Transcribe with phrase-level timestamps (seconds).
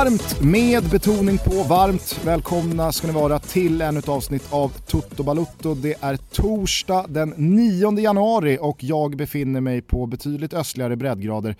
[0.00, 2.20] Varmt med betoning på varmt.
[2.24, 5.74] Välkomna ska ni vara till ännu ett avsnitt av Toto Balutto.
[5.74, 11.56] Det är torsdag den 9 januari och jag befinner mig på betydligt östligare breddgrader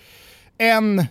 [0.58, 1.04] än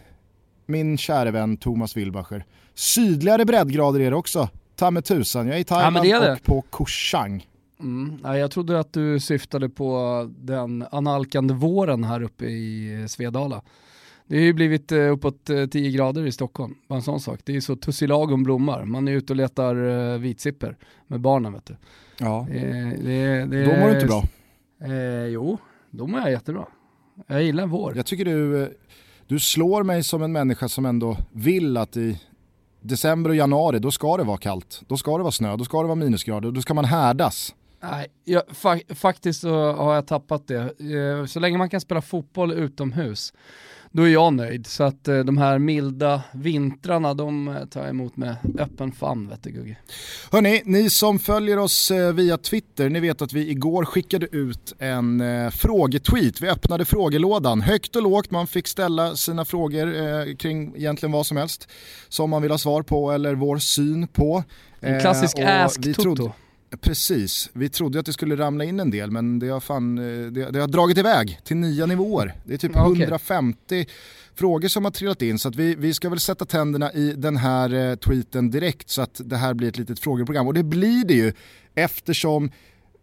[0.65, 2.45] min käre vän Thomas Wilbacher.
[2.73, 4.49] Sydligare breddgrader är det också.
[4.75, 7.47] Ta med tusan, jag är i Thailand ja, är och på Koh Chang.
[7.79, 8.19] Mm.
[8.23, 13.61] Ja, jag trodde att du syftade på den analkande våren här uppe i Svedala.
[14.29, 17.39] Det har ju blivit eh, uppåt 10 eh, grader i Stockholm, bara en sån sak.
[17.43, 21.65] Det är så tussilagom blommar, man är ute och letar uh, vitsipper med barnen vet
[21.65, 21.75] du.
[22.17, 24.23] Ja, eh, det, det, då mår du inte bra.
[24.81, 25.57] Eh, jo,
[25.89, 26.65] då mår jag jättebra.
[27.27, 27.97] Jag gillar vår.
[27.97, 28.73] Jag tycker du,
[29.27, 32.21] du slår mig som en människa som ändå vill att i
[32.81, 34.81] december och januari, då ska det vara kallt.
[34.87, 37.55] Då ska det vara snö, då ska det vara minusgrader, då ska man härdas.
[37.81, 40.73] Nej, jag, fa faktiskt så har jag tappat det.
[41.27, 43.33] Så länge man kan spela fotboll utomhus
[43.91, 44.67] då är jag nöjd.
[44.67, 49.29] Så att eh, de här milda vintrarna, de eh, tar jag emot med öppen famn
[49.29, 49.77] vet du Gugge.
[50.31, 54.73] Hörni, ni som följer oss eh, via Twitter, ni vet att vi igår skickade ut
[54.79, 56.41] en eh, frågetweet.
[56.41, 61.25] Vi öppnade frågelådan, högt och lågt, man fick ställa sina frågor eh, kring egentligen vad
[61.25, 61.67] som helst
[62.09, 64.43] som man vill ha svar på eller vår syn på.
[64.79, 66.31] En klassisk eh, ask-toto.
[66.81, 70.31] Precis, vi trodde att det skulle ramla in en del men det har, fan, eh,
[70.31, 72.35] det, det har dragit iväg till nya nivåer.
[72.45, 73.03] Det är typ okay.
[73.03, 73.85] 150
[74.35, 77.37] frågor som har trillat in så att vi, vi ska väl sätta tänderna i den
[77.37, 80.47] här eh, tweeten direkt så att det här blir ett litet frågeprogram.
[80.47, 81.33] Och det blir det ju
[81.75, 82.51] eftersom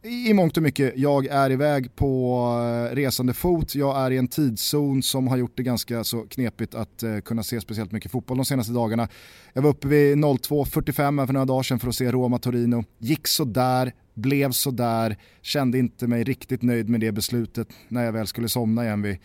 [0.03, 2.43] i mångt och mycket, jag är iväg på
[2.91, 6.75] eh, resande fot, jag är i en tidszon som har gjort det ganska så knepigt
[6.75, 9.09] att uh, kunna se speciellt mycket fotboll de senaste dagarna.
[9.53, 13.93] Jag var uppe vid 02.45 för några dagar sedan för att se Roma-Torino, gick sådär,
[14.15, 18.85] blev sådär, kände inte mig riktigt nöjd med det beslutet när jag väl skulle somna
[18.85, 19.19] igen vid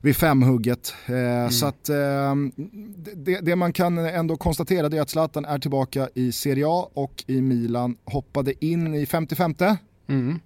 [0.00, 0.94] vid femhugget.
[1.06, 1.50] Eh, mm.
[1.50, 2.34] Så att eh,
[3.16, 7.24] det, det, man kan ändå konstatera är att Zlatan är tillbaka i Serie A och
[7.26, 9.54] i Milan hoppade in i 55
[10.08, 10.40] Mm.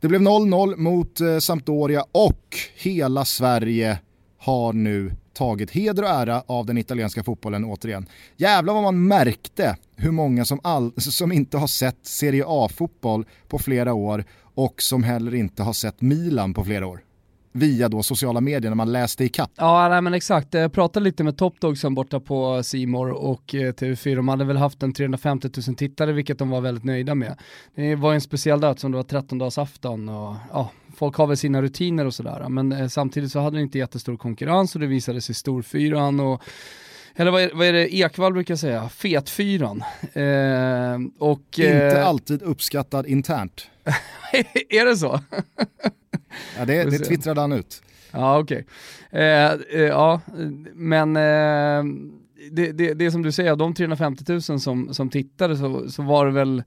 [0.00, 3.98] Det blev 0-0 mot eh, Sampdoria och hela Sverige
[4.38, 8.06] har nu tagit heder och ära av den italienska fotbollen återigen.
[8.36, 13.58] Jävlar vad man märkte hur många som, all, som inte har sett Serie A-fotboll på
[13.58, 17.00] flera år och som heller inte har sett Milan på flera år
[17.56, 19.50] via då sociala medier när man läste i kapp.
[19.56, 20.54] Ja, nej, men exakt.
[20.54, 24.16] Jag pratade lite med Top Dog som borta på Simor och eh, TV4.
[24.16, 27.38] De hade väl haft en 350 000 tittare, vilket de var väldigt nöjda med.
[27.74, 31.26] Det var en speciell dag som det var 13 dagars afton och ja, folk har
[31.26, 32.48] väl sina rutiner och sådär.
[32.48, 36.42] Men eh, samtidigt så hade det inte jättestor konkurrens och det visade sig storfyran och
[37.16, 38.88] eller vad är, vad är det Ekvall brukar säga?
[38.88, 39.84] Fetfyran.
[40.12, 43.66] Eh, och, Inte eh, alltid uppskattad internt.
[44.68, 45.20] är det så?
[46.58, 47.82] Ja, det, det twittrade han ut.
[48.12, 48.66] Ja, okej.
[49.10, 49.22] Okay.
[49.22, 50.20] Eh, eh, ja,
[50.74, 51.84] men eh,
[52.50, 56.02] det, det, det som du säger, av de 350 000 som, som tittade så, så
[56.02, 56.62] var det väl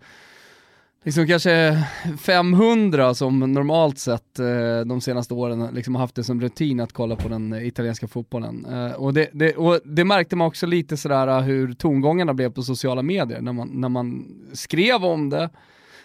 [1.08, 1.84] liksom kanske
[2.20, 7.16] 500 som normalt sett eh, de senaste åren liksom haft det som rutin att kolla
[7.16, 8.66] på den italienska fotbollen.
[8.66, 12.64] Eh, och, det, det, och det märkte man också lite sådär hur tongångarna blev på
[12.64, 15.50] sociala medier när man, när man skrev om det.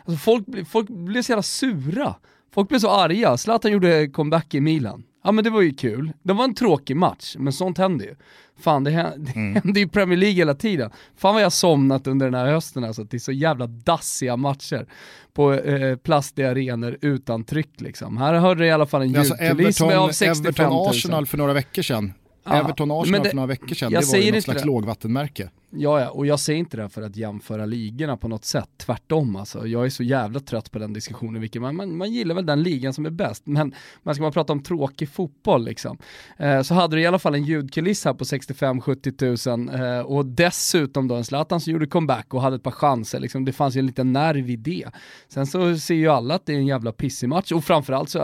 [0.04, 2.14] Alltså folk, folk blev så jävla sura.
[2.54, 5.04] Folk blev så arga, Zlatan gjorde comeback i Milan.
[5.24, 6.12] Ja men det var ju kul.
[6.22, 8.14] Det var en tråkig match, men sånt händer ju.
[8.60, 9.54] Fan det händer, mm.
[9.54, 10.90] händer ju i Premier League hela tiden.
[11.16, 14.86] Fan vad jag somnat under den här hösten alltså, till så jävla dassiga matcher
[15.32, 18.16] på eh, plastiga arenor utan tryck liksom.
[18.16, 20.46] Här hörde jag i alla fall en ljudkuliss alltså av 65 000.
[20.46, 22.12] Everton Arsenal för några veckor sedan.
[22.44, 24.66] Ja, Everton Arsenal för några veckor sedan, det var ju något slags det.
[24.66, 25.50] lågvattenmärke.
[25.74, 29.36] Ja, ja, och jag säger inte det för att jämföra ligorna på något sätt, tvärtom
[29.36, 29.66] alltså.
[29.66, 32.62] Jag är så jävla trött på den diskussionen, vilket man, man, man gillar väl den
[32.62, 35.98] ligan som är bäst, men man ska man prata om tråkig fotboll liksom,
[36.36, 40.26] eh, så hade du i alla fall en ljudkuliss här på 65-70 tusen eh, och
[40.26, 43.44] dessutom då en Zlatan som gjorde comeback och hade ett par chanser, liksom.
[43.44, 44.86] det fanns ju en liten nerv i det.
[45.28, 48.18] Sen så ser ju alla att det är en jävla pissig match och framförallt så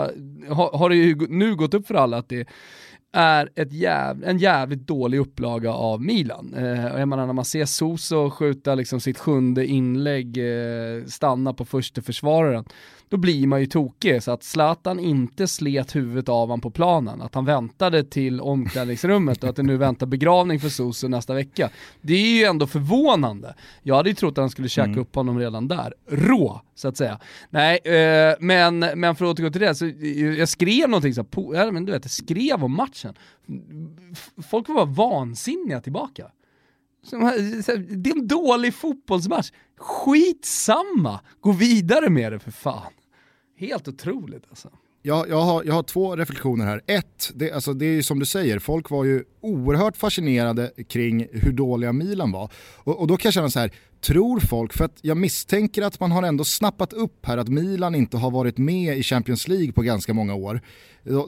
[0.49, 2.49] har, har det ju nu gått upp för alla att det
[3.13, 6.55] är ett jäv, en jävligt dålig upplaga av Milan.
[6.57, 11.65] Eh, jag menar när man ser Soso skjuta liksom sitt sjunde inlägg, eh, stanna på
[11.65, 12.65] första försvararen
[13.09, 14.23] då blir man ju tokig.
[14.23, 19.45] Så att Zlatan inte slet huvudet av honom på planen, att han väntade till omklädningsrummet
[19.45, 21.71] och att det nu väntar begravning för Soso nästa vecka.
[22.01, 23.55] Det är ju ändå förvånande.
[23.83, 25.01] Jag hade ju trott att han skulle käka mm.
[25.01, 25.95] upp honom redan där.
[26.07, 27.19] Rå, så att säga.
[27.51, 29.87] Nej, eh, men, men för att återgå till det, så
[30.39, 33.15] jag skrev någonting så här, ja, men du vet, jag skrev om matchen.
[34.51, 36.31] Folk var vansinniga tillbaka.
[37.11, 39.51] Det är en dålig fotbollsmatch.
[39.77, 41.21] Skitsamma!
[41.41, 42.93] Gå vidare med det för fan.
[43.59, 44.71] Helt otroligt alltså.
[45.03, 46.81] jag, jag, har, jag har två reflektioner här.
[46.87, 51.27] Ett, det, alltså det är ju som du säger, folk var ju oerhört fascinerade kring
[51.33, 52.51] hur dåliga Milan var.
[52.77, 56.01] Och, och då kan jag känna så här, tror folk, för att jag misstänker att
[56.01, 59.73] man har ändå snappat upp här att Milan inte har varit med i Champions League
[59.73, 60.61] på ganska många år.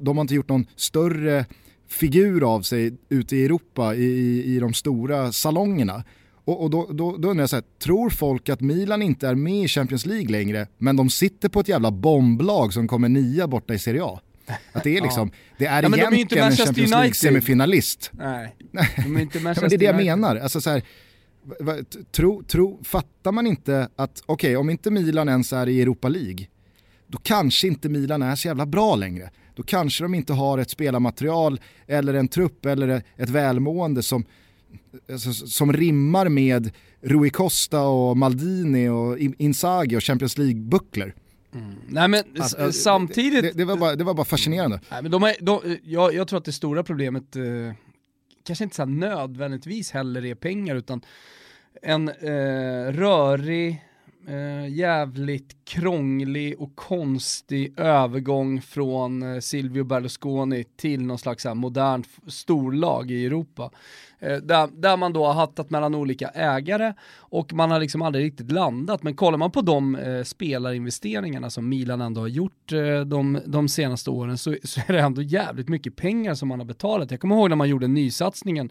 [0.00, 1.47] De har inte gjort någon större
[1.88, 6.05] figur av sig ute i Europa i, i de stora salongerna.
[6.50, 9.35] Och, och då, då, då undrar jag så här, tror folk att Milan inte är
[9.35, 13.47] med i Champions League längre, men de sitter på ett jävla bomblag som kommer nia
[13.47, 14.20] borta i Serie A?
[14.73, 15.55] Att det är liksom, ja.
[15.58, 18.11] det är ja, egentligen de är en Champions League-semifinalist.
[18.12, 18.56] Nej,
[18.97, 20.37] de är inte Manchester ja, Det är det jag menar.
[20.37, 20.82] Alltså så här,
[22.12, 26.08] tro, tro, fattar man inte att, okej okay, om inte Milan ens är i Europa
[26.08, 26.47] League,
[27.06, 29.31] då kanske inte Milan är så jävla bra längre.
[29.55, 34.25] Då kanske de inte har ett spelarmaterial eller en trupp eller ett välmående som,
[35.13, 36.71] alltså, som rimmar med
[37.01, 41.13] Rui Costa och Maldini och Inzaghi och Champions League-bucklor.
[41.55, 41.75] Mm.
[41.89, 43.43] Nej men alltså, samtidigt...
[43.43, 44.81] Det, det, var bara, det var bara fascinerande.
[44.91, 47.43] Nej, men de är, de, jag, jag tror att det stora problemet eh,
[48.47, 51.01] kanske inte så nödvändigtvis heller är pengar utan
[51.83, 53.85] en eh, rörig,
[54.29, 62.07] eh, jävligt krånglig och konstig övergång från eh, Silvio Berlusconi till någon slags här, modernt
[62.27, 63.71] storlag i Europa.
[64.19, 68.25] Eh, där, där man då har hattat mellan olika ägare och man har liksom aldrig
[68.25, 69.03] riktigt landat.
[69.03, 73.69] Men kollar man på de eh, spelarinvesteringarna som Milan ändå har gjort eh, de, de
[73.69, 77.11] senaste åren så, så är det ändå jävligt mycket pengar som man har betalat.
[77.11, 78.71] Jag kommer ihåg när man gjorde nysatsningen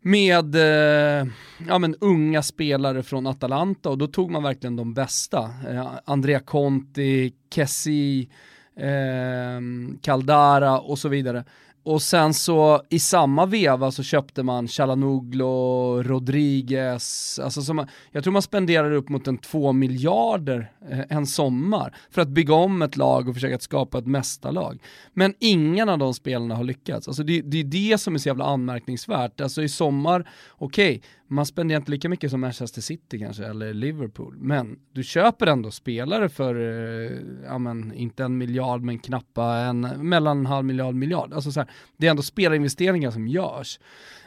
[0.00, 1.26] med eh,
[1.68, 5.50] ja, men unga spelare från Atalanta och då tog man verkligen de bästa.
[5.68, 8.28] Eh, Andrea Conti, Kessi,
[8.76, 9.60] eh,
[10.02, 11.44] Caldara och så vidare.
[11.82, 18.32] Och sen så i samma veva så köpte man Chalanoglu, Rodriguez, alltså som, jag tror
[18.32, 22.96] man spenderar upp mot en två miljarder eh, en sommar för att bygga om ett
[22.96, 24.82] lag och försöka att skapa ett mästarlag.
[25.12, 27.08] Men ingen av de spelarna har lyckats.
[27.08, 29.40] Alltså det, det är det som är så jävla anmärkningsvärt.
[29.40, 33.74] Alltså i sommar, okej, okay, man spenderar inte lika mycket som Manchester City kanske, eller
[33.74, 39.56] Liverpool, men du köper ändå spelare för, eh, ja men inte en miljard men knappa
[39.56, 41.32] en, mellan en halv miljard miljard.
[41.32, 43.80] Alltså så här, det är ändå spelarinvesteringar som görs.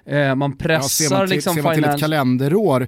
[0.05, 2.87] Eh, man pressar ja, ser man till, liksom ser man till ett kalenderår,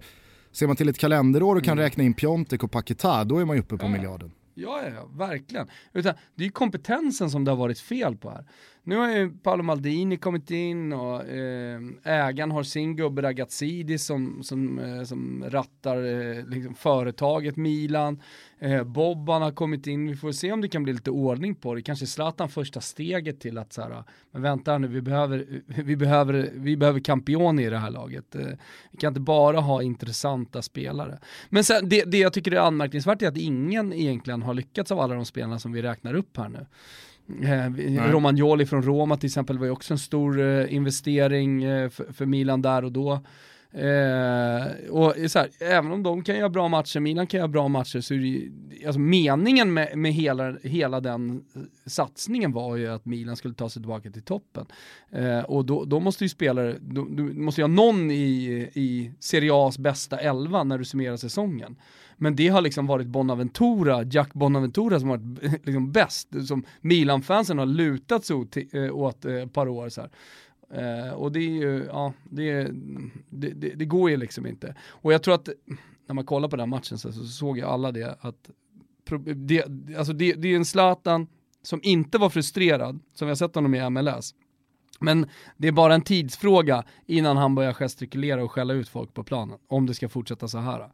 [0.52, 1.84] ser man till ett kalenderår och kan mm.
[1.84, 3.90] räkna in Piontek och Paketa, då är man ju uppe på ja.
[3.90, 4.32] miljarden.
[4.56, 5.68] Ja, ja, ja, verkligen.
[5.94, 8.46] Utan det är kompetensen som det har varit fel på här.
[8.86, 14.44] Nu har ju Paolo Maldini kommit in och eh, ägaren har sin gubbe Ragazzidi som,
[14.44, 18.22] som, eh, som rattar eh, liksom företaget Milan.
[18.60, 21.76] Eh, Bobban har kommit in, vi får se om det kan bli lite ordning på
[21.76, 21.82] det.
[21.82, 25.96] Kanske Zlatan första steget till att så här, men vänta nu, eh, vi behöver, vi
[25.96, 28.36] behöver, vi behöver Campioni i det här laget.
[28.36, 28.48] Eh,
[28.92, 31.20] vi kan inte bara ha intressanta spelare.
[31.50, 35.00] Men sen, det, det jag tycker är anmärkningsvärt är att ingen egentligen har lyckats av
[35.00, 36.66] alla de spelarna som vi räknar upp här nu.
[37.30, 42.14] Eh, Romagnoli från Roma till exempel var ju också en stor eh, investering eh, för,
[42.14, 43.12] för, Milan där och då.
[43.72, 47.68] Eh, och så här, även om de kan göra bra matcher, Milan kan göra bra
[47.68, 51.44] matcher, så är det, alltså meningen med, med hela, hela den
[51.86, 54.66] satsningen var ju att Milan skulle ta sig tillbaka till toppen.
[55.46, 59.52] Och då, då, måste ju spelare, då, du måste ju ha någon i, i Serie
[59.52, 61.76] A's bästa elva när du summerar säsongen.
[62.24, 67.58] Men det har liksom varit Bonaventura, Jack Bonaventura som har varit liksom bäst, som Milan-fansen
[67.58, 69.90] har lutat sig åt, eh, åt eh, ett par år.
[69.90, 70.10] Så här.
[70.78, 72.64] Uh, och det är ju, ja, det,
[73.30, 74.76] det, det, det, går ju liksom inte.
[74.86, 75.50] Och jag tror att
[76.08, 78.50] när man kollar på den matchen så, så såg ju alla det att
[79.36, 79.64] det,
[79.98, 81.28] alltså det, det är en Zlatan
[81.64, 84.36] som inte var frustrerad, som vi har sett honom i MLS.
[85.00, 89.24] Men det är bara en tidsfråga innan han börjar gestikulera och skälla ut folk på
[89.24, 90.90] planen, om det ska fortsätta så här.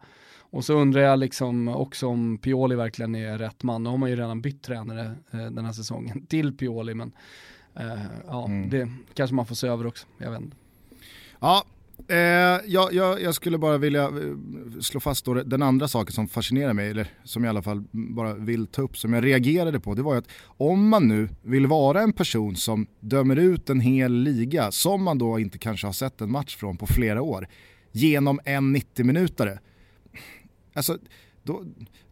[0.52, 3.84] Och så undrar jag liksom också om Pioli verkligen är rätt man.
[3.84, 7.12] Nu har man ju redan bytt tränare eh, den här säsongen till Pioli, men
[7.76, 8.70] eh, ja, mm.
[8.70, 10.08] det kanske man får se över också.
[10.18, 10.58] Jag vet inte.
[11.40, 11.64] Ja,
[12.08, 12.18] eh,
[12.66, 16.74] jag, jag, jag, skulle bara vilja eh, slå fast då den andra saken som fascinerar
[16.74, 19.94] mig, eller som jag i alla fall bara vill ta upp, som jag reagerade på,
[19.94, 23.80] det var ju att om man nu vill vara en person som dömer ut en
[23.80, 27.48] hel liga, som man då inte kanske har sett en match från på flera år,
[27.92, 29.60] genom en 90-minutare,
[30.74, 30.98] alltså,
[31.44, 31.64] då,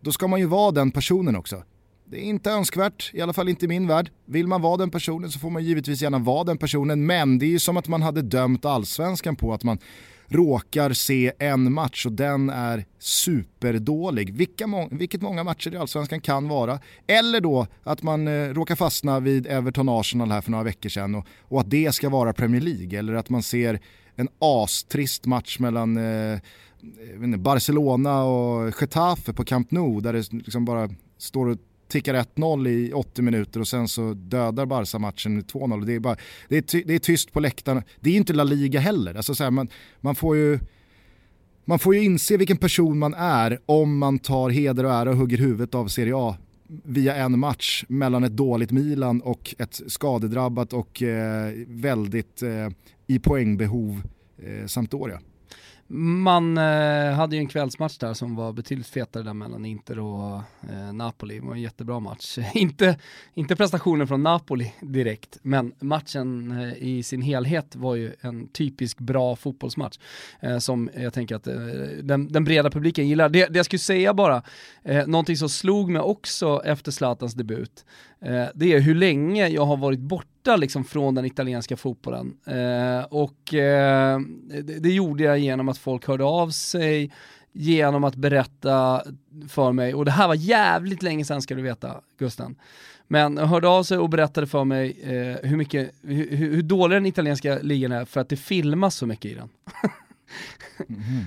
[0.01, 1.63] då ska man ju vara den personen också.
[2.05, 4.11] Det är inte önskvärt, i alla fall inte i min värld.
[4.25, 7.45] Vill man vara den personen så får man givetvis gärna vara den personen, men det
[7.45, 9.79] är ju som att man hade dömt allsvenskan på att man
[10.27, 14.33] råkar se en match och den är superdålig.
[14.33, 16.79] Vilka må vilket många matcher i Allsvenskan kan vara.
[17.07, 21.15] Eller då att man eh, råkar fastna vid Everton Arsenal här för några veckor sedan
[21.15, 22.99] och, och, att det ska vara Premier League.
[22.99, 23.79] Eller att man ser
[24.15, 26.39] en astrist match mellan eh,
[26.83, 31.57] Eh, inte, Barcelona och Getafe på Camp Nou där det liksom bara står och
[31.87, 35.85] tickar 1-0 i 80 minuter och sen så dödar Barca matchen med 2-0.
[35.85, 36.17] Det är, bara,
[36.49, 37.83] det, är ty, det är tyst på läktarna.
[37.99, 39.15] Det är inte La Liga heller.
[39.15, 39.67] Alltså så här, man,
[40.01, 40.59] man, får ju,
[41.65, 45.17] man får ju inse vilken person man är om man tar heder och ära och
[45.17, 46.37] hugger huvudet av Serie A
[46.83, 52.69] via en match mellan ett dåligt Milan och ett skadedrabbat och eh, väldigt eh,
[53.07, 54.01] i poängbehov
[54.37, 55.19] eh, Sampdoria.
[55.89, 60.41] Man eh, hade ju en kvällsmatch där som var betydligt fetare där mellan Inter och
[60.69, 61.39] eh, Napoli.
[61.39, 62.37] Det var en jättebra match.
[62.53, 62.97] inte,
[63.33, 68.99] inte prestationen från Napoli direkt, men matchen eh, i sin helhet var ju en typisk
[68.99, 69.99] bra fotbollsmatch
[70.39, 71.55] eh, som jag tänker att eh,
[72.03, 73.29] den, den, breda publiken gillar.
[73.29, 74.43] Det, det jag skulle säga bara,
[74.83, 77.85] eh, någonting som slog mig också efter Zlatans debut,
[78.53, 82.37] det är hur länge jag har varit borta liksom från den italienska fotbollen.
[82.45, 84.19] Eh, och eh,
[84.79, 87.11] det, gjorde jag genom att folk hörde av sig,
[87.51, 89.01] genom att berätta
[89.49, 92.55] för mig, och det här var jävligt länge sedan ska du veta, Gusten.
[93.07, 97.05] Men hörde av sig och berättade för mig eh, hur, mycket, hur, hur dålig den
[97.05, 99.49] italienska ligan är för att det filmas så mycket i den.
[100.89, 101.25] mm.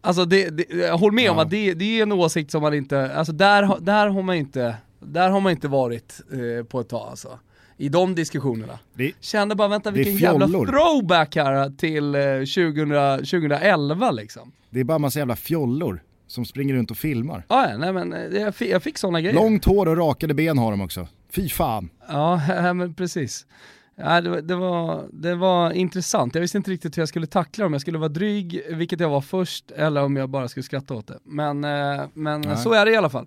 [0.00, 1.32] Alltså det, det, jag håller med ja.
[1.32, 4.36] om att det, det är en åsikt som man inte, alltså där, där har man
[4.36, 7.38] inte, där har man inte varit eh, på ett tag alltså
[7.76, 8.78] i de diskussionerna.
[8.94, 14.52] Det, Kände bara, vänta vilken jävla throwback här till eh, 2000, 2011 liksom.
[14.70, 17.44] Det är bara massa jävla fjollor som springer runt och filmar.
[17.48, 19.34] Ah, ja, nej men eh, jag fick, jag fick sådana grejer.
[19.34, 21.08] Långt hår och rakade ben har de också.
[21.30, 21.90] Fy fan.
[22.08, 22.40] Ja,
[22.74, 23.46] men precis.
[23.96, 27.64] Ja, det, det, var, det var intressant, jag visste inte riktigt hur jag skulle tackla
[27.64, 30.94] dem, jag skulle vara dryg, vilket jag var först, eller om jag bara skulle skratta
[30.94, 31.18] åt det.
[31.24, 33.26] Men, eh, men så är det i alla fall.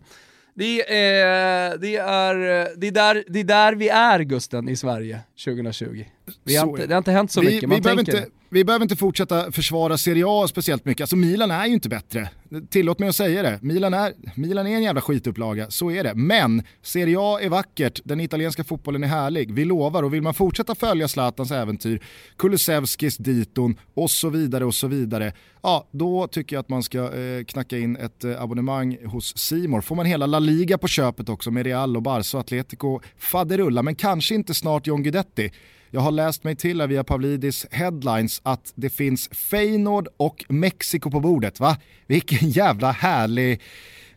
[0.57, 2.35] Det är, det, är,
[2.77, 6.05] det, är där, det är där vi är Gusten i Sverige 2020.
[6.43, 8.63] Vi har inte, det har inte hänt så vi, mycket, man vi behöver inte, vi
[8.63, 11.01] behöver inte fortsätta försvara Serie A speciellt mycket.
[11.01, 12.29] Alltså Milan är ju inte bättre.
[12.69, 13.59] Tillåt mig att säga det.
[13.61, 16.13] Milan är, Milan är en jävla skitupplaga, så är det.
[16.15, 19.53] Men Serie A är vackert, den italienska fotbollen är härlig.
[19.53, 21.99] Vi lovar och vill man fortsätta följa Zlatans äventyr,
[22.37, 25.33] Kulusevskis diton och så vidare och så vidare.
[25.63, 29.81] Ja, då tycker jag att man ska eh, knacka in ett eh, abonnemang hos Simor.
[29.81, 33.81] Får man hela La Liga på köpet också med Real och Barca och Atletico faderulla,
[33.81, 35.51] men kanske inte snart John Guidetti.
[35.95, 41.19] Jag har läst mig till via Pavlidis headlines att det finns Feyenoord och Mexiko på
[41.19, 41.59] bordet.
[41.59, 41.77] Va?
[42.07, 43.61] Vilken jävla härlig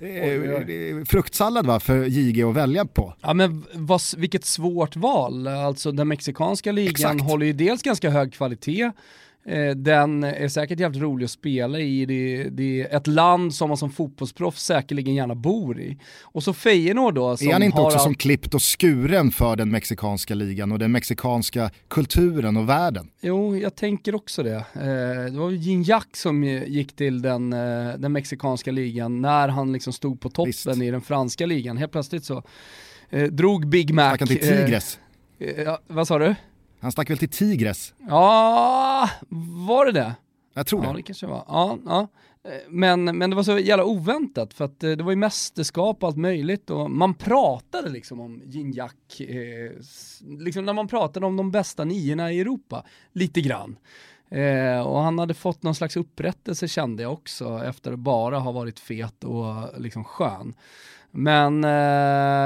[0.00, 3.14] eh, fruktsallad va, för JG att välja på.
[3.20, 5.46] Ja men vad, vilket svårt val.
[5.46, 7.20] Alltså den mexikanska ligan Exakt.
[7.22, 8.92] håller ju dels ganska hög kvalitet Eh,
[9.76, 12.06] den är säkert jävligt rolig att spela i.
[12.06, 15.98] Det, det, är ett land som man som fotbollsproffs säkerligen gärna bor i.
[16.22, 17.36] Och så Feyenoord då.
[17.36, 18.04] Som är han inte också all...
[18.04, 23.10] som klippt och skuren för den mexikanska ligan och den mexikanska kulturen och världen?
[23.20, 24.56] Jo, jag tänker också det.
[24.56, 29.92] Eh, det var Gignac som gick till den, eh, den mexikanska ligan när han liksom
[29.92, 30.82] stod på toppen Visst.
[30.82, 31.76] i den franska ligan.
[31.76, 32.42] Helt plötsligt så
[33.30, 34.16] drog Big Mac...
[34.16, 34.98] Till Tigres?
[35.38, 36.34] Ja, vad sa du?
[36.80, 37.94] Han stack väl till Tigres?
[38.08, 39.10] Ja,
[39.66, 40.14] var det det?
[40.54, 40.86] Jag tror det.
[40.88, 41.44] Ja, det kanske var.
[41.48, 42.08] Ja, ja.
[42.68, 46.08] Men, men det var så jävla oväntat för att eh, det var ju mästerskap och
[46.08, 49.72] allt möjligt och man pratade liksom om Gignac, eh,
[50.38, 53.76] liksom när man pratade om de bästa niorna i Europa, lite grann.
[54.30, 58.52] Eh, och han hade fått någon slags upprättelse kände jag också efter att bara ha
[58.52, 60.54] varit fet och liksom skön.
[61.10, 61.70] Men eh,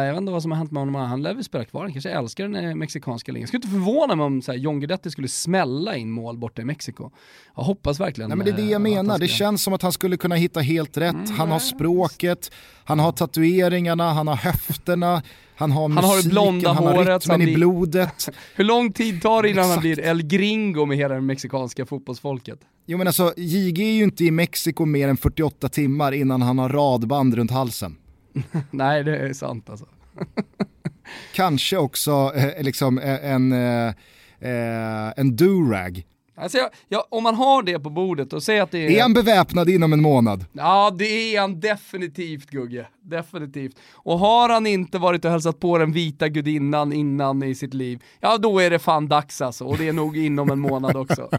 [0.07, 1.93] jag vet inte vad som har hänt med honom, han lär väl spela kvar, han
[1.93, 3.41] kanske älskar den mexikanska ligan.
[3.41, 6.63] Jag skulle inte förvåna mig om så här, John Guidetti skulle smälla in mål borta
[6.63, 7.11] i Mexiko.
[7.57, 9.25] Jag hoppas verkligen Nej men det är det jag eh, menar, ska...
[9.25, 11.15] det känns som att han skulle kunna hitta helt rätt.
[11.15, 12.51] Mm, han har språket,
[12.85, 15.23] han har tatueringarna, han har höfterna,
[15.57, 18.29] han har musiken, han har, det blonda han har rytmen i blodet.
[18.55, 19.75] Hur lång tid tar det innan Exakt.
[19.75, 22.59] han blir El Gringo med hela det mexikanska fotbollsfolket?
[22.87, 26.59] Jo men alltså, JG är ju inte i Mexiko mer än 48 timmar innan han
[26.59, 27.97] har radband runt halsen.
[28.71, 29.87] Nej, det är sant alltså.
[31.35, 33.95] Kanske också eh, liksom eh, en, eh,
[34.41, 36.05] eh, en durag.
[36.35, 38.91] Alltså jag, jag, om man har det på bordet och säger att det är...
[38.91, 40.45] Är han beväpnad inom en månad?
[40.53, 42.87] Ja, det är han definitivt Gugge.
[43.03, 43.77] Definitivt.
[43.93, 48.03] Och har han inte varit och hälsat på den vita gudinnan innan i sitt liv,
[48.21, 49.65] ja då är det fan dags alltså.
[49.65, 51.31] Och det är nog inom en månad också.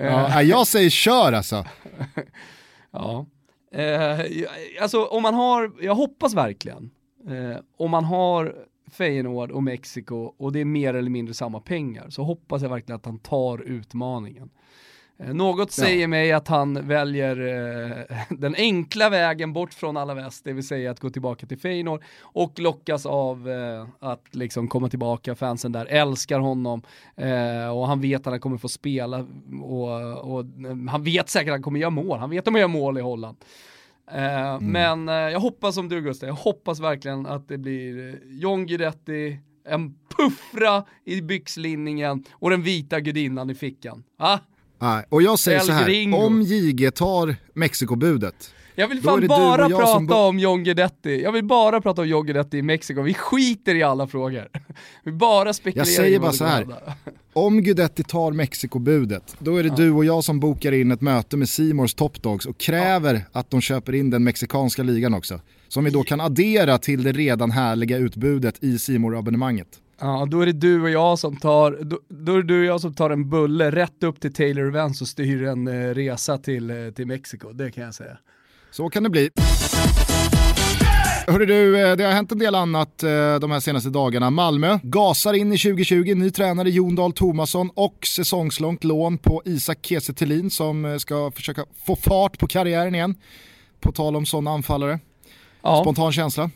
[0.00, 1.64] ja, jag säger kör alltså.
[2.90, 3.26] ja.
[3.70, 4.20] Eh,
[4.80, 6.90] alltså om man har, jag hoppas verkligen,
[7.28, 8.54] eh, om man har
[8.90, 12.96] Feyenoord och Mexiko och det är mer eller mindre samma pengar så hoppas jag verkligen
[12.96, 14.50] att han tar utmaningen.
[15.22, 16.08] Eh, något säger ja.
[16.08, 20.90] mig att han väljer eh, den enkla vägen bort från alla väst, det vill säga
[20.90, 25.86] att gå tillbaka till Feyenoord och lockas av eh, att liksom komma tillbaka, fansen där
[25.86, 26.82] älskar honom
[27.16, 29.26] eh, och han vet att han kommer få spela
[29.62, 30.44] och, och,
[30.90, 33.00] han vet säkert att han kommer göra mål, han vet att han gör mål i
[33.00, 33.36] Holland.
[34.10, 34.72] Eh, mm.
[34.72, 38.66] Men eh, jag hoppas som du Gustav, jag hoppas verkligen att det blir eh, John
[38.66, 44.04] Guidetti, en puffra i byxlinningen och den vita gudinnan i fickan.
[44.16, 44.38] Ah?
[44.78, 46.16] Nej, och jag säger El så här, Gringo.
[46.16, 51.22] om JG tar Mexikobudet, jag vill fan bara prata om John Guidetti.
[51.22, 53.02] Jag vill bara prata om John Guidetti i Mexiko.
[53.02, 54.48] Vi skiter i alla frågor.
[55.04, 56.66] Vi bara spekulerar Jag säger bara så här.
[57.32, 59.74] Om Guidetti tar Mexikobudet, då är det ja.
[59.74, 63.40] du och jag som bokar in ett möte med Simors Topdogs och kräver ja.
[63.40, 65.40] att de köper in den mexikanska ligan också.
[65.68, 69.68] Som vi då kan addera till det redan härliga utbudet i simor abonnemanget
[70.00, 72.80] Ja, då är det du och jag som tar, då, då, är du och jag
[72.80, 76.70] som tar en bulle rätt upp till Taylor Events och styr en eh, resa till,
[76.70, 78.18] eh, till Mexiko, det kan jag säga.
[78.70, 79.30] Så kan det bli.
[81.26, 84.30] Hörru du, eh, det har hänt en del annat eh, de här senaste dagarna.
[84.30, 89.78] Malmö gasar in i 2020, ny tränare Jon Dahl Tomasson och säsongslångt lån på Isak
[89.82, 93.14] Kiese som ska försöka få fart på karriären igen.
[93.80, 94.98] På tal om sådana anfallare.
[95.62, 95.82] Ja.
[95.82, 96.50] Spontan känsla?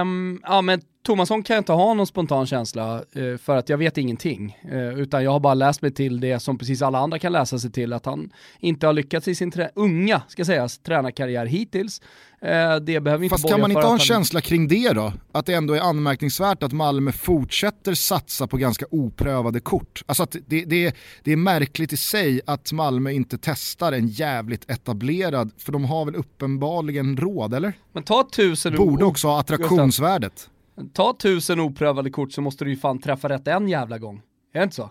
[0.00, 3.78] Um, ja men Tomasson kan jag inte ha någon spontan känsla eh, för att jag
[3.78, 4.58] vet ingenting.
[4.70, 7.58] Eh, utan jag har bara läst mig till det som precis alla andra kan läsa
[7.58, 12.00] sig till, att han inte har lyckats i sin unga, ska sägas, tränarkarriär hittills.
[12.42, 13.98] Eh, det behöver inte Fast kan man inte ha en han...
[13.98, 15.12] känsla kring det då?
[15.32, 20.02] Att det ändå är anmärkningsvärt att Malmö fortsätter satsa på ganska oprövade kort.
[20.06, 24.70] Alltså att det, det, det är märkligt i sig att Malmö inte testar en jävligt
[24.70, 27.72] etablerad, för de har väl uppenbarligen råd, eller?
[27.92, 30.48] Men ta tusen Borde också ha attraktionsvärdet.
[30.92, 34.22] Ta tusen oprövade kort så måste du ju fan träffa rätt en jävla gång.
[34.52, 34.90] Är det inte så?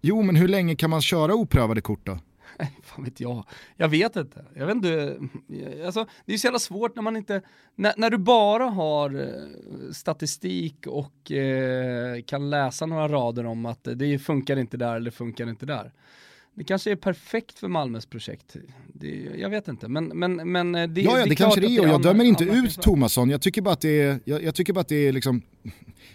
[0.00, 2.18] Jo, men hur länge kan man köra oprövade kort då?
[2.82, 3.44] Fan vet jag.
[3.76, 4.44] Jag vet inte.
[4.54, 5.18] Jag vet inte.
[5.84, 7.42] Alltså, det är så jävla svårt när man inte,
[7.74, 13.88] när, när du bara har eh, statistik och eh, kan läsa några rader om att
[13.94, 15.92] det funkar inte där eller funkar inte där.
[16.54, 18.56] Det kanske är perfekt för Malmös projekt.
[18.86, 21.66] Det, jag vet inte, men, men, men eh, det, ja, ja, det, det kanske det
[21.66, 23.30] är och jag dömer inte ut Tomasson.
[23.30, 25.42] Jag tycker bara att det är, jag, jag, tycker bara att det är liksom,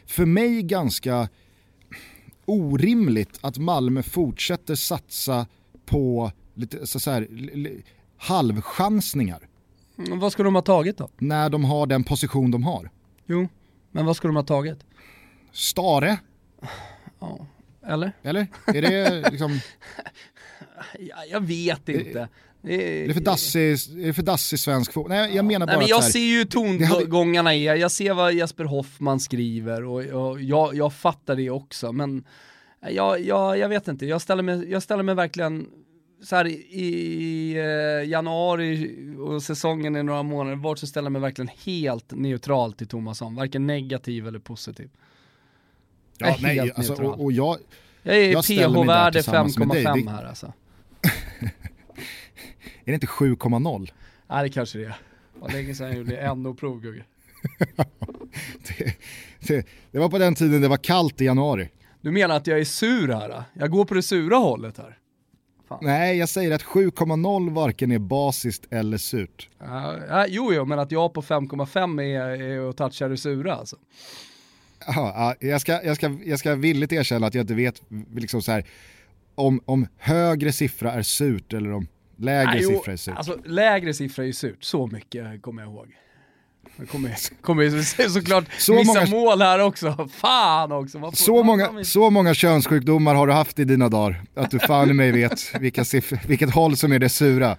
[0.05, 1.29] för mig ganska
[2.45, 5.47] orimligt att Malmö fortsätter satsa
[5.85, 7.27] på lite så, så här,
[8.17, 9.47] halvchansningar.
[9.97, 11.09] Mm, vad ska de ha tagit då?
[11.17, 12.91] När de har den position de har.
[13.25, 13.47] Jo,
[13.91, 14.79] men vad ska de ha tagit?
[15.51, 16.17] Stare.
[17.19, 17.47] Ja,
[17.87, 18.11] eller?
[18.21, 18.47] Eller?
[18.65, 19.59] Är det liksom...
[21.31, 22.27] jag vet inte.
[22.61, 23.71] Det är, det är för dassig,
[24.07, 25.09] är för dassig svensk fotboll.
[25.09, 28.33] Nej jag menar bara Nej, men Jag här, ser ju tongångarna i jag ser vad
[28.33, 32.23] Jesper Hoffman skriver och, och jag, jag fattar det också men
[32.91, 35.67] jag, jag, jag vet inte, jag ställer mig, jag ställer mig verkligen
[36.23, 41.21] så här i eh, januari och säsongen är några månader bort så ställer jag mig
[41.21, 44.89] verkligen helt neutral till Tomasson, varken negativ eller positiv.
[46.17, 47.57] Ja, nej, alltså, och, och, jag,
[48.03, 50.53] jag är PH-värde 5,5 här alltså.
[51.41, 53.91] är det inte 7,0?
[54.29, 54.97] Nej det kanske det är.
[55.33, 57.03] Det var länge sedan jag gjorde NO-prov Gugge.
[58.67, 58.95] det,
[59.39, 61.69] det, det, var på den tiden det var kallt i januari.
[62.01, 63.43] Du menar att jag är sur här?
[63.53, 64.97] Jag går på det sura hållet här.
[65.67, 65.79] Fan.
[65.81, 69.49] Nej, jag säger att 7,0 varken är basiskt eller surt.
[69.61, 73.75] Uh, jo, jo, men att jag på 5,5 är, är och touchar det sura alltså.
[74.87, 77.81] Ja, jag, ska, jag, ska, jag ska villigt erkänna att jag inte vet
[78.15, 78.63] liksom så här,
[79.35, 83.17] om, om högre siffra är surt eller om lägre Nej, siffra är surt.
[83.17, 85.87] Alltså lägre siffra är surt, så mycket kommer jag ihåg.
[86.77, 90.09] Det kommer, kommer såklart så missa många, mål här också.
[90.13, 91.11] Fan också.
[91.13, 94.93] Så många, så många könssjukdomar har du haft i dina dagar att du fan i
[94.93, 97.57] mig vet vilka siffror, vilket håll som är det sura.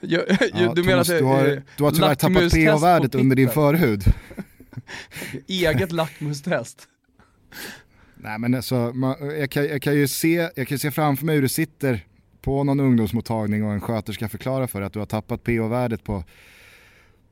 [0.00, 4.04] Jag, jag, ja, du, Thomas, du, har, du har tyvärr tappat pH-värdet under din förhud.
[5.46, 6.88] Eget lackmustest.
[8.16, 11.34] Nej men alltså, man, jag, kan, jag, kan ju se, jag kan se framför mig
[11.34, 12.06] hur du sitter
[12.40, 16.24] på någon ungdomsmottagning och en sköterska förklarar för att du har tappat pH-värdet på,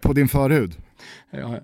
[0.00, 0.76] på din förhud.
[1.30, 1.60] Ja.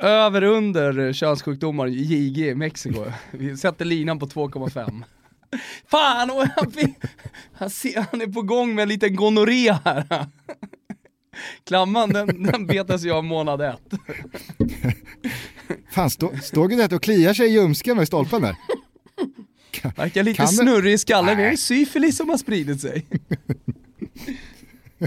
[0.00, 3.04] Över under könssjukdomar JG Mexiko.
[3.30, 5.02] Vi sätter linan på 2,5.
[5.86, 6.50] Fan, han,
[7.52, 7.70] han,
[8.10, 10.26] han är på gång med en liten gonorré här.
[11.64, 13.92] Klamman den, den betas jag månad ett.
[15.90, 18.56] Fan, stå, står Guidetti och kliar sig i ljumsken med stolpen där?
[19.96, 23.06] Verkar lite snurrig i skallen, det är syfilis som har spridit sig.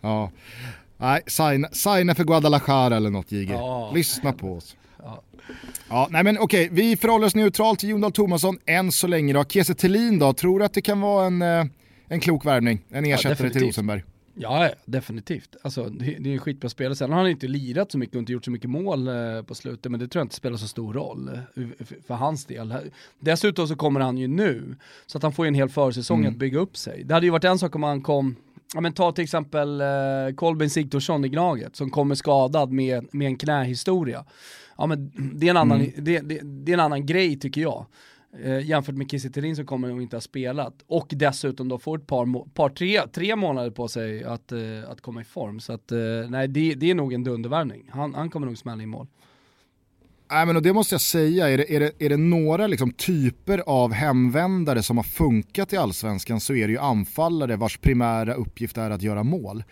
[0.00, 0.30] ja,
[0.96, 3.50] nej, signa, signa för Guadalajara eller något JG.
[3.50, 3.92] Ja.
[3.94, 4.76] Lyssna på oss.
[5.02, 5.22] Ja.
[5.88, 9.32] ja, nej men okej, vi förhåller oss neutralt till Jon Dahl Tomasson än så länge
[9.32, 9.44] då.
[9.44, 11.64] Kiese Thelin då, tror du att det kan vara en, eh,
[12.08, 12.80] en klok värvning?
[12.90, 14.02] En ersättare ja, till Rosenberg?
[14.38, 15.56] Ja, definitivt.
[15.62, 16.96] Alltså, det, det är en skitbra spelare.
[16.96, 19.54] Sen har han inte lirat så mycket och inte gjort så mycket mål eh, på
[19.54, 22.74] slutet, men det tror jag inte spelar så stor roll eh, för, för hans del.
[23.18, 26.32] Dessutom så kommer han ju nu, så att han får en hel försäsong mm.
[26.32, 27.04] att bygga upp sig.
[27.04, 28.36] Det hade ju varit en sak om han kom
[28.74, 33.26] ja men ta till exempel eh, Kolbeinn Sigthorsson i Gnaget som kommer skadad med, med
[33.26, 34.24] en knähistoria.
[34.78, 35.92] Ja men det är en annan, mm.
[35.96, 37.86] det, det, det, är en annan grej tycker jag.
[38.42, 40.74] Eh, jämfört med Kiese som kommer och inte ha spelat.
[40.86, 44.58] Och dessutom då får ett par, par tre, tre månader på sig att, eh,
[44.88, 45.60] att komma i form.
[45.60, 47.90] Så att eh, nej, det, det är nog en dundervärvning.
[47.92, 49.06] Han, han kommer nog smälla i mål.
[50.30, 52.92] Nej, men och det måste jag säga, är det, är det, är det några liksom
[52.92, 58.34] typer av hemvändare som har funkat i allsvenskan så är det ju anfallare vars primära
[58.34, 59.64] uppgift är att göra mål.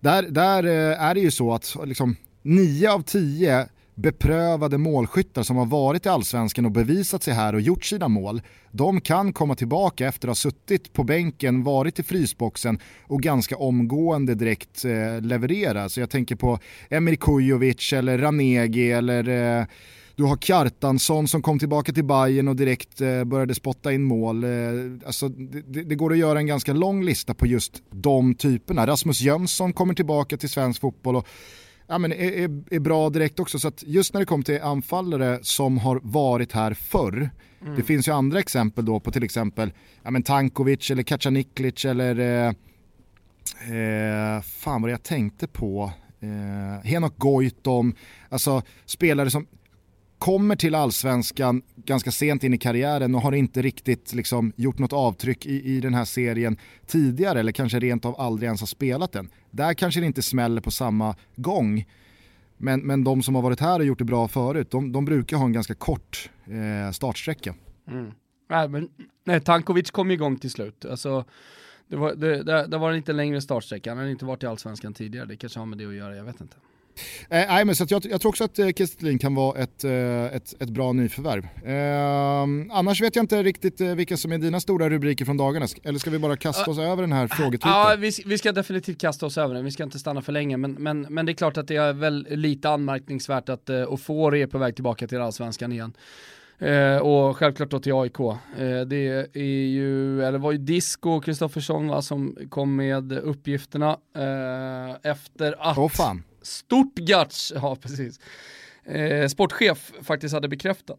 [0.00, 5.56] Där, där eh, är det ju så att liksom, nio av tio beprövade målskyttar som
[5.56, 9.54] har varit i allsvenskan och bevisat sig här och gjort sina mål, de kan komma
[9.54, 15.20] tillbaka efter att ha suttit på bänken, varit i frysboxen och ganska omgående direkt eh,
[15.20, 15.88] leverera.
[15.88, 16.58] Så jag tänker på
[16.90, 19.28] Emir Kujovic eller Ranegi eller
[19.60, 19.66] eh,
[20.16, 24.44] du har Kjartansson som kom tillbaka till Bayern och direkt eh, började spotta in mål.
[24.44, 24.50] Eh,
[25.06, 28.86] alltså, det, det, går att göra en ganska lång lista på just de typerna.
[28.86, 31.28] Rasmus Jönsson kommer tillbaka till svensk fotboll och
[31.86, 33.58] ja, men är, är, är, bra direkt också.
[33.58, 37.30] Så att just när det kommer till anfallare som har varit här förr,
[37.62, 37.76] mm.
[37.76, 42.18] det finns ju andra exempel då på till exempel ja, men Tankovic eller Kacaniklic eller
[42.18, 42.48] eh,
[43.76, 47.94] eh, fan vad jag tänkte på, eh, Henok Goitom,
[48.28, 49.46] alltså spelare som
[50.18, 54.92] kommer till allsvenskan ganska sent in i karriären och har inte riktigt liksom gjort något
[54.92, 59.12] avtryck i, i den här serien tidigare eller kanske rent av aldrig ens har spelat
[59.12, 59.28] den.
[59.50, 61.84] Där kanske det inte smäller på samma gång.
[62.56, 65.36] Men, men de som har varit här och gjort det bra förut, de, de brukar
[65.36, 67.54] ha en ganska kort eh, startsträcka.
[67.88, 68.12] Mm.
[68.50, 68.88] Nej, men,
[69.24, 70.84] nej, Tankovic kom igång till slut.
[70.84, 71.24] Alltså,
[71.88, 74.46] det var, det, det, det var en lite längre startsträcka, han har inte varit i
[74.46, 76.56] allsvenskan tidigare, det kanske har med det att göra, jag vet inte.
[77.30, 80.24] Eh, nej, men så jag, jag, tror också att eh, Kestelin kan vara ett, eh,
[80.24, 81.44] ett, ett bra nyförvärv.
[81.64, 85.66] Eh, annars vet jag inte riktigt eh, vilka som är dina stora rubriker från dagarna.
[85.82, 87.70] Eller ska vi bara kasta oss uh, över den här frågetypen?
[87.70, 89.64] Ja, vi, vi, ska definitivt kasta oss över den.
[89.64, 90.56] Vi ska inte stanna för länge.
[90.56, 94.42] Men, men, men det är klart att det är väl lite anmärkningsvärt att uh, Ofori
[94.42, 95.92] är på väg tillbaka till allsvenskan igen.
[96.58, 98.20] Eh, och självklart då till AIK.
[98.20, 98.36] Eh,
[98.86, 105.78] det är ju, eller var ju Disco Kristoffersson som kom med uppgifterna eh, efter att
[105.78, 106.22] oh, fan.
[106.44, 108.20] Stuttgarts, ja precis,
[108.84, 110.98] eh, sportchef faktiskt hade bekräftat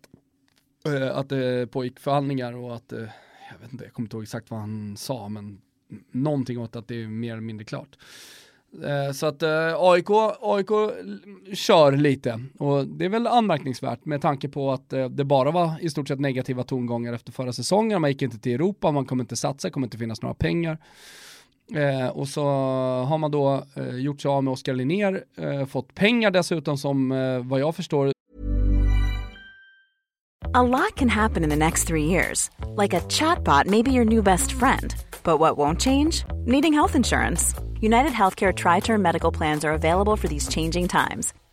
[0.85, 2.99] eh, att det pågick förhandlingar och att, eh,
[3.51, 5.61] jag vet inte, jag kommer inte ihåg exakt vad han sa, men
[6.11, 7.97] någonting åt att det är mer eller mindre klart.
[8.83, 10.09] Eh, så att eh, AIK,
[10.41, 10.69] AIK
[11.53, 15.73] kör lite och det är väl anmärkningsvärt med tanke på att eh, det bara var
[15.81, 18.01] i stort sett negativa tongångar efter förra säsongen.
[18.01, 20.77] Man gick inte till Europa, man kommer inte satsa, kommer inte finnas några pengar.
[21.73, 22.43] Eh, och så
[23.07, 27.11] har man då eh, gjort sig av med Oskar Linnér, eh, fått pengar dessutom som
[27.11, 28.11] eh, vad jag förstår.
[30.53, 32.49] A lot can happen in the next three years.
[32.77, 34.95] Like a chatbot maybe your new best friend.
[35.23, 36.23] But what won't change?
[36.45, 37.55] Needing health insurance.
[37.81, 41.33] United Healthcare Tri-Term Medical Plans are available for these changing times.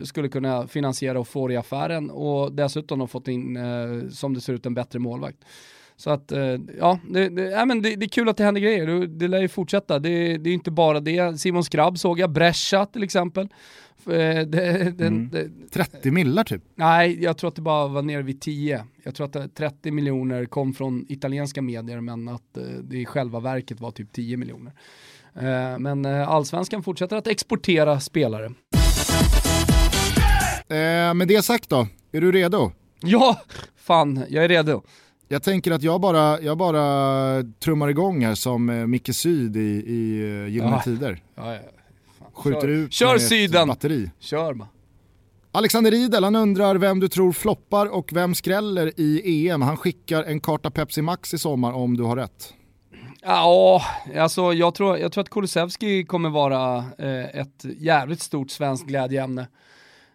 [0.00, 4.40] skulle kunna finansiera och få i affären och dessutom har fått in, eh, som det
[4.40, 5.38] ser ut, en bättre målvakt.
[5.96, 8.60] Så att, eh, ja, det, det, ja men det, det, är kul att det händer
[8.60, 8.86] grejer.
[8.86, 9.98] Det, det lär ju fortsätta.
[9.98, 11.40] Det, det är inte bara det.
[11.40, 13.48] Simon Skrabb såg jag, Brescia till exempel.
[14.06, 15.30] Eh, den, mm.
[15.72, 16.62] 30 millar typ?
[16.74, 18.84] Nej, jag tror att det bara var nere vid 10.
[19.02, 23.80] Jag tror att 30 miljoner kom från italienska medier men att det i själva verket
[23.80, 24.72] var typ 10 miljoner.
[25.78, 28.52] Men allsvenskan fortsätter att exportera spelare.
[30.68, 32.72] Eh, med det sagt då, är du redo?
[33.00, 33.40] Ja,
[33.76, 34.82] fan, jag är redo.
[35.28, 39.60] Jag tänker att jag bara, jag bara trummar igång här som eh, Micke Syd i,
[39.86, 40.82] i uh, Gyllene ja.
[40.82, 41.22] Tider.
[41.34, 41.60] Ja, ja.
[42.34, 42.68] Skjuter Kör.
[42.68, 43.62] ut Kör med syden.
[43.62, 44.10] ett batteri.
[44.18, 44.68] Kör bara.
[45.52, 49.62] Alexander Riedel, han undrar vem du tror floppar och vem skräller i EM.
[49.62, 52.54] Han skickar en karta Pepsi Max i sommar om du har rätt.
[53.22, 53.82] Ja,
[54.16, 59.46] alltså jag tror, jag tror att Kulusevski kommer vara eh, ett jävligt stort svenskt glädjeämne.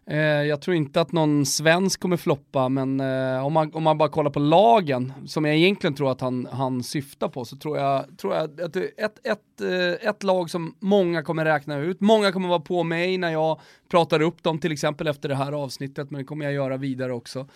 [0.09, 3.97] Eh, jag tror inte att någon svensk kommer floppa, men eh, om, man, om man
[3.97, 7.77] bara kollar på lagen, som jag egentligen tror att han, han syftar på, så tror
[7.77, 12.31] jag, tror jag att ett, ett, eh, ett lag som många kommer räkna ut, många
[12.31, 16.11] kommer vara på mig när jag pratar upp dem, till exempel efter det här avsnittet,
[16.11, 17.47] men det kommer jag göra vidare också.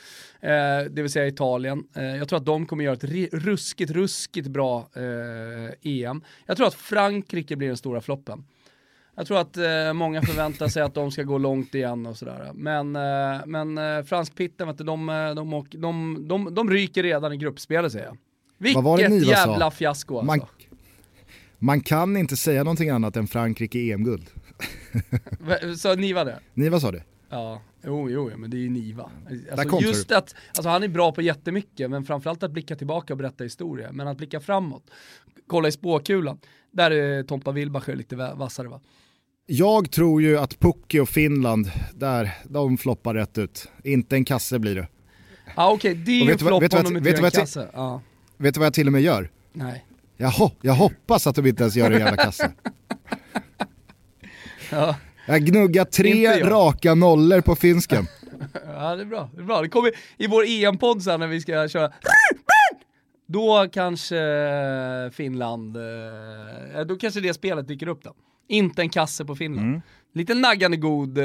[0.91, 1.83] Det vill säga Italien.
[1.93, 4.87] Jag tror att de kommer göra ett ruskigt, ruskigt bra
[5.81, 6.23] EM.
[6.45, 8.43] Jag tror att Frankrike blir den stora floppen.
[9.15, 12.51] Jag tror att eh, många förväntar sig att de ska gå långt igen och sådär.
[12.53, 17.33] Men, eh, men eh, franskpitten, vet du, de, eh, de, de, de, de ryker redan
[17.33, 18.17] i gruppspelet säger jag.
[18.57, 20.25] Vilket jävla fiasko alltså.
[20.25, 20.47] Man,
[21.59, 24.29] man, kan inte säga någonting annat än Frankrike EM-guld.
[25.77, 26.39] Så Niva det?
[26.53, 27.03] Niva sa det.
[27.29, 29.11] Ja, jo, jo, men det är ju Niva.
[29.51, 30.15] Alltså, just du.
[30.15, 33.91] att, alltså han är bra på jättemycket, men framförallt att blicka tillbaka och berätta historia.
[33.91, 34.91] Men att blicka framåt,
[35.47, 36.39] kolla i spåkulan,
[36.71, 38.81] där är Tompa Wilbacher lite vassare va?
[39.45, 43.67] Jag tror ju att Pucki och Finland, där, de floppar rätt ut.
[43.83, 44.87] Inte en kasse blir det.
[45.45, 46.03] Ja ah, okej, okay.
[46.03, 47.67] det är ju en flopp om de inte gör en kasse.
[47.73, 48.01] Ja.
[48.37, 49.31] Vet du vad jag till och med gör?
[49.53, 49.85] Nej.
[50.17, 52.51] Jag, ho jag hoppas att de inte ens gör en jävla kasse.
[54.71, 54.95] ja.
[55.27, 58.07] Jag gnuggar tre raka nollor på finsken.
[58.65, 59.61] ja det är bra, det är bra.
[59.61, 61.91] Det kommer i vår EM-podd sen när vi ska köra
[63.27, 64.19] då kanske
[65.13, 68.15] Finland, eh, då kanske det spelet dyker upp då.
[68.47, 69.67] Inte en kasse på Finland.
[69.67, 69.81] Mm.
[70.13, 71.23] Lite naggande god eh,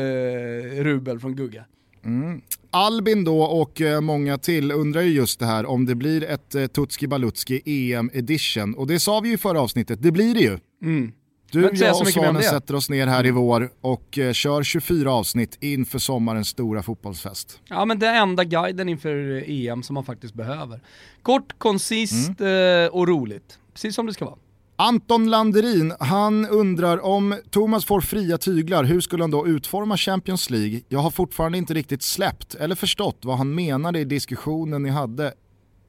[0.82, 1.64] rubel från Gugga.
[2.04, 2.40] Mm.
[2.70, 6.54] Albin då och eh, många till undrar ju just det här om det blir ett
[6.54, 8.74] eh, Tutski Balutski EM edition.
[8.74, 10.58] Och det sa vi ju i förra avsnittet, det blir det ju.
[10.82, 11.12] Mm.
[11.50, 15.58] Du, jag och Svanen sätter oss ner här i vår och eh, kör 24 avsnitt
[15.60, 17.60] inför sommarens stora fotbollsfest.
[17.68, 20.80] Ja men det är enda guiden inför EM som man faktiskt behöver.
[21.22, 22.84] Kort, koncist mm.
[22.84, 23.58] eh, och roligt.
[23.72, 24.36] Precis som det ska vara.
[24.80, 30.50] Anton Landerin, han undrar om Thomas får fria tyglar, hur skulle han då utforma Champions
[30.50, 30.80] League?
[30.88, 35.34] Jag har fortfarande inte riktigt släppt eller förstått vad han menade i diskussionen ni hade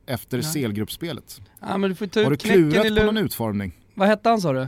[0.08, 1.42] efter CL-gruppspelet.
[1.60, 3.78] Ja, har du klurat på någon utformning?
[3.94, 4.68] Vad hette han sa du?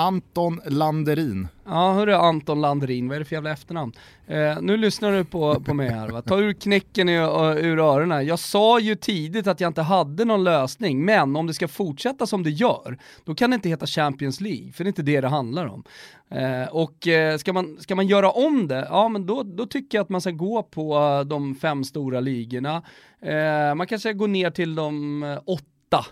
[0.00, 1.48] Anton Landerin.
[1.64, 3.92] Ja hörru Anton Landerin, vad är det för jävla efternamn?
[4.26, 8.26] Eh, nu lyssnar du på, på mig här va, ta ur knäcken ur, ur öronen.
[8.26, 12.26] Jag sa ju tidigt att jag inte hade någon lösning, men om det ska fortsätta
[12.26, 15.20] som det gör, då kan det inte heta Champions League, för det är inte det
[15.20, 15.84] det handlar om.
[16.30, 19.98] Eh, och eh, ska, man, ska man göra om det, ja men då, då tycker
[19.98, 22.82] jag att man ska gå på eh, de fem stora ligorna.
[23.22, 26.06] Eh, man kanske går ner till de eh, åtta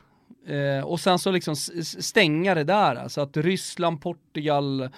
[0.46, 4.88] Eh, och sen så liksom stänga det där, så att Ryssland, Portugal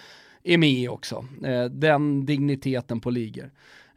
[0.45, 1.25] är med också.
[1.45, 3.51] Eh, den digniteten på ligor.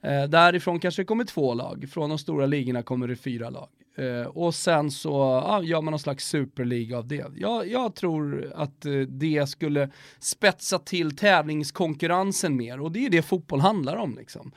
[0.03, 3.67] Eh, därifrån kanske det kommer två lag, från de stora ligorna kommer det fyra lag.
[3.95, 5.09] Eh, och sen så
[5.47, 7.25] ja, gör man någon slags superliga av det.
[7.35, 13.21] Jag, jag tror att eh, det skulle spetsa till tävlingskonkurrensen mer och det är det
[13.21, 14.51] fotboll handlar om liksom.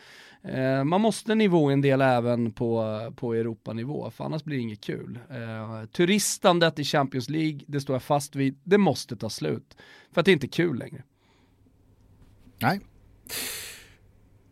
[0.49, 4.81] Eh, man måste nivå en del även på, på Europanivå, för annars blir det inget
[4.81, 5.19] kul.
[5.31, 9.77] Eh, turistandet i Champions League, det står jag fast vid, det måste ta slut.
[10.13, 11.03] För att det är inte kul längre.
[12.59, 12.81] Nej.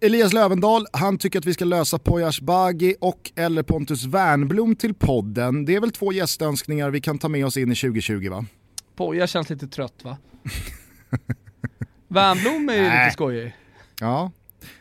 [0.01, 4.95] Elias Lövendal, han tycker att vi ska lösa Poyas Bagi och eller Pontus Wernblom till
[4.95, 5.65] podden.
[5.65, 8.45] Det är väl två gästönskningar vi kan ta med oss in i 2020 va?
[8.97, 10.17] Poja känns lite trött va?
[12.09, 13.57] Wernblom är ju lite skojig.
[14.01, 14.31] Ja,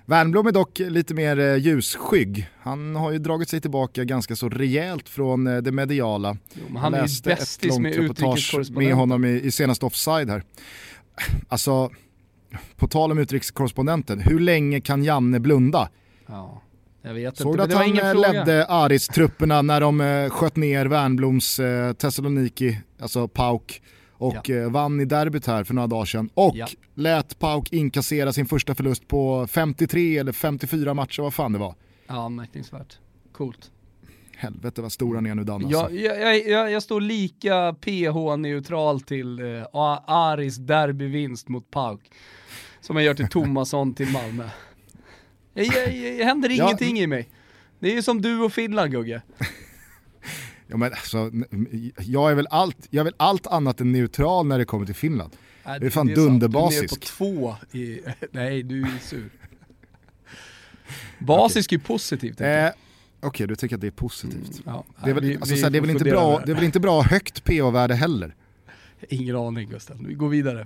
[0.05, 2.49] Wernbloom är dock lite mer eh, ljusskygg.
[2.59, 6.37] Han har ju dragit sig tillbaka ganska så rejält från eh, det mediala.
[6.53, 8.83] Jo, han är ju bästis med utrikeskorrespondenten.
[8.83, 10.43] med honom i, i senaste offside här.
[11.47, 11.89] Alltså,
[12.75, 15.89] på tal om utrikeskorrespondenten, hur länge kan Janne blunda?
[16.27, 16.61] Ja.
[17.03, 22.81] Jag Såg du att han eh, ledde Aris-trupperna när de sköt ner Wernbloms eh, Thessaloniki,
[22.99, 23.81] alltså Pauk,
[24.21, 24.55] och ja.
[24.55, 26.29] Eh, vann i derbyt här för några dagar sedan.
[26.33, 26.67] Och ja.
[26.95, 31.75] lät Pauk inkassera sin första förlust på 53 eller 54 matcher, vad fan det var.
[32.07, 32.97] Ja, anmärkningsvärt.
[33.31, 33.71] Coolt.
[34.35, 35.95] Helvete vad stor han är nu Dan alltså.
[35.95, 39.67] jag, jag, jag, jag står lika PH-neutral till eh,
[40.05, 42.01] Aris derbyvinst mot Pauk
[42.81, 44.49] som jag gör till Tomasson till Malmö.
[45.53, 47.03] Det händer ingenting ja.
[47.03, 47.29] i mig.
[47.79, 49.21] Det är ju som du och Finland Gugge.
[50.71, 51.31] Ja, men alltså,
[51.97, 54.95] jag, är väl allt, jag är väl allt annat än neutral när det kommer till
[54.95, 55.31] Finland.
[55.65, 56.89] Nej, det är fan dunderbasisk.
[56.89, 59.29] Du är på två i, nej du är sur.
[61.19, 61.79] Basisk okay.
[61.79, 62.41] är positivt.
[62.41, 62.73] Eh, Okej,
[63.27, 64.51] okay, du tycker att det är positivt.
[64.51, 66.55] Mm, ja, det, är väl, vi, alltså, vi det, är väl inte bra, det är
[66.55, 68.35] väl inte bra högt PO-värde heller?
[69.09, 70.65] Ingen aning Gustav, vi går vidare.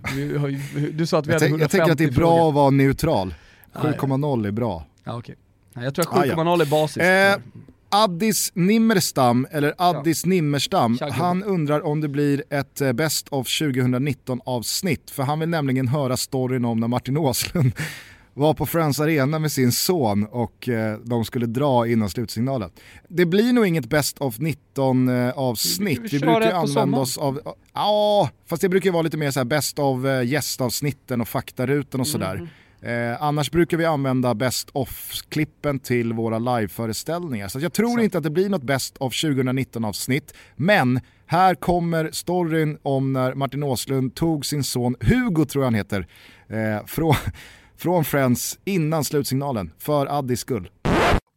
[0.93, 2.49] Du sa att vi jag hade 150 Jag tänker att det är bra frågor.
[2.49, 3.33] att vara neutral.
[3.73, 4.85] 7,0 är bra.
[5.03, 5.35] Ja, okay.
[5.73, 6.61] Jag tror att 7,0 ah, ja.
[6.61, 7.01] är basiskt.
[7.01, 10.29] Eh, Addis Nimmerstam, eller Addis ja.
[10.29, 15.11] Nimmerstam, han undrar om det blir ett eh, Best of 2019 avsnitt.
[15.11, 17.71] För han vill nämligen höra storyn om när Martin Åslund
[18.33, 22.69] var på Friends Arena med sin son och eh, de skulle dra innan slutsignalen.
[23.07, 26.13] Det blir nog inget best of 19 eh, avsnitt.
[26.13, 27.41] Vi, brukar använda oss av,
[27.73, 32.01] ja, fast det brukar vara lite mer så här best of eh, gästavsnitten och faktarutan
[32.01, 32.35] och sådär.
[32.35, 32.47] Mm.
[32.85, 37.47] Eh, annars brukar vi använda best of-klippen till våra liveföreställningar.
[37.47, 38.03] Så jag tror så.
[38.03, 40.33] inte att det blir något best of 2019 avsnitt.
[40.55, 45.75] Men här kommer storyn om när Martin Åslund tog sin son Hugo, tror jag han
[45.75, 46.07] heter,
[46.47, 47.15] eh, från,
[47.77, 50.69] från Friends innan slutsignalen för Addis skull.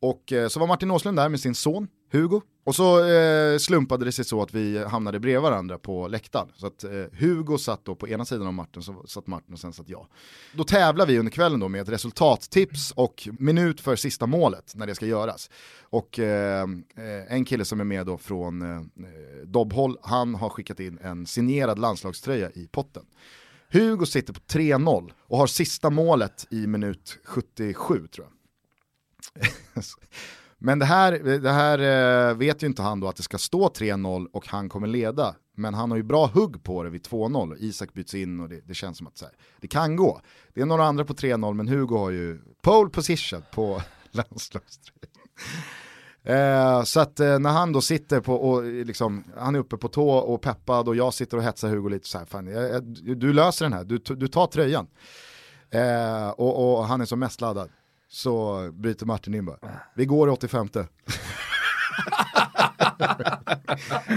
[0.00, 2.40] Och eh, så var Martin Åslund där med sin son Hugo.
[2.64, 6.48] Och så eh, slumpade det sig så att vi hamnade bredvid varandra på läktaren.
[6.54, 9.60] Så att eh, Hugo satt då på ena sidan av Martin, så satt Martin och
[9.60, 10.06] sen satt jag.
[10.54, 14.86] Då tävlar vi under kvällen då med ett resultattips och minut för sista målet när
[14.86, 15.50] det ska göras.
[15.80, 18.82] Och eh, eh en kille som är med då från eh,
[19.44, 23.04] Dobbhåll, han har skickat in en signerad landslagströja i potten.
[23.70, 28.34] Hugo sitter på 3-0 och har sista målet i minut 77 tror jag.
[30.58, 31.78] Men det här, det här
[32.30, 35.34] eh, vet ju inte han då att det ska stå 3-0 och han kommer leda.
[35.54, 37.56] Men han har ju bra hugg på det vid 2-0.
[37.58, 40.20] Isak byts in och det, det känns som att här, det kan gå.
[40.54, 45.08] Det är några andra på 3-0 men Hugo har ju pole position på landslagströjan.
[46.24, 49.88] Eh, så att eh, när han då sitter på, och liksom, han är uppe på
[49.88, 52.84] tå och peppad och jag sitter och hetsar Hugo lite så här, fan, jag, jag,
[53.18, 54.86] du löser den här, du, du tar tröjan.
[55.70, 57.70] Eh, och, och, han är som mest laddad
[58.08, 59.58] så bryter Martin in bara.
[59.94, 60.68] Vi går 85.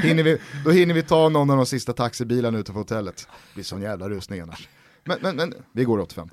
[0.04, 3.17] hinner vi, då hinner vi ta någon av de sista taxibilarna utanför hotellet.
[3.17, 4.67] Det blir sån jävla rusning annars.
[5.04, 6.30] Men, men, men vi går 85.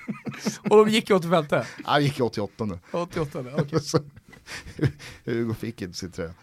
[0.70, 1.44] Och de gick i 85?
[1.84, 2.78] Ja, gick i 88.
[2.90, 3.80] 88, okej.
[4.76, 4.90] Okay.
[5.24, 6.34] Hugo fick inte sin tröja.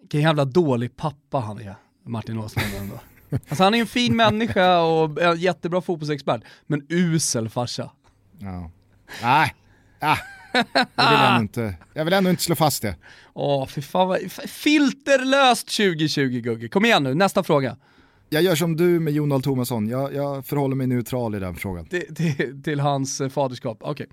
[0.00, 3.00] Vilken jävla dålig pappa han är, Martin Åslund ändå.
[3.30, 7.90] Alltså han är en fin människa och en jättebra fotbollsexpert, men usel farsa.
[8.38, 8.70] Ja.
[9.22, 9.54] Nej,
[10.00, 10.16] Ah,
[10.52, 12.96] jag, vill ändå inte, jag vill ändå inte slå fast det.
[13.34, 16.68] Åh, fy fan vad, filterlöst 2020 Gugge.
[16.68, 17.76] Kom igen nu, nästa fråga.
[18.30, 21.56] Jag gör som du med Jon Dahl Tomasson, jag, jag förhåller mig neutral i den
[21.56, 21.86] frågan.
[21.86, 23.92] Till, till, till hans eh, faderskap, okej.
[23.92, 24.06] Okay.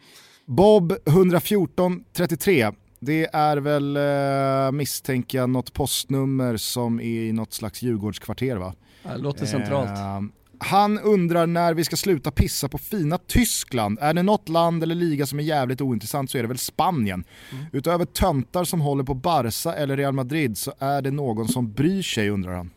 [0.45, 7.81] Bob 11433, det är väl eh, misstänker jag något postnummer som är i något slags
[7.81, 8.73] Djurgårdskvarter va?
[9.03, 9.89] Det låter centralt.
[9.89, 10.21] Eh,
[10.59, 13.97] han undrar när vi ska sluta pissa på fina Tyskland.
[14.01, 17.23] Är det något land eller liga som är jävligt ointressant så är det väl Spanien.
[17.51, 17.65] Mm.
[17.71, 22.01] Utöver töntar som håller på Barca eller Real Madrid så är det någon som bryr
[22.01, 22.71] sig undrar han.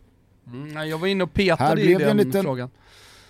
[0.52, 2.70] Mm, jag var inne och petade i den liten, frågan.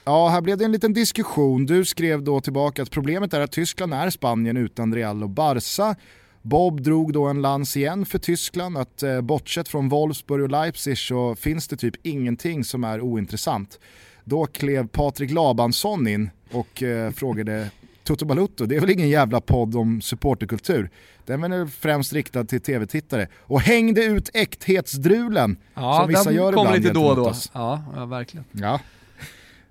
[0.05, 1.67] Ja, här blev det en liten diskussion.
[1.67, 5.97] Du skrev då tillbaka att problemet är att Tyskland är Spanien utan Real och Barca.
[6.43, 10.99] Bob drog då en lans igen för Tyskland, att eh, bortsett från Wolfsburg och Leipzig
[10.99, 13.81] så finns det typ ingenting som är ointressant.
[14.29, 17.71] Då klev Patrik Labansson in och eh, frågade
[18.05, 20.91] Toto Balutto, det är väl ingen jävla podd om supporterkultur?
[21.27, 23.29] Den är främst riktad till tv-tittare.
[23.37, 27.33] Och hängde ut äkthetsdrulen ja, som vissa gör ibland lite då och då.
[27.53, 28.45] Ja, ja, verkligen.
[28.53, 28.81] Ja.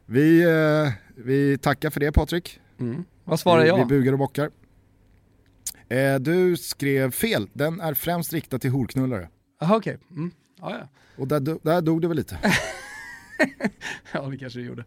[0.06, 2.60] Vi, eh, vi tackar för det Patrik.
[2.80, 3.04] Mm.
[3.24, 3.78] Vad svarar jag?
[3.78, 4.50] Vi bugar och bockar.
[5.90, 9.30] Eh, du skrev fel, den är främst riktad till horknullare.
[9.60, 9.96] Jaha okej.
[9.96, 10.18] Okay.
[10.18, 10.32] Mm.
[10.60, 10.88] Ja, ja.
[11.18, 12.40] Och där, där dog det väl lite.
[14.14, 14.84] ja det kanske det gjorde.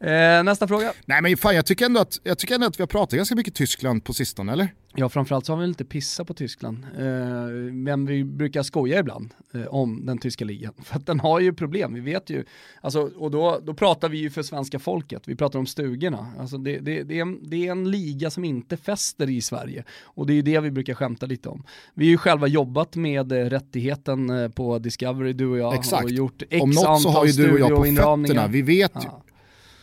[0.00, 0.92] Eh, nästa fråga.
[1.06, 3.34] Nej men fan jag tycker, ändå att, jag tycker ändå att vi har pratat ganska
[3.34, 4.68] mycket Tyskland på sistone eller?
[4.94, 6.86] Ja framförallt så har vi lite pissa på Tyskland.
[6.98, 10.72] Eh, men vi brukar skoja ibland eh, om den tyska ligan.
[10.82, 12.44] För att den har ju problem, vi vet ju.
[12.80, 16.32] Alltså, och då, då pratar vi ju för svenska folket, vi pratar om stugorna.
[16.38, 19.84] Alltså det, det, det, är en, det är en liga som inte fäster i Sverige.
[20.02, 21.64] Och det är ju det vi brukar skämta lite om.
[21.94, 25.74] Vi har ju själva jobbat med eh, rättigheten eh, på Discovery, du och jag.
[25.74, 26.04] Exakt.
[26.04, 28.46] Och gjort x om något så har ju du och jag på fötterna.
[28.46, 29.22] Vi vet, ja.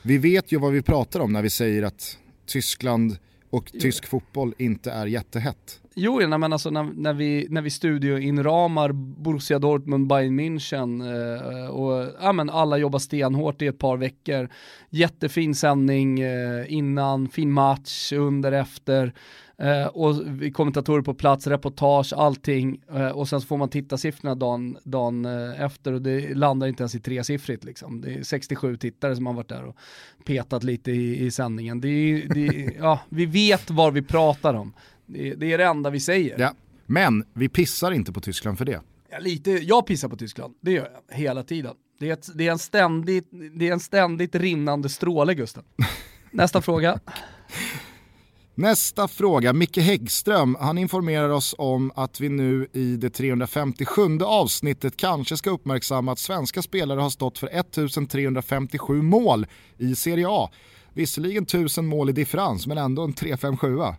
[0.05, 3.17] Vi vet ju vad vi pratar om när vi säger att Tyskland
[3.49, 5.81] och tysk fotboll inte är jättehett.
[5.95, 12.13] Jo, men alltså när, när, vi, när vi studioinramar Borussia Dortmund, Bayern München eh, och
[12.21, 14.49] ja, men alla jobbar stenhårt i ett par veckor.
[14.89, 19.13] Jättefin sändning eh, innan, fin match, under, efter.
[19.57, 20.15] Eh, och
[20.53, 22.81] kommentatorer på plats, reportage, allting.
[22.93, 26.67] Eh, och sen så får man titta siffrorna dagen, dagen eh, efter och det landar
[26.67, 28.01] inte ens i tresiffrigt liksom.
[28.01, 29.75] Det är 67 tittare som har varit där och
[30.25, 31.81] petat lite i, i sändningen.
[31.81, 34.73] Det är, det ja, vi vet vad vi pratar om.
[35.05, 36.39] Det, det, är det enda vi säger.
[36.39, 36.53] Ja.
[36.85, 38.81] Men vi pissar inte på Tyskland för det.
[39.09, 41.75] Ja, lite, jag pissar på Tyskland, det gör jag hela tiden.
[41.99, 45.63] Det är, ett, det är, en, ständigt, det är en ständigt rinnande stråle Gusten.
[46.31, 46.99] Nästa fråga.
[48.57, 54.97] Nästa fråga, Micke Häggström, han informerar oss om att vi nu i det 357 avsnittet
[54.97, 59.47] kanske ska uppmärksamma att svenska spelare har stått för 1357 mål
[59.77, 60.49] i Serie A.
[60.93, 63.95] Visserligen tusen mål i differens men ändå en 3-5-7.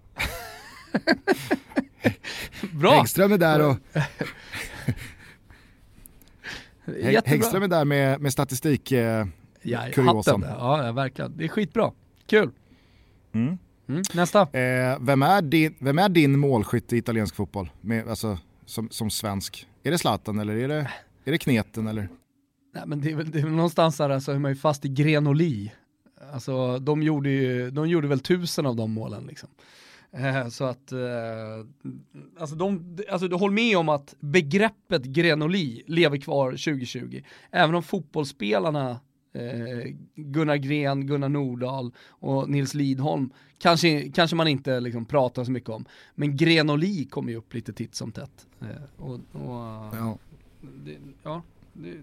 [2.73, 2.91] Bra!
[2.91, 3.77] Häggström är där och
[7.27, 9.27] Häggström är där med, med statistik eh,
[9.63, 9.89] ja.
[10.59, 11.37] Ja, verkligen.
[11.37, 11.93] Det är skitbra.
[12.27, 12.51] Kul.
[13.33, 13.59] Mm.
[13.89, 14.41] Mm, nästa.
[14.41, 17.70] Eh, vem, är din, vem är din målskytt i italiensk fotboll?
[17.80, 19.66] Med, alltså, som, som svensk?
[19.82, 20.91] Är det Zlatan eller är det,
[21.24, 22.09] är det Kneten eller?
[22.74, 24.84] Nej men det är väl, det är väl någonstans där alltså, är man ju fast
[24.84, 25.72] i Grenoli.
[26.32, 29.49] Alltså de gjorde ju, de gjorde väl tusen av de målen liksom.
[30.12, 30.99] Eh, så att, eh,
[32.39, 37.22] alltså, de, alltså du håller med om att begreppet Grenoli lever kvar 2020.
[37.51, 39.01] Även om fotbollsspelarna
[39.37, 45.51] eh, Gunnar Gren, Gunnar Nordahl och Nils Lidholm kanske, kanske man inte liksom pratar så
[45.51, 45.84] mycket om.
[46.14, 48.47] Men Grenoli kommer ju upp lite titt som tätt.
[48.61, 50.18] Eh, och, och, ja.
[50.61, 51.95] Det, ja, det,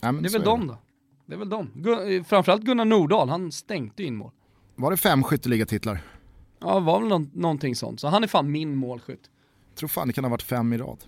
[0.00, 0.78] ja, det är väl de då.
[1.26, 2.24] Det är väl de.
[2.24, 4.30] Framförallt Gunnar Nordahl, han stänkte in mål.
[4.74, 6.00] Var det fem skytteligatitlar?
[6.60, 8.00] Ja, det var väl nå någonting sånt.
[8.00, 9.30] Så han är fan min målskytt.
[9.74, 10.98] Tror fan det kan ha varit fem i rad.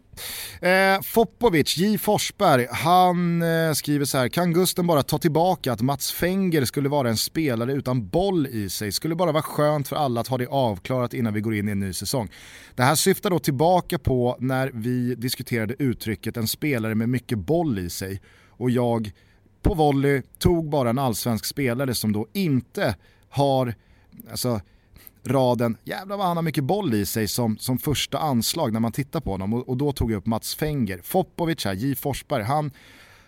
[0.60, 5.80] Eh, Fopovic, J Forsberg, han eh, skriver så här, kan Gusten bara ta tillbaka att
[5.80, 8.92] Mats Fenger skulle vara en spelare utan boll i sig?
[8.92, 11.72] Skulle bara vara skönt för alla att ha det avklarat innan vi går in i
[11.72, 12.28] en ny säsong.
[12.74, 17.78] Det här syftar då tillbaka på när vi diskuterade uttrycket en spelare med mycket boll
[17.78, 19.12] i sig och jag
[19.62, 22.96] på volley tog bara en allsvensk spelare som då inte
[23.28, 23.74] har,
[24.30, 24.60] alltså
[25.26, 28.92] raden “jävlar vad han har mycket boll i sig” som, som första anslag när man
[28.92, 31.00] tittar på honom och, och då tog jag upp Mats Fenger.
[31.02, 32.70] Fopovic här, J Forsberg, han,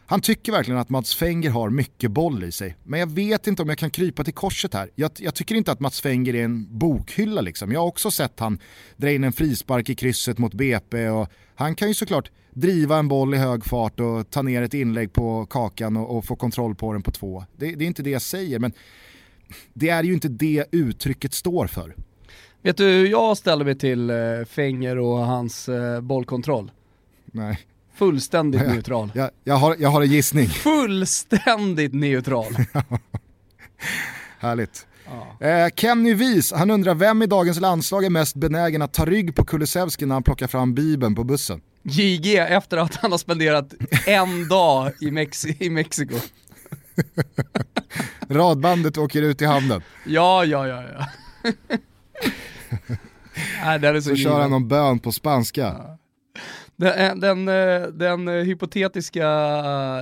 [0.06, 2.76] han tycker verkligen att Mats Fenger har mycket boll i sig.
[2.84, 4.90] Men jag vet inte om jag kan krypa till korset här.
[4.94, 7.72] Jag, jag tycker inte att Mats Fenger är en bokhylla liksom.
[7.72, 8.58] Jag har också sett han
[8.96, 13.08] dra in en frispark i krysset mot BP och han kan ju såklart driva en
[13.08, 16.74] boll i hög fart och ta ner ett inlägg på kakan och, och få kontroll
[16.74, 17.44] på den på två.
[17.56, 18.72] Det, det är inte det jag säger men
[19.72, 21.94] det är ju inte det uttrycket står för.
[22.62, 24.16] Vet du hur jag ställer mig till eh,
[24.48, 26.70] Fenger och hans eh, bollkontroll?
[27.24, 27.58] Nej.
[27.94, 29.12] Fullständigt jag, neutral.
[29.14, 30.46] Jag, jag, har, jag har en gissning.
[30.46, 32.56] Fullständigt neutral.
[34.38, 34.86] Härligt.
[35.40, 35.46] Ja.
[35.46, 39.34] Eh, Kenny Wies, han undrar vem i dagens landslag är mest benägen att ta rygg
[39.34, 41.60] på Kulusevski när han plockar fram bibeln på bussen?
[41.82, 43.74] JG efter att han har spenderat
[44.06, 46.16] en dag i, Mexi i Mexiko.
[48.28, 49.82] Radbandet åker ut i hamnen.
[50.06, 50.82] Ja, ja, ja.
[50.82, 51.06] ja.
[53.64, 55.60] Nej, det är så, så kör han någon bön på spanska.
[55.60, 55.98] Ja.
[56.76, 57.44] Den, den,
[57.98, 59.26] den, hypotetiska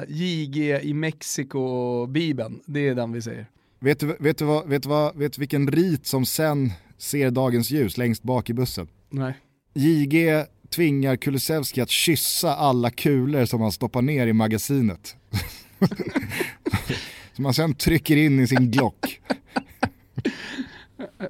[0.09, 3.47] JG i Mexiko-bibeln, det är den vi säger.
[3.81, 7.31] Vet du, vet, du vad, vet, du vad, vet du vilken rit som sen ser
[7.31, 8.89] dagens ljus längst bak i bussen?
[9.11, 9.35] Nej.
[9.75, 15.17] JG tvingar Kulusevski att kyssa alla kulor som han stoppar ner i magasinet.
[17.33, 19.21] som han sen trycker in i sin Glock.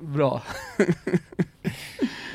[0.01, 0.43] Bra.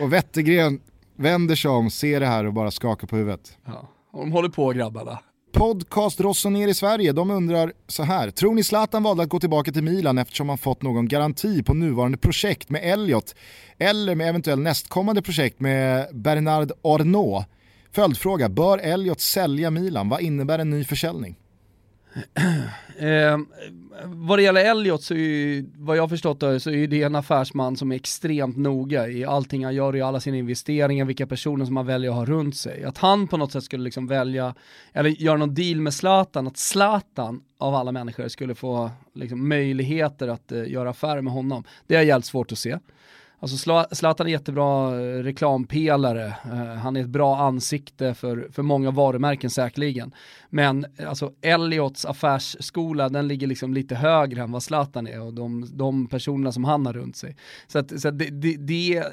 [0.02, 0.80] och Wettergren
[1.16, 3.58] vänder sig om, ser det här och bara skakar på huvudet.
[3.66, 5.20] Ja, och de håller på grabbarna.
[5.52, 8.32] Podcast Rossoneri i Sverige, de undrar så här.
[8.32, 11.74] Tror ni Zlatan valde att gå tillbaka till Milan eftersom han fått någon garanti på
[11.74, 13.36] nuvarande projekt med Elliot
[13.78, 17.46] eller med eventuell nästkommande projekt med Bernard Arnault?
[17.92, 20.10] Följdfråga, bör Elliot sälja Milan?
[20.10, 21.36] Vad innebär en ny försäljning?
[22.98, 23.38] Eh,
[24.06, 27.78] vad det gäller Elliot så är ju, vad jag förstått så är det en affärsman
[27.78, 31.78] som är extremt noga i allting han gör, i alla sina investeringar, vilka personer som
[31.78, 32.84] han väljer att ha runt sig.
[32.84, 34.56] Att han på något sätt skulle liksom välja,
[34.94, 40.28] eller göra någon deal med Zlatan, att Zlatan av alla människor skulle få liksom, möjligheter
[40.28, 41.64] att eh, göra affärer med honom.
[41.88, 42.78] Det är jävligt svårt att se.
[43.42, 48.92] Alltså Zlatan är jättebra eh, reklampelare, eh, han är ett bra ansikte för, för många
[48.92, 50.14] varumärken säkerligen.
[50.50, 55.34] Men eh, alltså Elliots affärsskola, den ligger liksom lite högre än vad Zlatan är och
[55.34, 57.36] de, de personerna som han har runt sig.
[57.68, 59.04] Så, att, så att det, det, det,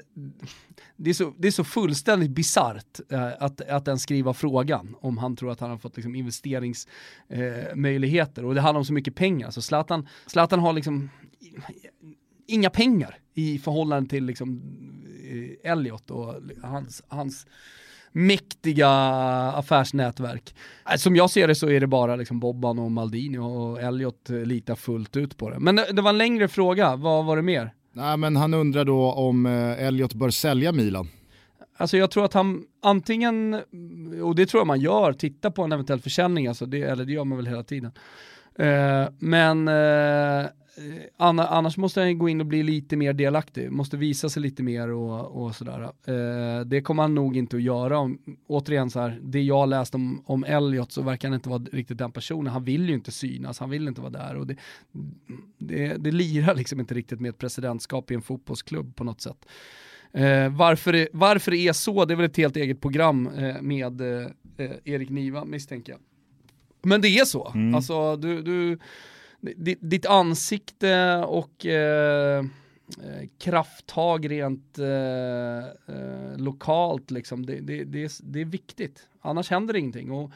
[0.97, 3.01] det, är så, det är så fullständigt bisarrt
[3.39, 8.45] att, att ens skriva frågan om han tror att han har fått liksom, investeringsmöjligheter.
[8.45, 9.51] och det handlar om så mycket pengar.
[9.51, 11.11] Så Zlatan, Zlatan har liksom
[12.49, 14.63] inga pengar i förhållande till liksom
[15.31, 17.47] eh, Elliot och hans, hans
[18.13, 18.89] mäktiga
[19.55, 20.55] affärsnätverk.
[20.91, 24.29] Eh, som jag ser det så är det bara liksom Bobban och Maldini och Elliot
[24.29, 25.59] litar fullt ut på det.
[25.59, 27.75] Men det, det var en längre fråga, vad var det mer?
[27.93, 31.09] Nej men han undrar då om eh, Elliot bör sälja Milan.
[31.77, 33.55] Alltså jag tror att han antingen,
[34.23, 37.13] och det tror jag man gör, titta på en eventuell försäljning, alltså det, eller det
[37.13, 37.93] gör man väl hela tiden.
[39.19, 39.69] Men
[41.17, 44.89] annars måste han gå in och bli lite mer delaktig, måste visa sig lite mer
[44.89, 45.83] och, och sådär.
[45.83, 47.99] Eh, det kommer han nog inte att göra.
[47.99, 51.63] Om, återigen så här, det jag läst om, om Elliot så verkar han inte vara
[51.73, 52.53] riktigt den personen.
[52.53, 54.57] Han vill ju inte synas, han vill inte vara där och det,
[55.59, 59.47] det, det lirar liksom inte riktigt med ett presidentskap i en fotbollsklubb på något sätt.
[60.13, 63.63] Eh, varför, det, varför det är så, det är väl ett helt eget program eh,
[63.63, 64.31] med eh,
[64.85, 66.01] Erik Niva misstänker jag.
[66.83, 67.75] Men det är så, mm.
[67.75, 68.79] alltså du, du
[69.81, 75.59] ditt ansikte och eh, eh krafttag rent eh,
[75.97, 79.09] eh, lokalt, liksom, det, det, det, är, det är viktigt.
[79.21, 80.11] Annars händer ingenting.
[80.11, 80.33] Och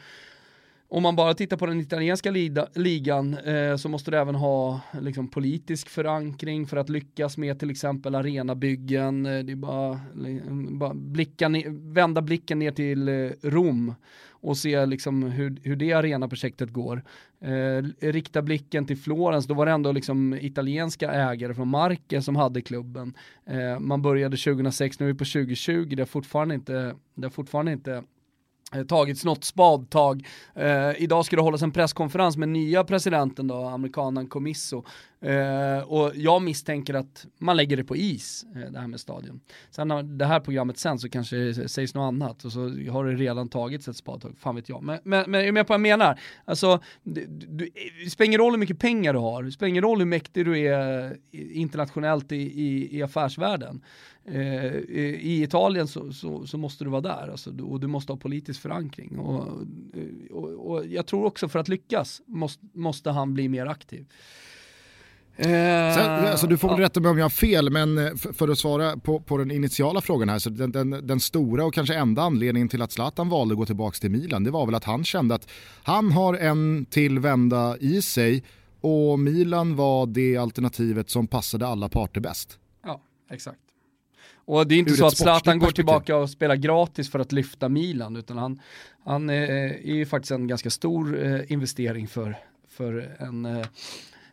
[0.93, 2.31] om man bara tittar på den italienska
[2.73, 7.69] ligan eh, så måste du även ha liksom, politisk förankring för att lyckas med till
[7.69, 9.25] exempel arenabyggen.
[9.25, 13.95] Eh, det är bara, liksom, bara blicka vända blicken ner till Rom
[14.29, 17.03] och se liksom hur, hur det arenaprojektet går.
[17.43, 22.35] Eh, rikta blicken till Florens, då var det ändå liksom italienska ägare från Marke som
[22.35, 23.13] hade klubben.
[23.45, 27.29] Eh, man började 2006, nu är vi på 2020, det har fortfarande inte, det har
[27.29, 28.03] fortfarande inte
[28.75, 30.27] eh, tagits något spadtag.
[30.55, 34.83] Eh, idag ska det hållas en presskonferens med nya presidenten då, amerikanen Comiso.
[35.23, 39.39] Eh, och jag misstänker att man lägger det på is, eh, det här med stadion.
[39.71, 42.59] Sen när det här programmet sen så kanske det sägs något annat och så
[42.91, 44.83] har det redan tagits ett spadtag, fan vet jag.
[44.83, 46.19] Men, men, men är med på vad jag menar?
[46.45, 47.69] Alltså, du, eh,
[48.03, 50.45] det spelar ingen roll hur mycket pengar du har, det spelar ingen roll hur mäktig
[50.45, 53.81] du är eh, internationellt i, i, i affärsvärlden.
[54.25, 58.17] Eh, I Italien så, så, så, måste du vara där alltså, och du måste ha
[58.17, 59.19] politisk förankring.
[59.19, 59.47] Och,
[59.93, 64.05] eh, och, och jag tror också för att lyckas måste, måste han bli mer aktiv.
[65.37, 66.85] Sen, alltså, du får väl ja.
[66.85, 70.01] rätta mig om jag har fel, men eh, för, att svara på, på, den initiala
[70.01, 73.53] frågan här, så den, den, den, stora och kanske enda anledningen till att Zlatan valde
[73.53, 75.49] att gå tillbaka till Milan, det var väl att han kände att
[75.83, 78.43] han har en till vända i sig
[78.81, 82.59] och Milan var det alternativet som passade alla parter bäst.
[82.85, 83.59] Ja, exakt.
[84.45, 87.31] Och det är inte Ur så att Zlatan går tillbaka och spelar gratis för att
[87.31, 88.59] lyfta Milan, utan han,
[89.05, 89.49] han är,
[89.87, 92.37] är ju faktiskt en ganska stor eh, investering för,
[92.69, 93.63] för en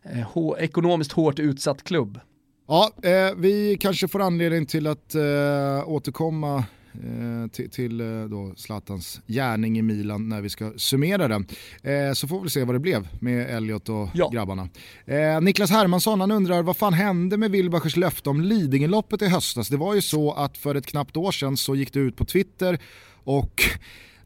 [0.04, 2.20] eh, ekonomiskt hårt utsatt klubb.
[2.68, 8.52] Ja, eh, vi kanske får anledning till att eh, återkomma Eh, till, till eh, då
[8.56, 11.46] Zlatans gärning i Milan när vi ska summera den.
[11.82, 14.28] Eh, så får vi se vad det blev med Elliot och ja.
[14.28, 14.68] grabbarna.
[15.04, 19.68] Eh, Niklas Hermansson han undrar vad fan hände med Wilbachers löfte om Lidingöloppet i höstas?
[19.68, 22.24] Det var ju så att för ett knappt år sedan så gick du ut på
[22.24, 22.78] Twitter
[23.24, 23.62] och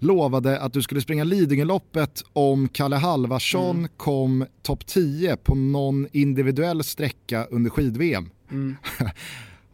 [0.04, 3.90] lovade att du skulle springa Lidingöloppet om Kalle Halvarsson mm.
[3.96, 8.30] kom topp 10 på någon individuell sträcka under skid-VM.
[8.50, 8.76] Mm.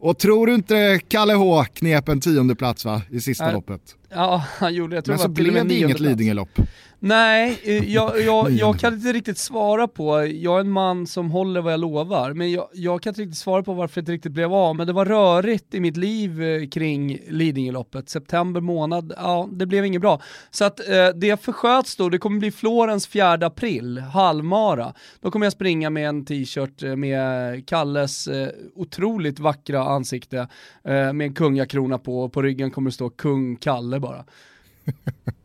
[0.00, 3.96] Och tror du inte Kalle H knep en tionde plats va, i sista äh, loppet?
[4.08, 5.06] Ja, han gjorde det.
[5.06, 6.60] Men så blev det inget Lidingölopp.
[7.02, 11.30] Nej, eh, jag, jag, jag, kan inte riktigt svara på, jag är en man som
[11.30, 14.12] håller vad jag lovar, men jag, jag, kan inte riktigt svara på varför det inte
[14.12, 18.08] riktigt blev av, men det var rörigt i mitt liv eh, kring Lidingöloppet.
[18.08, 20.20] September månad, ja det blev inget bra.
[20.50, 24.94] Så att eh, det försköts då, det kommer bli Florens 4 april, halvmara.
[25.20, 30.38] Då kommer jag springa med en t-shirt eh, med Kalles eh, otroligt vackra ansikte,
[30.84, 34.24] eh, med en kungakrona på, och på ryggen kommer det stå kung Kalle bara.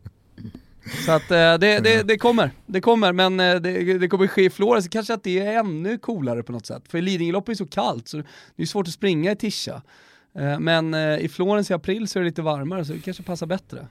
[0.86, 4.44] Så att eh, det, det, det, kommer, det kommer, men eh, det, det kommer ske
[4.44, 6.82] i Florens, kanske att det är ännu coolare på något sätt.
[6.88, 8.16] För Lidingöloppet är så kallt så
[8.56, 9.82] det är svårt att springa i Tisha.
[10.38, 13.46] Eh, men i Florens i april så är det lite varmare så det kanske passar
[13.46, 13.86] bättre.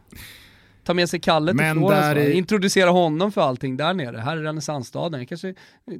[0.83, 2.31] Ta med sig Kalle till men Florens, i...
[2.33, 4.17] introducera honom för allting där nere.
[4.17, 5.53] Här är renässansstaden, det kanske,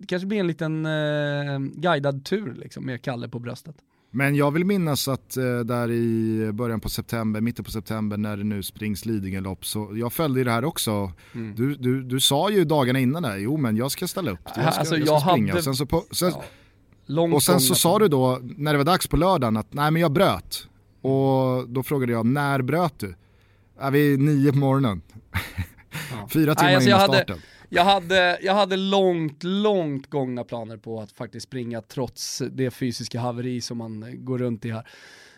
[0.07, 3.75] kanske blir en liten eh, guidad tur liksom, med Kalle på bröstet.
[4.15, 8.37] Men jag vill minnas att eh, där i början på september, mitten på september när
[8.37, 11.11] det nu springs Lidingölopp så jag följde det här också.
[11.33, 11.55] Mm.
[11.55, 14.53] Du, du, du sa ju dagarna innan där, jo men jag ska ställa upp, jag
[14.53, 15.53] ska, alltså, jag ska jag springa.
[15.53, 15.63] Hade...
[15.63, 16.33] Sen, så, på, sen,
[17.05, 19.91] ja, och sen så sa du då när det var dags på lördagen att nej
[19.91, 20.67] men jag bröt.
[21.01, 23.15] Och då frågade jag när bröt du?
[23.79, 25.01] Ja, vid nio på morgonen.
[26.11, 26.27] Ja.
[26.29, 27.35] Fyra timmar nej, alltså innan starten.
[27.35, 32.71] Hade jag hade, jag hade långt, långt gångna planer på att faktiskt springa trots det
[32.71, 34.87] fysiska haveri som man går runt i här.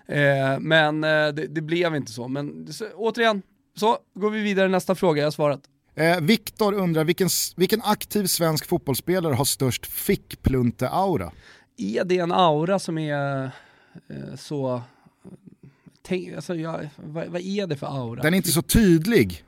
[0.08, 2.28] Eh, men eh, det, det, blev inte så.
[2.28, 3.42] Men så, återigen,
[3.76, 5.62] så går vi vidare nästa fråga, jag har svarat.
[5.96, 11.32] Eh, Viktor undrar, vilken, vilken aktiv svensk fotbollsspelare har störst fickplunte-aura?
[11.78, 13.44] Är det en aura som är
[14.10, 14.82] eh, så...
[16.02, 18.22] Tänk, alltså, jag, vad, vad, är det för aura?
[18.22, 19.44] Den är inte så tydlig.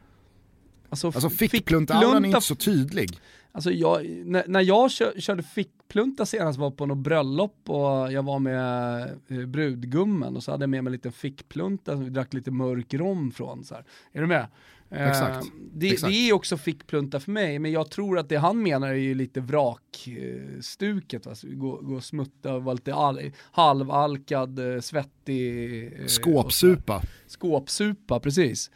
[0.89, 3.09] Alltså, alltså fickplunta-auran är inte så tydlig.
[3.51, 8.23] Alltså jag, när, när jag kör, körde fickplunta senast var på något bröllop och jag
[8.23, 12.09] var med eh, brudgummen och så hade jag med mig en liten fickplunta som vi
[12.09, 13.63] drack lite mörk rom från.
[13.63, 13.85] Så här.
[14.13, 14.47] Är du med?
[14.91, 15.47] Exakt.
[15.73, 16.11] Det, Exakt.
[16.13, 19.13] det är också fickplunta för mig, men jag tror att det han menar är ju
[19.15, 21.27] lite vrakstuket.
[21.27, 25.83] Alltså, gå, gå och smutta och vara lite all, halvalkad, eh, svettig.
[25.85, 27.01] eh, Skåpsupa.
[27.27, 28.71] Skåpsupa, precis.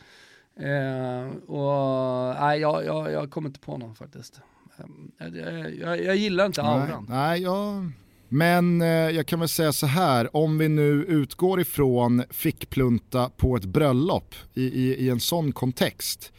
[0.59, 4.41] Eh, och nej, jag, jag, jag kommer inte på någon faktiskt.
[5.19, 7.05] Eh, Jag, jag, jag gillar inte Nej, auran.
[7.09, 7.91] nej, jag...
[8.29, 13.55] Men eh, jag kan väl säga så här, om vi nu utgår ifrån fickplunta på
[13.55, 16.33] ett bröllop i, i, i en sån kontext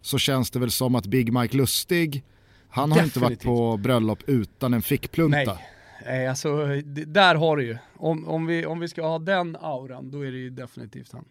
[0.00, 2.24] så känns det väl som att Big Mike Lustig,
[2.68, 3.44] han har inte varit Definitivt.
[3.46, 5.36] på bröllop utan en fickplunta.
[5.36, 5.68] Nej.
[6.06, 6.66] Nej, alltså
[7.06, 7.78] där har du ju.
[7.96, 11.24] Om, om, vi, om vi ska ha den auran, då är det ju definitivt han.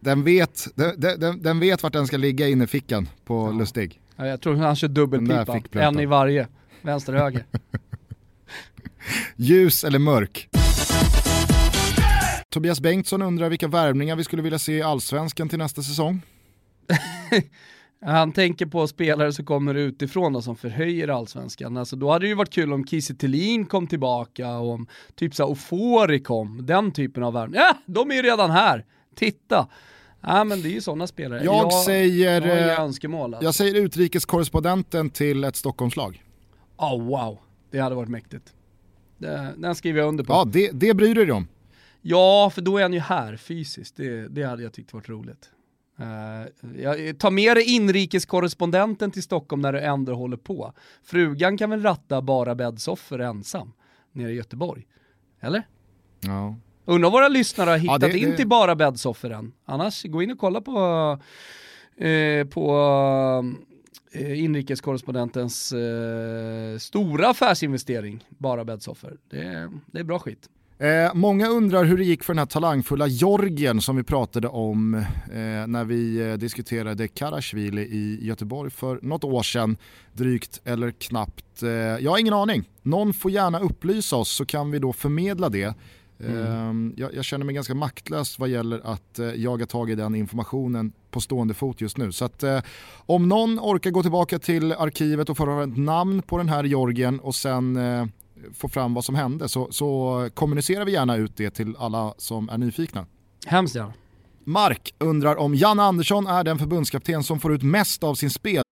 [0.00, 3.58] Den, vet, den, den, den vet vart den ska ligga inne i fickan på Ja.
[3.58, 4.00] Lustig.
[4.16, 6.48] Ja, Jag tror han kör dubbelpipa, en i varje.
[6.82, 7.44] Vänster höger.
[9.36, 10.48] Ljus eller mörk?
[12.48, 16.22] Tobias Bengtsson undrar vilka värvningar vi skulle vilja se i Allsvenskan till nästa säsong.
[18.04, 21.76] Han tänker på spelare som kommer utifrån och som förhöjer allsvenskan.
[21.76, 23.14] Alltså, då hade det ju varit kul om Kiese
[23.68, 26.66] kom tillbaka och om typ så Ofori kom.
[26.66, 27.62] Den typen av värvningar.
[27.62, 28.84] Ja, de är ju redan här.
[29.14, 29.68] Titta.
[30.20, 31.44] Ja men det är ju sådana spelare.
[31.44, 33.44] Jag säger, Jag har inga eh, önskemål alltså.
[33.44, 36.24] Jag säger utrikeskorrespondenten till ett Stockholmslag.
[36.76, 37.38] Oh, wow,
[37.70, 38.54] det hade varit mäktigt.
[39.56, 40.32] Den skriver jag under på.
[40.32, 41.48] Ja, det, det bryr du dig om.
[42.02, 43.96] Ja, för då är han ju här fysiskt.
[43.96, 45.50] Det, det hade jag tyckt varit roligt.
[46.00, 50.72] Uh, jag, ta med dig inrikeskorrespondenten till Stockholm när du ändå håller på.
[51.02, 53.72] Frugan kan väl ratta bara bäddsoffor ensam
[54.12, 54.86] nere i Göteborg?
[55.40, 55.62] Eller?
[56.20, 56.56] Ja.
[56.90, 59.52] Undrar om våra lyssnare har hittat det- in till bara bäddsoffor än.
[59.64, 60.78] Annars, gå in och kolla på,
[62.04, 62.64] eh, på
[64.12, 69.16] eh, inrikeskorrespondentens eh, stora affärsinvestering, bara bäddsoffor.
[69.30, 70.48] Det, det är bra skit.
[70.78, 74.94] Eh, många undrar hur det gick för den här talangfulla Jorgen som vi pratade om
[74.94, 75.04] eh,
[75.66, 79.76] när vi eh, diskuterade Karasjvili i Göteborg för något år sedan,
[80.12, 81.62] drygt eller knappt.
[81.62, 82.64] Eh, jag har ingen aning.
[82.82, 85.74] Någon får gärna upplysa oss så kan vi då förmedla det.
[86.24, 90.14] Eh, jag, jag känner mig ganska maktlös vad gäller att eh, jaga tag i den
[90.14, 92.12] informationen på stående fot just nu.
[92.12, 92.60] Så att eh,
[93.06, 96.64] om någon orkar gå tillbaka till arkivet och få höra ett namn på den här
[96.64, 98.06] Jorgen och sen eh,
[98.54, 102.48] få fram vad som hände så, så kommunicerar vi gärna ut det till alla som
[102.48, 103.06] är nyfikna.
[103.46, 103.92] Hemskt gärna.
[104.44, 108.62] Mark undrar om Janne Andersson är den förbundskapten som får ut mest av sin spel.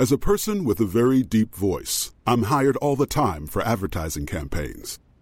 [0.00, 4.26] As a person with a very deep voice, I'm hired all the time for advertising
[4.26, 5.00] campaigns.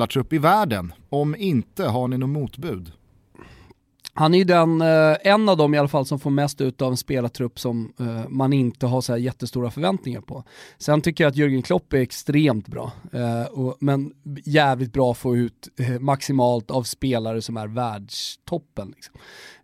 [0.00, 0.92] Upp i världen.
[1.08, 2.92] Om inte, har ni något motbud?
[4.16, 6.82] Han är ju den, eh, en av dem i alla fall som får mest ut
[6.82, 10.44] av en spelartrupp som eh, man inte har så här jättestora förväntningar på.
[10.78, 14.12] Sen tycker jag att Jürgen Klopp är extremt bra, eh, och, men
[14.44, 18.92] jävligt bra att få ut eh, maximalt av spelare som är världstoppen.
[18.94, 19.14] Liksom.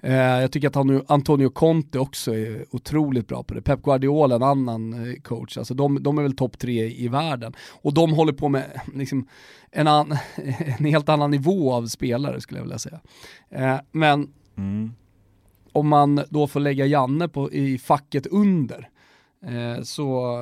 [0.03, 3.63] Eh, jag tycker att Antonio Conte också är otroligt bra på det.
[3.63, 7.53] Pep Guardiola, en annan eh, coach, alltså de, de är väl topp tre i världen.
[7.83, 9.29] Och de håller på med liksom,
[9.71, 10.17] en, an,
[10.79, 13.01] en helt annan nivå av spelare skulle jag vilja säga.
[13.51, 14.33] Eh, men
[15.73, 18.89] om man då får lägga Janne på, i facket under
[19.83, 20.37] så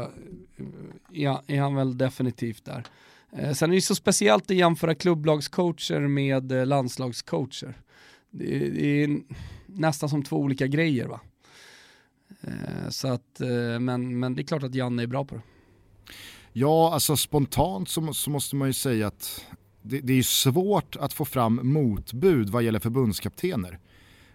[1.12, 2.84] är, han väl definitivt där.
[3.54, 7.74] Sen är det så speciellt att jämföra klubblagscoacher med landslagscoacher.
[8.31, 9.20] Det, är- det är
[9.66, 11.20] nästan som två olika grejer va.
[12.41, 15.43] Eh, så att, eh, men, men det är klart att Janne är bra på det.
[16.53, 19.45] Ja, alltså spontant så, så måste man ju säga att
[19.83, 23.79] det, det är svårt att få fram motbud vad gäller förbundskaptener.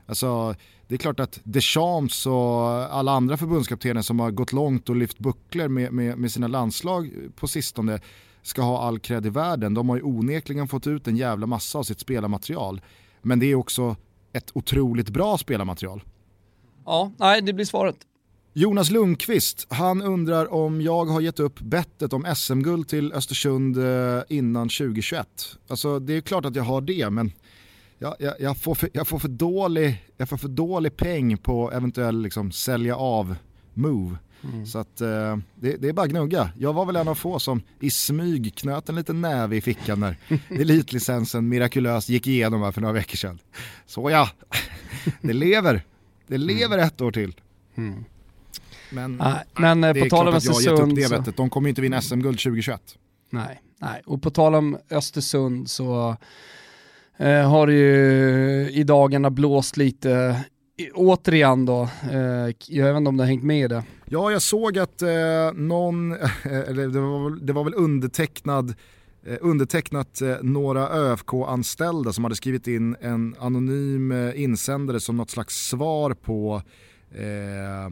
[0.05, 0.55] Alltså,
[0.87, 2.33] det är klart att Deschamps och
[2.95, 7.11] alla andra förbundskaptener som har gått långt och lyft bucklor med, med, med sina landslag
[7.35, 7.99] på sistone
[8.41, 9.73] ska ha all cred i världen.
[9.73, 12.81] De har ju onekligen fått ut en jävla massa av sitt spelarmaterial.
[13.23, 13.95] Men det är också
[14.33, 16.03] ett otroligt bra spelarmaterial.
[16.85, 17.95] Ja, nej det blir svaret.
[18.55, 24.21] Jonas Lundqvist, han undrar om jag har gett upp bettet om SM-guld till Östersund eh,
[24.29, 25.27] innan 2021.
[25.67, 27.31] Alltså det är klart att jag har det, men
[27.97, 31.71] jag, jag, jag, får, för, jag, får, för dålig, jag får för dålig peng på
[31.71, 33.35] eventuell liksom, sälja av
[33.73, 34.17] move.
[34.43, 34.65] Mm.
[34.65, 36.51] Så att eh, det, det, är bara gnugga.
[36.57, 39.99] Jag var väl en av få som i smyg knöt en liten näve i fickan
[39.99, 40.17] när
[40.49, 43.39] elitlicensen mirakulöst gick igenom här för några veckor sedan.
[43.85, 44.29] Så ja,
[45.21, 45.83] det lever.
[46.27, 46.87] Det lever mm.
[46.87, 47.35] ett år till.
[47.75, 48.05] Mm.
[48.89, 50.95] Men, nej, men eh, det på är tal om klart att jag har gett upp
[50.95, 51.17] det så...
[51.17, 51.37] bettet.
[51.37, 52.81] De kommer ju inte vinna SM-guld 2021.
[53.29, 56.17] Nej, nej, och på tal om Östersund så
[57.17, 60.43] eh, har det ju i dagarna blåst lite
[60.93, 63.83] återigen då, eh, jag vet inte om du har hängt med i det.
[64.13, 66.11] Ja, jag såg att eh, någon,
[66.43, 68.75] eller det var, det var väl undertecknad
[69.23, 75.29] eh, undertecknat eh, några ÖFK-anställda som hade skrivit in en anonym eh, insändare som något
[75.29, 76.61] slags svar på
[77.11, 77.85] eh,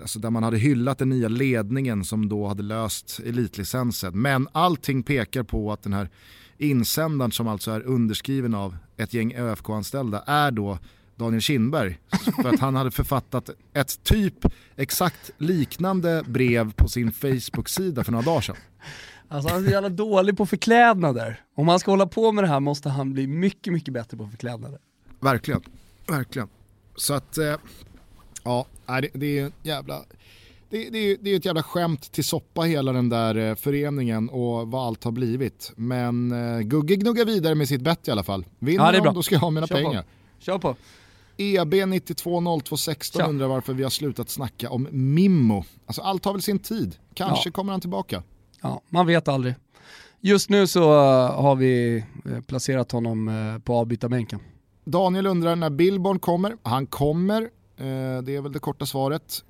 [0.00, 4.20] alltså där man hade hyllat den nya ledningen som då hade löst elitlicensen.
[4.20, 6.08] Men allting pekar på att den här
[6.58, 10.78] insändaren som alltså är underskriven av ett gäng ÖFK-anställda är då
[11.20, 11.98] Daniel Kindberg.
[12.42, 14.46] För att han hade författat ett typ
[14.76, 18.56] exakt liknande brev på sin Facebook-sida för några dagar sedan.
[19.28, 21.40] Alltså han är så jävla dålig på förklädnader.
[21.54, 24.28] Om han ska hålla på med det här måste han bli mycket, mycket bättre på
[24.28, 24.78] förklädnader.
[25.20, 25.62] Verkligen,
[26.08, 26.48] verkligen.
[26.96, 27.56] Så att, eh,
[28.44, 30.04] ja, det, det är jävla...
[30.70, 34.68] Det, det, det, är ett jävla skämt till soppa hela den där eh, föreningen och
[34.68, 35.72] vad allt har blivit.
[35.76, 38.44] Men eh, Gugge gnuggar vidare med sitt bett i alla fall.
[38.58, 40.02] Vinner ja, de då ska jag ha mina Kör pengar.
[40.02, 40.08] På.
[40.38, 40.76] Kör på.
[41.40, 45.64] EB 920216 undrar varför vi har slutat snacka om Mimmo.
[45.86, 46.96] Alltså allt har väl sin tid.
[47.14, 47.52] Kanske ja.
[47.52, 48.22] kommer han tillbaka.
[48.60, 49.54] Ja, man vet aldrig.
[50.20, 54.40] Just nu så uh, har vi uh, placerat honom uh, på avbytarbänken.
[54.84, 56.56] Daniel undrar när Billborn kommer.
[56.62, 57.50] Han kommer,
[58.22, 59.44] det är väl det korta svaret.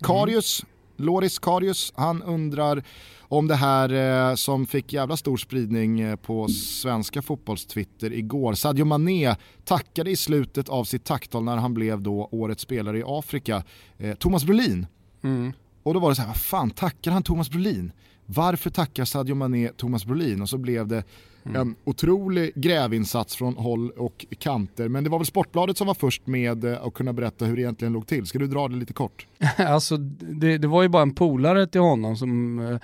[0.00, 0.75] Karius, mm.
[0.96, 2.82] Loris Karius, han undrar
[3.28, 3.92] om det här
[4.30, 8.54] eh, som fick jävla stor spridning eh, på svenska fotbollstwitter igår.
[8.54, 13.02] Sadio Mané tackade i slutet av sitt tacktal när han blev då årets spelare i
[13.06, 13.64] Afrika,
[13.98, 14.86] eh, Thomas Brolin.
[15.22, 15.52] Mm.
[15.82, 17.92] Och då var det så här, vad fan tackar han Thomas Brolin?
[18.26, 20.42] Varför tackar Sadio Mané Thomas Brolin?
[20.42, 21.04] Och så blev det
[21.48, 21.60] mm.
[21.60, 24.88] en otrolig grävinsats från håll och kanter.
[24.88, 27.62] Men det var väl Sportbladet som var först med eh, att kunna berätta hur det
[27.62, 28.26] egentligen låg till.
[28.26, 29.26] Ska du dra det lite kort?
[29.58, 32.78] alltså det, det var ju bara en polare till honom som eh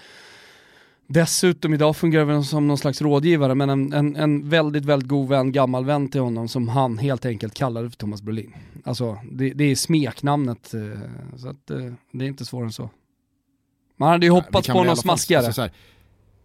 [1.13, 5.29] Dessutom idag fungerar han som någon slags rådgivare, men en, en, en, väldigt, väldigt god
[5.29, 8.55] vän, gammal vän till honom som han helt enkelt kallade för Thomas Brolin.
[8.85, 10.81] Alltså det, det är smeknamnet, eh,
[11.37, 12.91] så att, eh, det är inte svårare än så.
[13.97, 15.47] Man hade ju hoppats på någon smaskigare.
[15.47, 15.69] Alltså,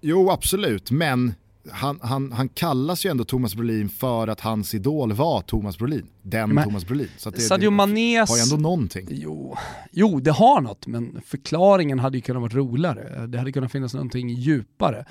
[0.01, 1.33] jo absolut, men
[1.71, 6.07] han, han, han kallas ju ändå Thomas Brolin för att hans idol var Thomas Brolin.
[6.21, 7.09] Den men, Thomas Brolin.
[7.17, 8.29] Så det, Sadio Manés...
[8.29, 9.07] har ju ändå någonting.
[9.11, 9.57] Jo,
[9.91, 13.27] jo, det har något, men förklaringen hade ju kunnat vara roligare.
[13.27, 15.05] Det hade kunnat finnas någonting djupare.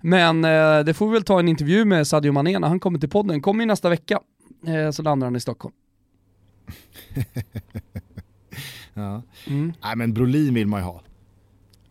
[0.00, 2.98] Men eh, det får vi väl ta en intervju med Sadio Mané när han kommer
[2.98, 3.42] till podden.
[3.42, 4.20] Kommer ju nästa vecka,
[4.66, 5.74] eh, så landar han i Stockholm.
[8.94, 9.22] ja.
[9.46, 9.72] Mm.
[9.82, 11.02] Nej men Brolin vill man ju ha.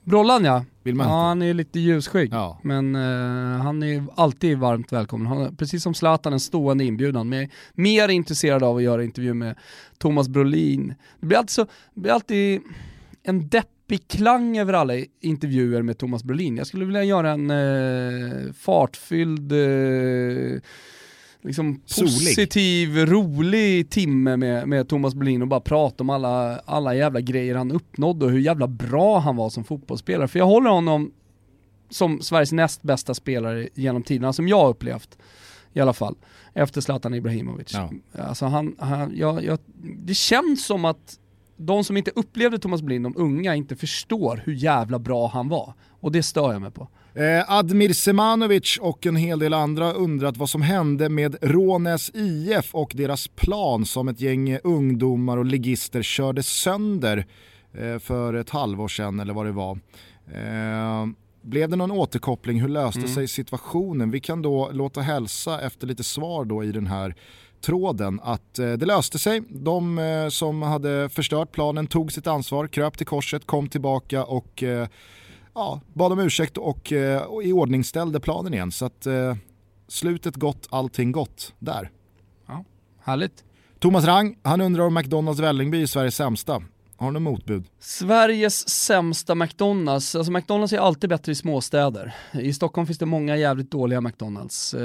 [0.06, 0.66] Brollan ja.
[0.84, 2.34] Vill man ja, han är lite ljusskygg.
[2.34, 2.60] Ja.
[2.64, 5.28] Men uh, han är alltid varmt välkommen.
[5.28, 7.30] Han precis som Zlatan en stående inbjudan.
[7.30, 9.56] Men mer intresserad av att göra intervju med
[9.98, 10.96] Thomas Brolin.
[11.20, 12.62] Det blir alltid, så, det blir alltid
[13.24, 16.58] en deppig klang över alla intervjuer med Thomas Brolin.
[16.58, 20.60] Jag skulle vilja göra en uh, fartfylld uh,
[21.46, 27.22] liksom positiv, rolig timme med, med Thomas Brolin och bara prata om alla, alla jävla
[27.22, 30.28] grejer han uppnådde och hur jävla bra han var som fotbollsspelare.
[30.28, 31.12] För jag håller honom
[31.90, 35.18] som Sveriges näst bästa spelare genom tiderna, som jag upplevt
[35.74, 36.16] i alla fall.
[36.54, 37.74] Efter Zlatan Ibrahimovic.
[37.74, 37.92] Ja.
[38.24, 39.60] Alltså han, han, jag, jag,
[40.06, 41.20] det känns som att
[41.58, 45.74] de som inte upplevde Thomas Brolin, de unga, inte förstår hur jävla bra han var.
[46.00, 46.88] Och det stör jag mig på.
[47.18, 52.76] Eh, Admir Semanovic och en hel del andra undrat vad som hände med Rånäs IF
[52.76, 57.26] och deras plan som ett gäng ungdomar och ligister körde sönder
[57.74, 59.80] eh, för ett halvår sedan eller vad det var.
[60.34, 61.08] Eh,
[61.42, 62.62] blev det någon återkoppling?
[62.62, 63.14] Hur löste mm.
[63.14, 64.12] sig situationen?
[64.12, 67.16] Vi kan då låta hälsa efter lite svar då i den här
[67.62, 69.42] tråden att eh, det löste sig.
[69.50, 74.64] De eh, som hade förstört planen tog sitt ansvar, kröp till korset, kom tillbaka och
[74.64, 74.88] eh,
[75.56, 78.72] ja, bad om ursäkt och, eh, och iordningställde planen igen.
[78.72, 79.36] Så att eh,
[79.88, 81.92] slutet gott, allting gott där.
[82.48, 82.66] Ja,
[83.04, 83.44] härligt.
[83.80, 86.64] Thomas Rang, han undrar om McDonalds Vällingby är Sveriges sämsta.
[86.98, 87.66] Har du något motbud?
[87.80, 92.16] Sveriges sämsta McDonalds, alltså McDonalds är alltid bättre i småstäder.
[92.34, 94.74] I Stockholm finns det många jävligt dåliga McDonalds.
[94.74, 94.84] Eh,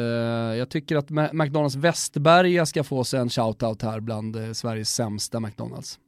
[0.56, 5.40] jag tycker att McDonalds Västberga ska få sig en shoutout här bland eh, Sveriges sämsta
[5.40, 5.98] McDonalds.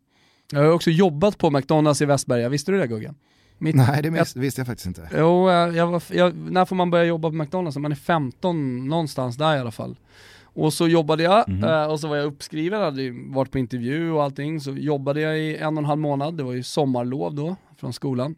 [0.52, 3.14] Jag har också jobbat på McDonalds i Västberga, visste du det Guggen?
[3.62, 5.08] Mitt, Nej det visste jag, jag faktiskt inte.
[5.18, 7.76] Jo, jag var, jag, när får man börja jobba på McDonalds?
[7.76, 9.96] Man är 15, någonstans där i alla fall.
[10.42, 11.86] Och så jobbade jag mm -hmm.
[11.86, 14.60] och så var jag uppskriven, hade varit på intervju och allting.
[14.60, 17.92] Så jobbade jag i en och en halv månad, det var ju sommarlov då från
[17.92, 18.34] skolan.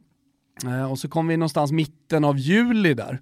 [0.64, 3.20] Eh, och så kom vi någonstans mitten av juli där.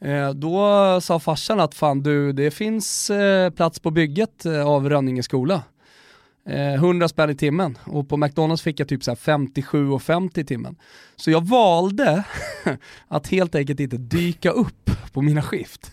[0.00, 3.10] Eh, då sa farsan att fan du, det finns
[3.56, 5.62] plats på bygget av Rönninge skola.
[6.48, 10.76] Eh, 100 spänn i timmen och på McDonalds fick jag typ 57,50 i timmen.
[11.16, 12.24] Så jag valde
[13.08, 15.92] att helt enkelt inte dyka upp på mina skift.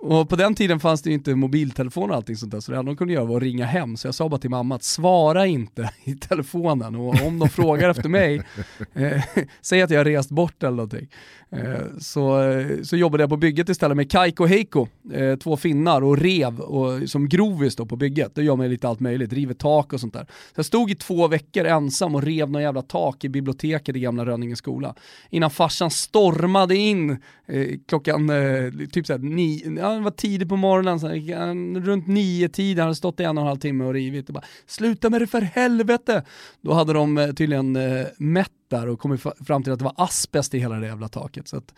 [0.00, 2.78] Och på den tiden fanns det ju inte mobiltelefon och allting sånt där, så det
[2.78, 3.96] enda de kunde göra var att ringa hem.
[3.96, 7.90] Så jag sa bara till mamma att svara inte i telefonen och om de frågar
[7.90, 8.42] efter mig,
[8.94, 9.22] eh,
[9.60, 11.08] säg att jag har rest bort eller någonting.
[11.52, 12.42] Eh, så,
[12.82, 16.60] så jobbade jag på bygget istället med Kaiko Heikko, Heiko, eh, två finnar och rev
[16.60, 18.34] och, som grovis då på bygget.
[18.34, 20.24] Då gör man lite allt möjligt, river tak och sånt där.
[20.24, 24.00] Så jag stod i två veckor ensam och rev några jävla tak i biblioteket i
[24.00, 24.94] gamla Rönninge skola.
[25.30, 27.10] Innan farsan stormade in
[27.46, 32.48] eh, klockan, eh, typ såhär, nio, ja, det var tidigt på morgonen, såhär, runt nio
[32.48, 34.28] tiden hade stått i en och en halv timme och rivit.
[34.28, 36.24] Och bara, Sluta med det för helvete!
[36.60, 37.78] Då hade de eh, tydligen
[38.18, 41.48] mätt där och kommit fram till att det var asbest i hela det jävla taket.
[41.48, 41.74] Så att,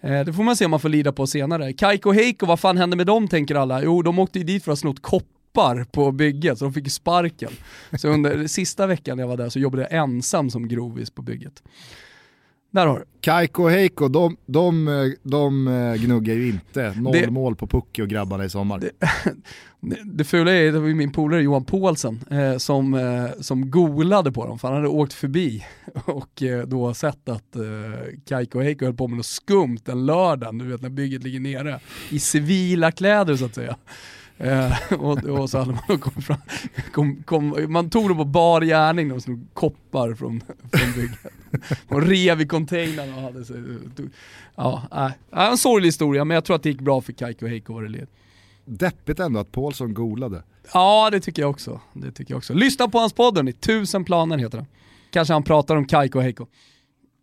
[0.00, 1.72] eh, det får man se om man får lida på senare.
[1.72, 3.82] Kaiko och Heiko, vad fan hände med dem tänker alla?
[3.82, 6.84] Jo, de åkte ju dit för att ha snott koppar på bygget, så de fick
[6.84, 7.52] ju sparken.
[7.98, 11.62] Så under sista veckan jag var där så jobbade jag ensam som grovis på bygget.
[12.76, 13.04] Där har du.
[13.20, 18.02] Kaiko och Heiko, de, de, de eh, gnuggar ju inte noll det, mål på Pucki
[18.02, 18.80] och grabbarna i sommar.
[19.80, 23.70] Det, det, fula är, det var ju min polare Johan Paulsen eh, som, eh, som
[23.70, 25.64] golade på dem, för han hade åkt förbi
[26.04, 27.62] och eh, då sett att eh,
[28.28, 31.40] Kaiko och Heiko höll på med något skumt en lördag, du vet när bygget ligger
[31.40, 33.76] nere, i civila kläder så att säga.
[34.38, 36.36] Eh, och, och, så hade man kommit fram,
[36.92, 40.40] kom, kom, man tog dem på bar gärning och snod koppar från,
[40.72, 41.18] från bygget.
[41.88, 43.56] Och rev i containern och hade sig,
[44.54, 44.82] ja,
[45.32, 47.72] äh, en sorglig historia men jag tror att det gick bra för Kaiko och Heiko
[47.72, 48.06] vad det
[48.64, 50.42] Deppigt ändå att Paulsson golade.
[50.74, 51.80] Ja det tycker jag också.
[51.92, 52.54] Det tycker jag också.
[52.54, 54.66] Lyssna på hans podd Tusen planer heter den.
[55.10, 56.46] Kanske han pratar om Kaiko och Heiko.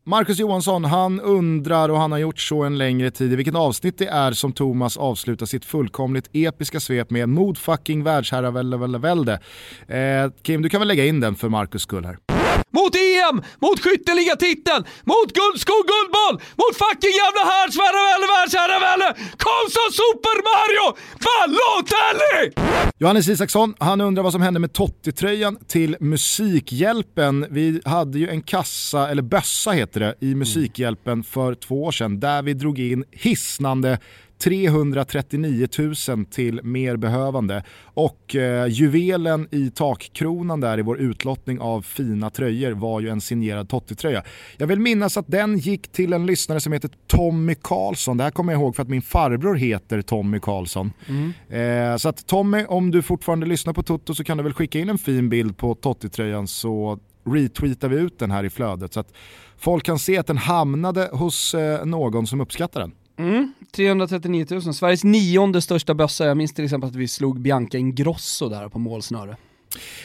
[0.06, 3.98] Marcus Johansson, han undrar och han har gjort så en längre tid i vilket avsnitt
[3.98, 9.40] det är som Thomas avslutar sitt fullkomligt episka svep med mod fucking världsherravälde.
[9.88, 12.33] Eh, Kim, du kan väl lägga in den för Marcus skull här.
[12.78, 19.10] Mot EM, mot skytteligatiteln, mot guldskog, guldboll, mot fucking jävla härdsvärravälde, världsherravälde!
[19.46, 20.86] Kom som Super Mario
[21.26, 22.54] Balotelli!
[22.98, 27.46] Johannes Isaksson, han undrar vad som hände med Totti-tröjan till Musikhjälpen.
[27.50, 32.20] Vi hade ju en kassa, eller bössa heter det, i Musikhjälpen för två år sedan
[32.20, 34.00] där vi drog in hisnande
[34.44, 35.68] 339
[36.08, 37.64] 000 till mer behövande.
[37.84, 43.22] Och eh, juvelen i takkronan där i vår utlottning av fina tröjor var ju en
[43.22, 44.24] signerad Totti-tröja.
[44.58, 48.18] Jag vill minnas att den gick till en lyssnare som heter Tommy Karlsson.
[48.18, 50.92] Det här kommer jag ihåg för att min farbror heter Tommy Karlsson.
[51.08, 51.92] Mm.
[51.94, 54.80] Eh, så att Tommy, om du fortfarande lyssnar på Toto så kan du väl skicka
[54.80, 59.00] in en fin bild på Totti-tröjan så retweetar vi ut den här i flödet så
[59.00, 59.14] att
[59.58, 62.92] folk kan se att den hamnade hos eh, någon som uppskattar den.
[63.18, 66.26] Mm, 339 000, Sveriges nionde största bössa.
[66.26, 69.38] Jag minns till exempel att vi slog Bianca Ingrosso där på målsnöre.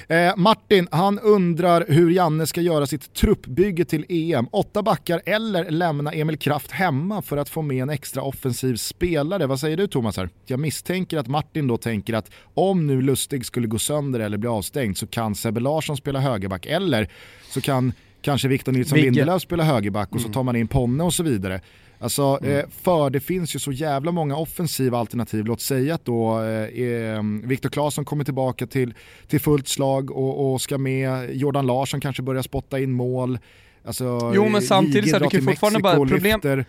[0.09, 4.47] Eh, Martin, han undrar hur Janne ska göra sitt truppbygge till EM.
[4.53, 9.47] Åtta backar eller lämna Emil Kraft hemma för att få med en extra offensiv spelare.
[9.47, 10.17] Vad säger du Thomas?
[10.17, 10.29] Här?
[10.47, 14.49] Jag misstänker att Martin då tänker att om nu Lustig skulle gå sönder eller bli
[14.49, 17.09] avstängd så kan Sebbe Larsson spela högerback eller
[17.51, 17.93] så kan
[18.23, 20.27] kanske Victor Nilsson Lindelöf spela högerback och mm.
[20.27, 21.61] så tar man in Ponne och så vidare.
[22.01, 22.59] Alltså, mm.
[22.59, 25.45] eh, för det finns ju så jävla många offensiva alternativ.
[25.45, 28.95] Låt säga att då eh, Viktor Claesson kommer tillbaka till,
[29.27, 31.37] till fullt slag och, och ska med.
[31.37, 33.39] Jordan Larsson kanske börjar spotta in mål.
[33.85, 36.41] Alltså, jo men samtidigt så det kan fortfarande bara problem...
[36.45, 36.65] Lyfter.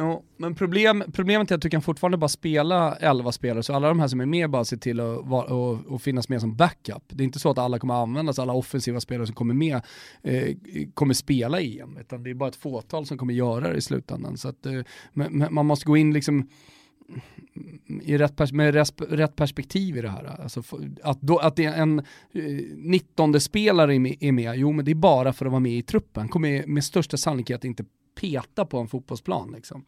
[0.00, 3.88] Ja, men problem, problemet är att du kan fortfarande bara spela 11 spelare, så alla
[3.88, 6.56] de här som är med bara ser till att, och, och, och, finnas med som
[6.56, 7.02] backup.
[7.08, 9.80] Det är inte så att alla kommer användas, alla offensiva spelare som kommer med
[10.22, 10.56] eh,
[10.94, 13.80] kommer spela i EM, utan det är bara ett fåtal som kommer göra det i
[13.80, 14.36] slutändan.
[14.36, 14.80] Så att, eh,
[15.50, 16.48] man måste gå in liksom
[18.02, 20.40] i rätt, med rätt perspektiv i det här.
[20.42, 20.62] Alltså,
[21.02, 22.04] att, då, att det är en eh,
[22.76, 26.28] 19-spelare är med, jo men det är bara för att vara med i truppen.
[26.28, 27.84] Kommer med största sannolikhet inte
[28.20, 29.52] peta på en fotbollsplan.
[29.56, 29.84] Liksom.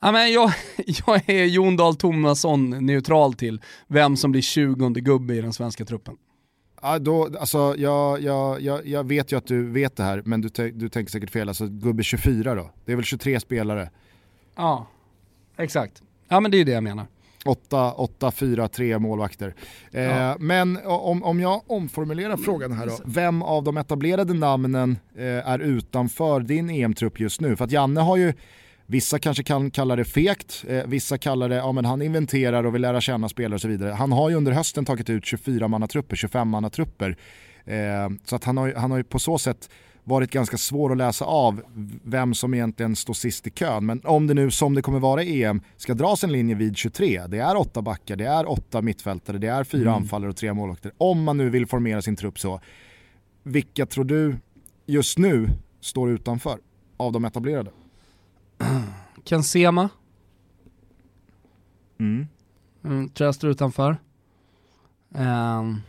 [0.00, 0.52] Ja, men jag,
[1.06, 5.84] jag är Jon Dahl Tomasson neutral till vem som blir 20 gubbe i den svenska
[5.84, 6.16] truppen.
[6.82, 10.40] Ja, då, alltså, jag, jag, jag, jag vet ju att du vet det här, men
[10.40, 11.48] du, du tänker säkert fel.
[11.48, 12.70] Alltså gubbe 24 då?
[12.84, 13.90] Det är väl 23 spelare?
[14.56, 14.86] Ja,
[15.56, 16.02] exakt.
[16.28, 17.06] Ja men det är det jag menar.
[17.44, 19.54] 8, 8 4, 3 målvakter.
[19.92, 20.36] Eh, ja.
[20.40, 22.98] Men om, om jag omformulerar frågan här då.
[23.04, 27.56] Vem av de etablerade namnen eh, är utanför din EM-trupp just nu?
[27.56, 28.32] För att Janne har ju
[28.90, 32.74] Vissa kanske kan kalla det fekt, eh, vissa kallar det, ja men han inventerar och
[32.74, 33.92] vill lära känna spelare och så vidare.
[33.92, 37.16] Han har ju under hösten tagit ut 24-mannatrupper, 25-mannatrupper.
[37.64, 39.70] Eh, så att han har, han har ju på så sätt
[40.10, 41.62] varit ganska svår att läsa av
[42.04, 43.86] vem som egentligen står sist i kön.
[43.86, 46.76] Men om det nu, som det kommer vara i EM, ska dras en linje vid
[46.76, 49.94] 23, det är åtta backar, det är åtta mittfältare, det är fyra mm.
[49.94, 50.92] anfallare och tre målvakter.
[50.98, 52.60] Om man nu vill formera sin trupp så,
[53.42, 54.36] vilka tror du
[54.86, 55.48] just nu
[55.80, 56.58] står utanför
[56.96, 57.70] av de etablerade?
[59.24, 59.88] Ken Sema.
[62.00, 62.26] Mm.
[62.84, 63.96] Mm, tror jag står utanför.
[65.08, 65.80] Um,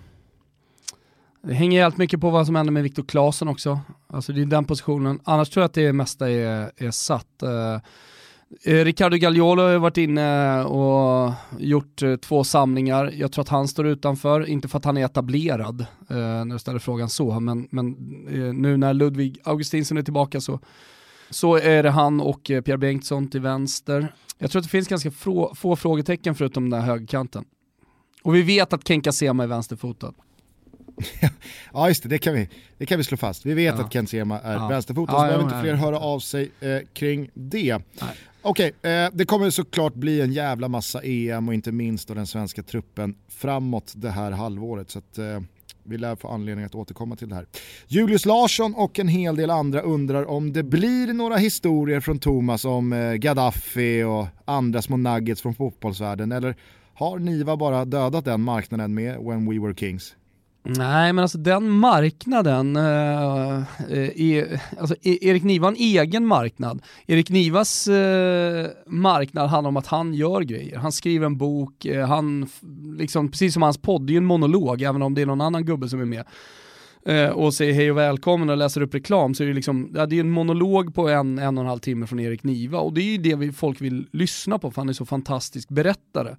[1.43, 3.79] det hänger helt mycket på vad som händer med Viktor Claesson också.
[4.07, 5.19] Alltså det är den positionen.
[5.23, 7.43] Annars tror jag att det mesta är, är satt.
[7.43, 7.73] Eh,
[8.65, 13.11] eh Ricardo Gagliolo har varit inne och gjort eh, två samlingar.
[13.15, 16.59] Jag tror att han står utanför, inte för att han är etablerad, eh, när du
[16.59, 17.87] ställer frågan så, men, men
[18.29, 20.59] eh, nu när Ludvig Augustinsson är tillbaka så
[21.31, 24.13] så är det han och eh, Pierre Bengtsson till vänster.
[24.37, 27.45] Jag tror att det finns ganska få, få frågetecken förutom den där högerkanten.
[28.23, 30.13] Och vi vet att Kenka Sema är vänsterfotad.
[31.73, 33.45] ja just det, det kan vi, det kan vi slå fast.
[33.45, 33.83] Vi vet ja.
[33.83, 34.67] att Ken Sema är ja.
[34.67, 37.73] vänsterfotad, så ja, behöver inte fler höra av sig eh, kring det.
[38.41, 42.13] Okej, okay, eh, det kommer såklart bli en jävla massa EM och inte minst då
[42.13, 44.89] den svenska truppen framåt det här halvåret.
[44.89, 45.39] Så att, eh,
[45.83, 47.45] vi lär få anledning att återkomma till det här.
[47.87, 52.65] Julius Larsson och en hel del andra undrar om det blir några historier från Thomas
[52.65, 56.55] om eh, Gaddafi och andra små nuggets från fotbollsvärlden eller
[56.93, 60.15] har Niva bara dödat den marknaden med When We Were Kings?
[60.63, 63.55] Nej men alltså den marknaden, eh,
[63.89, 66.81] eh är, alltså e- Erik Niva har en egen marknad.
[67.07, 70.77] Erik Nivas eh, marknad handlar om att han gör grejer.
[70.77, 72.49] Han skriver en bok, eh, han,
[72.97, 75.41] liksom, precis som hans podd, det är ju en monolog även om det är någon
[75.41, 76.25] annan gubbe som är med.
[77.05, 80.05] Eh, och säger hej och välkommen och läser upp reklam så är det liksom, ja,
[80.05, 82.93] det är en monolog på en, en och en halv timme från Erik Niva och
[82.93, 86.35] det är ju det vi, folk vill lyssna på för han är så fantastisk berättare.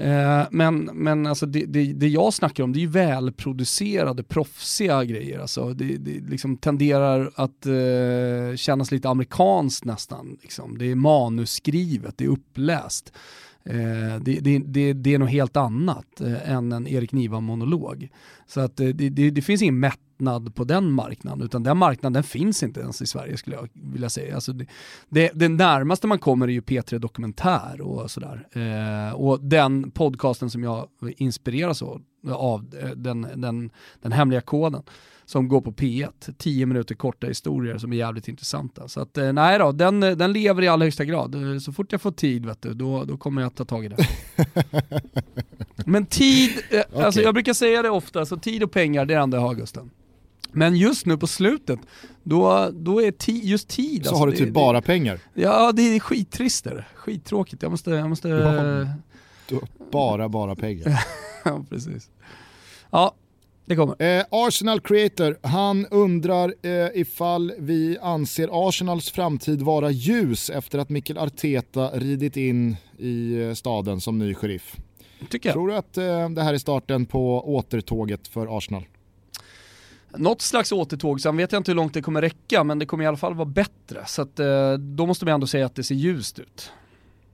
[0.00, 5.04] Eh, men men alltså det, det, det, jag snackar om det är ju välproducerade, proffsiga
[5.04, 5.38] grejer.
[5.38, 10.38] Alltså det, det liksom tenderar att eh, kännas lite amerikanskt nästan.
[10.42, 10.78] Liksom.
[10.78, 13.12] Det är manusskrivet, det är uppläst.
[13.64, 18.08] Eh, det, det, det, det är något helt annat eh, än en Erik Niva-monolog.
[18.46, 21.76] Så att eh, det, det, det finns ingen mätt mättnad på den marknaden, utan den
[21.76, 24.34] marknaden finns inte ens i Sverige skulle jag vilja säga.
[24.34, 24.66] Alltså det,
[25.08, 28.46] det, det närmaste man kommer är ju P3 Dokumentär och sådär.
[28.52, 33.70] Eh, och den podcasten som jag inspireras av, av eh, den, den,
[34.02, 34.82] den hemliga koden,
[35.24, 36.34] som går på P1.
[36.38, 38.88] 10 minuter korta historier som är jävligt intressanta.
[38.88, 41.34] Så att eh, nej då, den, den lever i allra högsta grad.
[41.34, 43.84] Eh, så fort jag får tid vet du, då, då kommer jag att ta tag
[43.84, 43.96] i det.
[45.86, 47.02] Men tid, okay.
[47.02, 49.42] alltså jag brukar säga det ofta, så tid och pengar det är det enda jag
[49.42, 49.90] har Gusten.
[50.52, 51.80] Men just nu på slutet,
[52.22, 54.04] då, då är ti, just tid...
[54.04, 55.20] Så alltså, har du typ det, bara pengar?
[55.34, 57.62] Ja, det är skittrist det Skittråkigt.
[57.62, 57.90] Jag måste...
[57.90, 58.88] Jag måste du, har,
[59.46, 61.04] du har bara, bara pengar.
[61.44, 62.10] ja, precis.
[62.90, 63.14] Ja,
[63.70, 64.02] det kommer.
[64.02, 70.88] Eh, Arsenal Creator, han undrar eh, ifall vi anser Arsenals framtid vara ljus efter att
[70.88, 74.76] Mikkel Arteta ridit in i eh, staden som ny sheriff.
[75.30, 75.54] Tycker jag.
[75.54, 78.84] Tror du att eh, det här är starten på återtåget för Arsenal?
[80.16, 83.04] Något slags återtåg, sen vet jag inte hur långt det kommer räcka, men det kommer
[83.04, 84.04] i alla fall vara bättre.
[84.06, 86.72] Så att, eh, då måste man ändå säga att det ser ljust ut.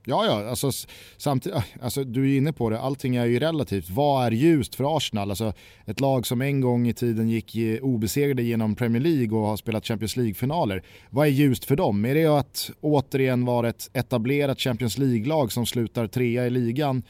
[0.08, 0.70] Ja, ja, alltså,
[1.16, 3.90] samtidigt, alltså, du är inne på det, allting är ju relativt.
[3.90, 5.30] Vad är ljust för Arsenal?
[5.30, 5.52] Alltså,
[5.84, 9.86] ett lag som en gång i tiden gick obesegrade genom Premier League och har spelat
[9.86, 10.82] Champions League-finaler.
[11.10, 12.04] Vad är ljust för dem?
[12.04, 17.02] Är det att återigen vara ett etablerat Champions League-lag som slutar trea i ligan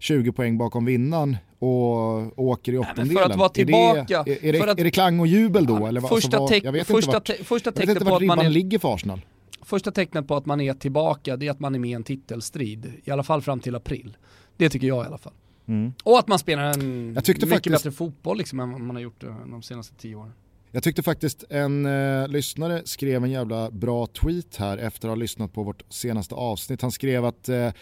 [0.00, 3.16] 20 poäng bakom vinnaren och åker i åttondelen.
[3.16, 4.18] för att vara tillbaka.
[4.18, 5.86] Är det, är, är, det, är det klang och jubel då?
[5.86, 8.50] Eller första alltså, vad, jag vet första, inte vart, första vet inte vart ribban är,
[8.50, 9.20] ligger för Arsenal.
[9.62, 12.04] Första tecknet på att man är tillbaka det är att man är med i en
[12.04, 12.92] titelstrid.
[13.04, 14.16] I alla fall fram till april.
[14.56, 15.32] Det tycker jag i alla fall.
[15.68, 15.92] Mm.
[16.04, 17.72] Och att man spelar en mycket faktiskt...
[17.72, 20.32] bättre fotboll liksom än man har gjort eh, de senaste tio åren.
[20.72, 25.16] Jag tyckte faktiskt en eh, lyssnare skrev en jävla bra tweet här efter att ha
[25.16, 26.82] lyssnat på vårt senaste avsnitt.
[26.82, 27.72] Han skrev att eh,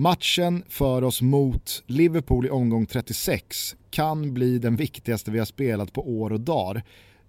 [0.00, 5.92] Matchen för oss mot Liverpool i omgång 36 kan bli den viktigaste vi har spelat
[5.92, 6.82] på år och dagar.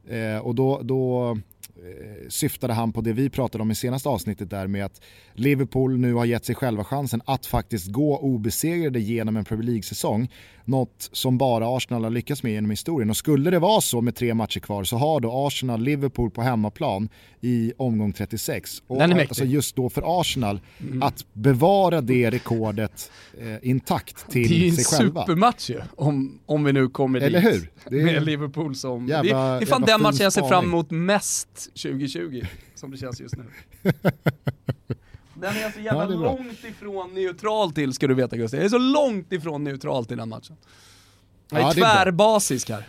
[0.09, 1.31] Eh, och då, då
[1.75, 5.01] eh, syftade han på det vi pratade om i senaste avsnittet där med att
[5.33, 10.29] Liverpool nu har gett sig själva chansen att faktiskt gå obesegrade genom en Premier League-säsong.
[10.69, 13.09] Något som bara Arsenal har lyckats med genom historien.
[13.09, 16.41] Och skulle det vara så med tre matcher kvar så har då Arsenal Liverpool på
[16.41, 17.09] hemmaplan
[17.41, 18.83] i omgång 36.
[18.87, 21.03] Och alltså just då för Arsenal mm.
[21.03, 23.11] att bevara det rekordet
[23.41, 25.13] eh, intakt till sig själva.
[25.13, 27.53] Det är en supermatch ju, om, om vi nu kommer Eller dit.
[27.53, 27.71] hur?
[27.89, 29.07] Det är med Liverpool som...
[29.07, 32.41] Jävla, det, det är fan den matchen jag ser fram emot mest 2020,
[32.75, 33.45] som det känns just nu.
[35.41, 38.59] Den är så jävla ja, är långt ifrån neutral till ska du veta Gustav.
[38.59, 40.57] Jag är så långt ifrån neutral till den matchen.
[41.49, 42.87] Jag är ja, tvärbasisk här.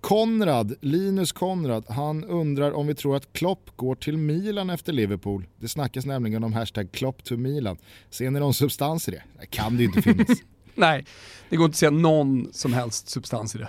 [0.00, 5.46] Konrad, Linus Konrad, han undrar om vi tror att Klopp går till Milan efter Liverpool.
[5.60, 7.76] Det snackas nämligen om hashtag Klopp to Milan.
[8.10, 9.22] Ser ni någon substans i det?
[9.40, 10.28] Det kan det ju inte finnas.
[10.74, 11.04] Nej,
[11.48, 13.68] det går inte att se någon som helst substans i det.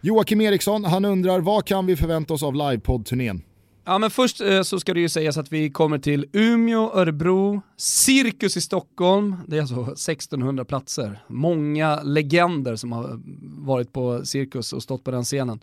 [0.00, 3.42] Joakim Eriksson, han undrar vad kan vi förvänta oss av livepodd-turnén?
[3.84, 7.62] Ja men först eh, så ska det ju sägas att vi kommer till Umeå, Örebro,
[7.76, 11.22] Cirkus i Stockholm, det är alltså 1600 platser.
[11.26, 13.20] Många legender som har
[13.66, 15.60] varit på Cirkus och stått på den scenen.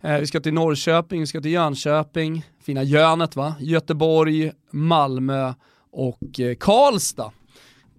[0.00, 5.54] Eh, vi ska till Norrköping, vi ska till Jönköping, fina Jönet va, Göteborg, Malmö
[5.90, 7.32] och eh, Karlstad.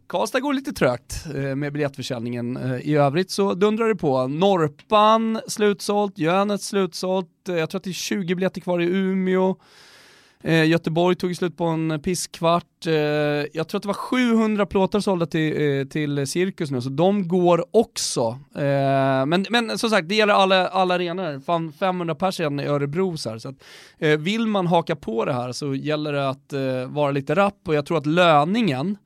[0.09, 2.57] Karlstad går lite trögt eh, med biljettförsäljningen.
[2.57, 4.27] Eh, I övrigt så dundrar det på.
[4.27, 9.55] Norpan slutsålt, Jönet slutsålt, eh, jag tror att det är 20 biljetter kvar i Umeå.
[10.65, 12.85] Göteborg tog slut på en pisskvart.
[13.51, 17.65] jag tror att det var 700 plåtar sålda till, till Cirkus nu, så de går
[17.71, 18.39] också.
[19.27, 21.39] men, men som sagt, det gäller alla, alla arenor.
[21.39, 23.55] Fan 500 personer i Örebro så, här, så att,
[24.19, 26.53] vill man haka på det här så gäller det att
[26.87, 28.97] vara lite rapp och jag tror att löningen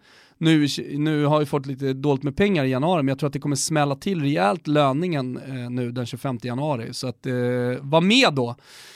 [0.44, 0.68] nu,
[0.98, 3.40] nu har vi fått lite dåligt med pengar i januari, men jag tror att det
[3.40, 6.94] kommer smälla till rejält löningen eh, nu den 25 januari.
[6.94, 7.34] Så att eh,
[7.82, 8.56] var med då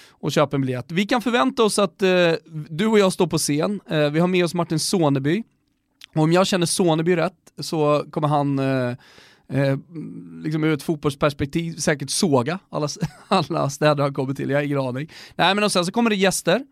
[0.09, 0.91] och köp en biljett.
[0.91, 2.31] Vi kan förvänta oss att eh,
[2.69, 3.79] du och jag står på scen.
[3.89, 5.43] Eh, vi har med oss Martin Soneby.
[6.15, 8.89] Och om jag känner Soneby rätt så kommer han eh,
[9.49, 9.77] eh,
[10.43, 12.87] liksom ur ett fotbollsperspektiv säkert såga alla,
[13.27, 15.11] alla städer han kommer till, jag har ingen aning.
[15.35, 16.65] Nej men och sen så kommer det gäster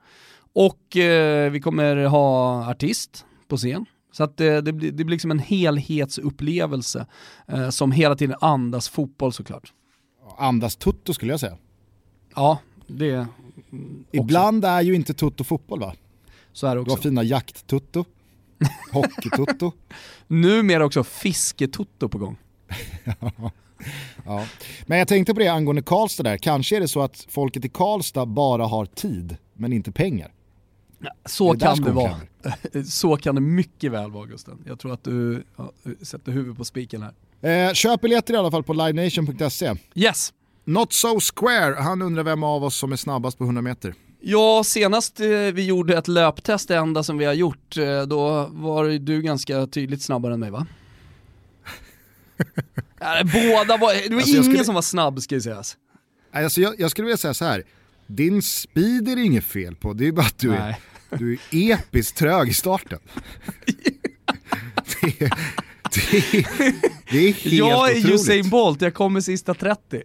[0.54, 3.86] och eh, vi kommer ha artist på scen.
[4.16, 7.06] Så att det, det, blir, det blir liksom en helhetsupplevelse
[7.48, 9.74] eh, som hela tiden andas fotboll såklart.
[10.38, 11.58] Andas tutto skulle jag säga.
[12.36, 13.28] Ja, det
[14.12, 15.94] Ibland är ju inte tutto fotboll va?
[16.54, 16.96] Så är det också.
[16.96, 18.06] Du har fina jakt-tutto,
[18.92, 19.72] hockey-tutto.
[20.28, 22.38] Numera också fisketutto på gång.
[24.26, 24.46] ja.
[24.86, 27.70] Men jag tänkte på det angående Karlstad där, kanske är det så att folket i
[27.70, 30.35] Karlstad bara har tid men inte pengar.
[31.26, 32.16] Så det kan det vara.
[32.86, 34.64] Så kan det mycket väl vara Gusten.
[34.66, 37.14] Jag tror att du ja, sätter huvudet på spiken här.
[37.68, 39.74] Eh, köp biljetter i alla fall på livenation.se.
[39.96, 40.34] Yes.
[40.64, 43.94] Not so square, han undrar vem av oss som är snabbast på 100 meter.
[44.20, 48.50] Ja, senast eh, vi gjorde ett löptest, det enda som vi har gjort, eh, då
[48.52, 50.68] var du ganska tydligt snabbare än mig va?
[53.24, 54.64] båda var, det var alltså, ingen skulle...
[54.64, 55.78] som var snabb ska sägas.
[56.32, 57.64] Alltså, jag, jag skulle vilja säga så här.
[58.08, 60.60] din speed är det inget fel på, det är bara att du Nej.
[60.60, 60.76] är
[61.10, 63.00] du är episkt trög i starten.
[65.02, 65.34] det, är,
[65.94, 66.46] det, är,
[67.12, 68.22] det är helt Jag är otroligt.
[68.22, 70.02] Usain Bolt, jag kommer sista 30.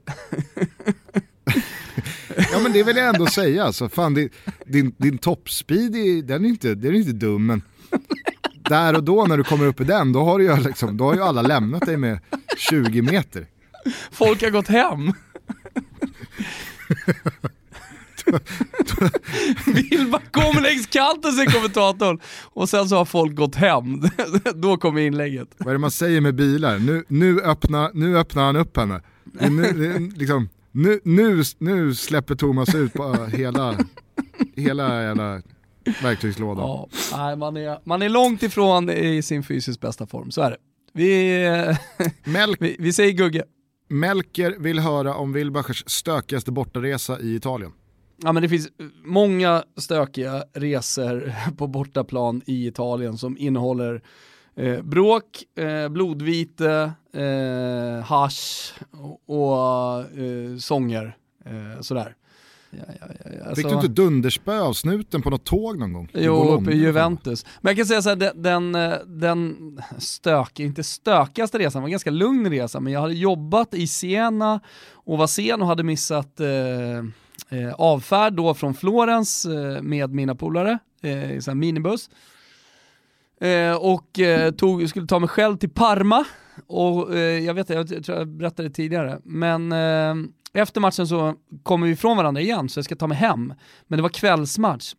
[2.53, 4.33] ja men det vill jag ändå säga, alltså, fan, det,
[4.67, 7.63] din, din toppspeed är, den är inte, den är inte dum men
[8.71, 11.05] där och då när du kommer upp i den, då har, du ju liksom, då
[11.05, 12.19] har ju alla lämnat dig med
[12.57, 13.47] 20 meter.
[14.11, 15.13] Folk har gått hem.
[19.67, 22.21] Vilma kom längs kanten säger kommentatorn.
[22.45, 24.03] Och sen så har folk gått hem.
[24.55, 25.49] Då kommer inlägget.
[25.59, 26.79] Vad är det man säger med bilar?
[26.79, 29.03] Nu, nu, öppnar, nu öppnar han upp henne.
[29.33, 33.77] Nu, liksom, nu, nu, nu släpper Thomas ut på hela,
[34.57, 35.43] hela jävla
[36.03, 36.87] verktygslådan.
[37.11, 40.57] Ja, man, är, man är långt ifrån i sin fysiskt bästa form, så är det.
[40.93, 41.77] Vi,
[42.61, 43.45] vi, vi säger Gugge.
[43.89, 47.73] Melker vill höra om Wilbachers stökigaste bortaresa i Italien.
[48.23, 48.69] Ja men det finns
[49.05, 54.03] många stökiga resor på bortaplan i Italien som innehåller
[54.57, 58.73] eh, bråk, eh, blodvite, eh, hash
[59.27, 61.17] och, eh, sånger.
[61.45, 62.17] Eh, sådär.
[62.71, 63.55] Ja, ja, ja, alltså...
[63.55, 66.09] Fick du inte dunderspö av snuten på något tåg någon gång?
[66.15, 67.47] Jo, uppe i Juventus.
[67.61, 69.57] Men jag kan säga så här, den, den, eh, den
[69.99, 74.61] stök, inte stökigaste resan, var en ganska lugn resa, men jag hade jobbat i Siena
[74.93, 76.47] och var sen och hade missat eh,
[77.49, 82.11] eh, avfärd då från Florens eh, med mina polare eh, i en minibuss.
[83.41, 86.25] Eh, och eh, tog, skulle ta mig själv till Parma.
[86.67, 90.15] Och eh, jag vet jag, jag tror jag berättade det tidigare, men eh,
[90.53, 93.55] efter matchen så kommer vi ifrån varandra igen så jag ska ta mig hem.
[93.87, 94.95] Men det var kvällsmatch.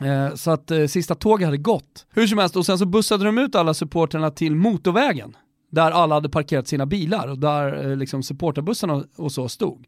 [0.00, 2.06] Eh, så att eh, sista tåget hade gått.
[2.10, 5.36] Hur som helst, och sen så bussade de ut alla supporterna till motorvägen.
[5.70, 9.86] Där alla hade parkerat sina bilar och där eh, liksom supporterbussarna och så stod.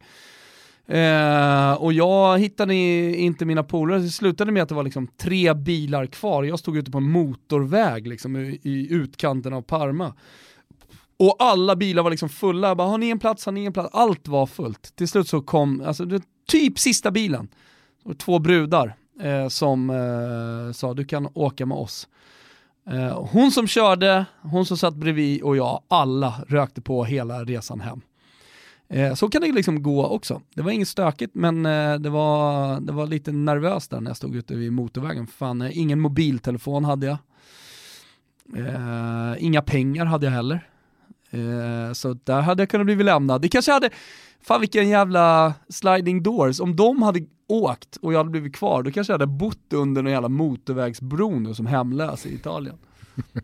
[0.89, 5.55] Eh, och jag hittade inte mina polare, det slutade med att det var liksom tre
[5.55, 6.45] bilar kvar.
[6.45, 10.15] Jag stod ute på en motorväg liksom, i, i utkanten av Parma.
[11.19, 13.73] Och alla bilar var liksom fulla, jag bara har ni en plats, har ni en
[13.73, 13.91] plats?
[13.93, 14.97] Allt var fullt.
[14.97, 17.49] Till slut så kom, alltså det, typ sista bilen,
[18.19, 22.09] två brudar eh, som eh, sa du kan åka med oss.
[22.91, 27.81] Eh, hon som körde, hon som satt bredvid och jag, alla rökte på hela resan
[27.81, 28.01] hem.
[28.89, 30.43] Eh, så kan det liksom gå också.
[30.55, 34.17] Det var inget stökigt men eh, det, var, det var lite nervöst där när jag
[34.17, 35.27] stod ute vid motorvägen.
[35.27, 37.19] Fan, eh, ingen mobiltelefon hade jag.
[38.57, 40.69] Eh, inga pengar hade jag heller.
[41.31, 43.43] Eh, så där hade jag kunnat bli lämnad.
[43.43, 43.91] Det kanske hade,
[44.41, 48.91] fan vilken jävla sliding doors, om de hade åkt och jag hade blivit kvar, då
[48.91, 52.77] kanske jag hade bott under någon jävla motorvägsbro som hemlös i Italien.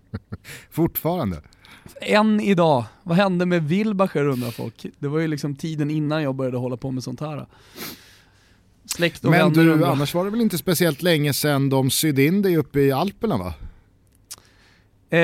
[0.71, 1.43] Fortfarande?
[2.01, 2.85] Än idag.
[3.03, 4.87] Vad hände med Wilbacher undrar folk.
[4.99, 7.47] Det var ju liksom tiden innan jag började hålla på med sånt här.
[8.87, 9.89] Släkt och Men vänner du, undrar.
[9.93, 13.37] annars var det väl inte speciellt länge sedan de sydde in dig uppe i Alperna
[13.39, 13.55] va?
[15.11, 15.19] Eh,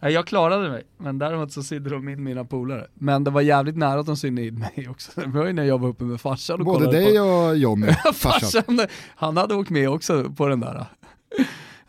[0.00, 2.86] ja, jag klarade mig, men däremot så sydde de in mina polare.
[2.94, 5.20] Men det var jävligt nära att de sydde in mig också.
[5.20, 7.22] Det var ju när jag var uppe med farsan och Både kollade dig på...
[7.24, 8.40] och Jonny, farsan.
[8.62, 8.86] farsan,
[9.16, 10.86] han hade åkt med också på den där.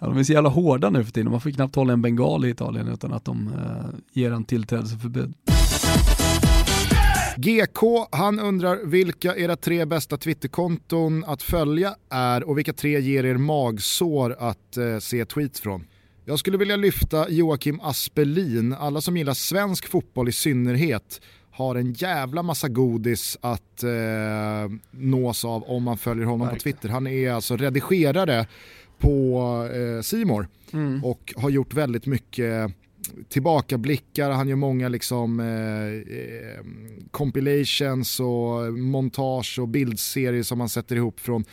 [0.05, 2.45] Ja, de är så jävla hårda nu för tiden, man får knappt hålla en bengal
[2.45, 5.33] i Italien utan att de eh, ger en tillträdesförbud.
[7.37, 13.25] GK, han undrar vilka era tre bästa Twitterkonton att följa är och vilka tre ger
[13.25, 15.83] er magsår att eh, se tweets från.
[16.25, 21.21] Jag skulle vilja lyfta Joakim Aspelin, alla som gillar svensk fotboll i synnerhet
[21.51, 26.89] har en jävla massa godis att eh, nås av om man följer honom på Twitter.
[26.89, 28.47] Han är alltså redigerare
[28.99, 31.03] på eh, Simor Mm.
[31.03, 32.71] och har gjort väldigt mycket
[33.29, 36.65] tillbakablickar, han gör många liksom eh, eh,
[37.11, 41.43] compilations och montage och bildserier som han sätter ihop från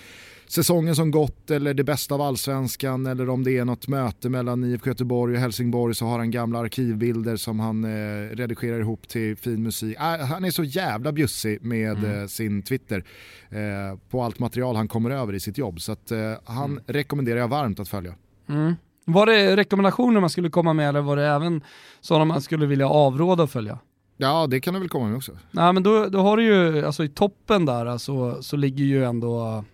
[0.53, 4.65] säsongen som gått eller det bästa av allsvenskan eller om det är något möte mellan
[4.65, 9.37] IFK Göteborg och Helsingborg så har han gamla arkivbilder som han eh, redigerar ihop till
[9.37, 9.97] fin musik.
[9.97, 12.21] Äh, han är så jävla bjussig med Mm.
[12.21, 13.05] eh, sin Twitter
[13.51, 17.39] eh, på allt material han kommer över i sitt jobb så att, eh, han rekommenderar
[17.39, 18.15] jag varmt att följa.
[18.49, 18.75] Mm.
[19.05, 21.63] Var det rekommendationer man skulle komma med eller var det även
[22.01, 23.79] sådana man skulle vilja avråda att följa?
[24.17, 25.33] Ja det kan du väl komma med också.
[25.51, 29.05] Nej men då, då har du ju, alltså i toppen där alltså, så ligger ju
[29.05, 29.65] ändå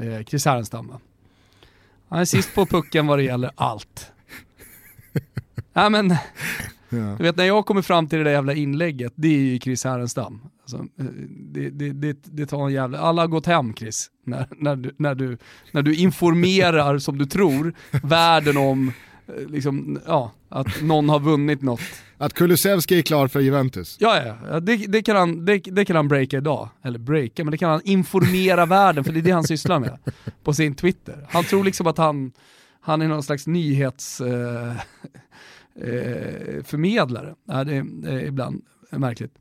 [0.00, 0.92] eh, Chris Härenstam?
[2.08, 4.12] Han är sist på pucken vad det gäller allt.
[5.72, 6.16] Nej men,
[6.92, 7.14] Ja.
[7.18, 9.84] du vet när jag kommer fram till det där jävla inlägget, det är ju Chris
[9.84, 10.40] Härenstam.
[10.62, 14.46] Alltså, eh, det, det, det, det tar en jävla, alla har gått hem Chris, när,
[14.56, 15.38] när, du, när, du,
[15.72, 18.92] när du informerar som du tror världen om
[19.28, 21.80] eh, liksom, ja, att någon har vunnit något.
[22.20, 23.96] Att Kulusevski är klar för Juventus.
[24.00, 26.68] Ja, ja, ja det, det, kan han, det, det kan han breaka idag.
[26.82, 29.98] Eller breaka, men det kan han informera världen, för det är det han sysslar med
[30.44, 31.26] på sin Twitter.
[31.30, 32.32] Han tror liksom att han,
[32.80, 34.20] han är någon slags nyhets...
[34.20, 34.70] Eh,
[35.80, 36.90] eh.
[37.46, 39.32] Ja, det är, ibland märkligt.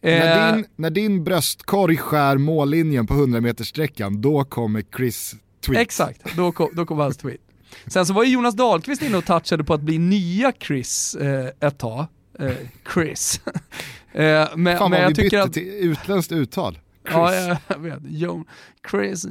[0.00, 5.34] När, Eh, din, när din bröstkorg skär mållinjen på 100 meters sträckan då kommer Chris
[5.66, 5.82] tweet.
[5.82, 7.40] Exakt, då kom, då kom hans tweet.
[7.86, 11.48] Sen så var ju Jonas Dahlqvist inne och touchade på att bli nya Chris eh,
[11.60, 12.06] ett tag.
[12.38, 12.52] Eh,
[12.94, 13.40] Chris.
[14.12, 15.52] eh, men, Fan men vad jag vi tycker bytte att...
[15.52, 16.78] till utländskt uttal.
[17.04, 17.14] Chris.
[17.14, 18.00] Ja, jag, vet.
[18.04, 18.44] Jon,
[18.90, 19.24] Chris.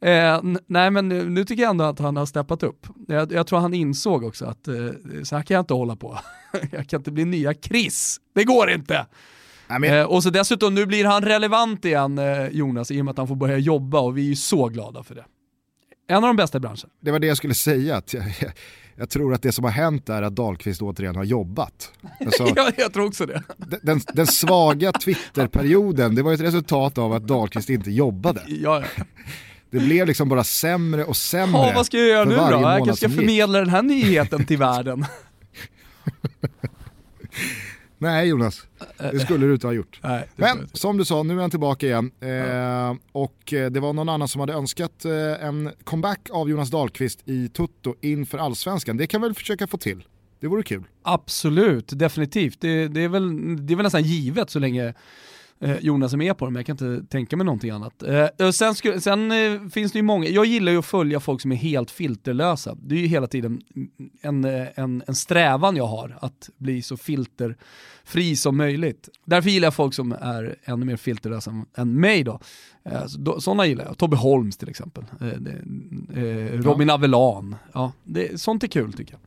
[0.00, 2.86] Eh, nej men nu, nu tycker jag ändå att han har steppat upp.
[3.08, 4.74] Jag, jag tror han insåg också att eh,
[5.22, 6.18] så här kan jag inte hålla på.
[6.70, 8.20] jag kan inte bli nya Chris.
[8.34, 9.06] Det går inte!
[9.66, 13.12] Men, Eh, och så dessutom, nu blir han relevant igen eh, Jonas, i och med
[13.12, 15.24] att han får börja jobba och vi är ju så glada för det.
[16.06, 16.90] En av de bästa i branschen.
[17.00, 17.96] det var det jag skulle säga.
[17.96, 18.52] Att jag, jag,
[18.96, 21.92] jag tror att det som har hänt är att Dahlqvist återigen har jobbat.
[22.20, 23.42] Alltså, ja, jag tror också det.
[23.82, 28.40] den, den svaga Twitterperioden, det var ett resultat av att Dahlqvist inte jobbade.
[28.48, 29.04] Ja, ja.
[29.70, 31.60] Det blev liksom bara sämre och sämre.
[31.60, 32.40] Ja, vad ska jag göra nu då?
[32.40, 35.06] Jag kanske ska förmedla den här nyheten till världen.
[37.98, 38.66] Nej Jonas,
[39.12, 40.00] det skulle du inte ha gjort.
[40.02, 42.10] Nej, Men som du sa, nu är han tillbaka igen.
[42.20, 46.70] Eh, och eh, det var någon annan som hade önskat eh, en comeback av Jonas
[46.70, 48.96] Dahlqvist i Tutto inför allsvenskan.
[48.96, 50.04] Det kan vi väl försöka få till.
[50.40, 50.84] Det vore kul.
[51.02, 52.60] Absolut, definitivt.
[52.60, 54.94] Det, det, är väl, det är väl nästan givet så länge
[55.80, 58.02] Jonas är med på det, men jag kan inte tänka mig någonting annat.
[58.02, 61.52] Eh, sen sen eh, finns det ju många, jag gillar ju att följa folk som
[61.52, 62.76] är helt filterlösa.
[62.82, 63.60] Det är ju hela tiden
[64.22, 64.44] en,
[64.74, 69.08] en, en strävan jag har, att bli så filterfri som möjligt.
[69.24, 72.40] Därför gillar jag folk som är ännu mer filterlösa än mig då.
[72.84, 75.04] Eh, så, sådana gillar jag, Tobbe Holms till exempel.
[75.20, 75.28] Eh,
[76.22, 76.94] eh, Robin ja.
[76.94, 77.56] Avelan.
[77.72, 79.20] Ja, det, sånt är kul tycker jag.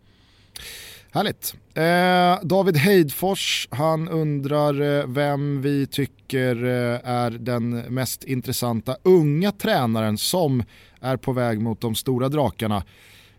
[1.12, 1.56] Härligt.
[1.74, 9.52] Eh, David Heidfors, han undrar eh, vem vi tycker eh, är den mest intressanta unga
[9.52, 10.64] tränaren som
[11.02, 12.84] är på väg mot de stora drakarna.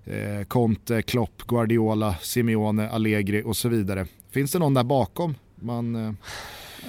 [0.04, 4.06] Eh, Conte, Klopp, Guardiola, Simeone, Allegri och så vidare.
[4.30, 6.12] Finns det någon där bakom man, eh,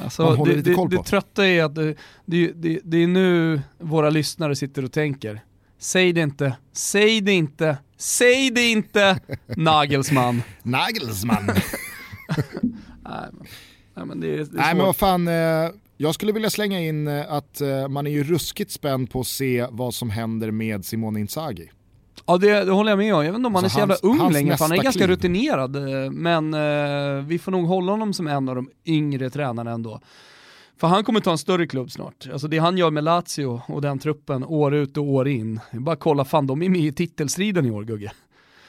[0.04, 0.96] alltså, man håller det, lite koll på?
[0.96, 1.96] Det, det trötta är att det,
[2.26, 5.42] det, det är nu våra lyssnare sitter och tänker.
[5.82, 9.20] Säg det inte, säg det inte, säg det inte,
[9.58, 10.42] Nagelsman.
[10.64, 11.46] Nagelsman.
[13.04, 13.30] nej,
[13.96, 16.80] men, men det är, det är Nej men vad fan, eh, jag skulle vilja slänga
[16.80, 20.52] in eh, att eh, man är ju ruskigt spänd på att se vad som händer
[20.52, 21.70] med Simone Inzaghi.
[22.26, 23.92] Ja det, det, håller jag med om, jag vet inte om han alltså är så
[23.92, 25.10] jävla ung längre för han är ganska kliv.
[25.10, 25.76] rutinerad.
[26.12, 30.02] Men eh, vi får nog hålla honom som en av de yngre tränarna ändå.
[30.80, 32.28] För han kommer ta en större klubb snart.
[32.32, 35.60] Alltså det han gör med Lazio och den truppen år ut och år in.
[35.72, 38.12] Bara kolla, fan de är med i titelstriden i år Gugge.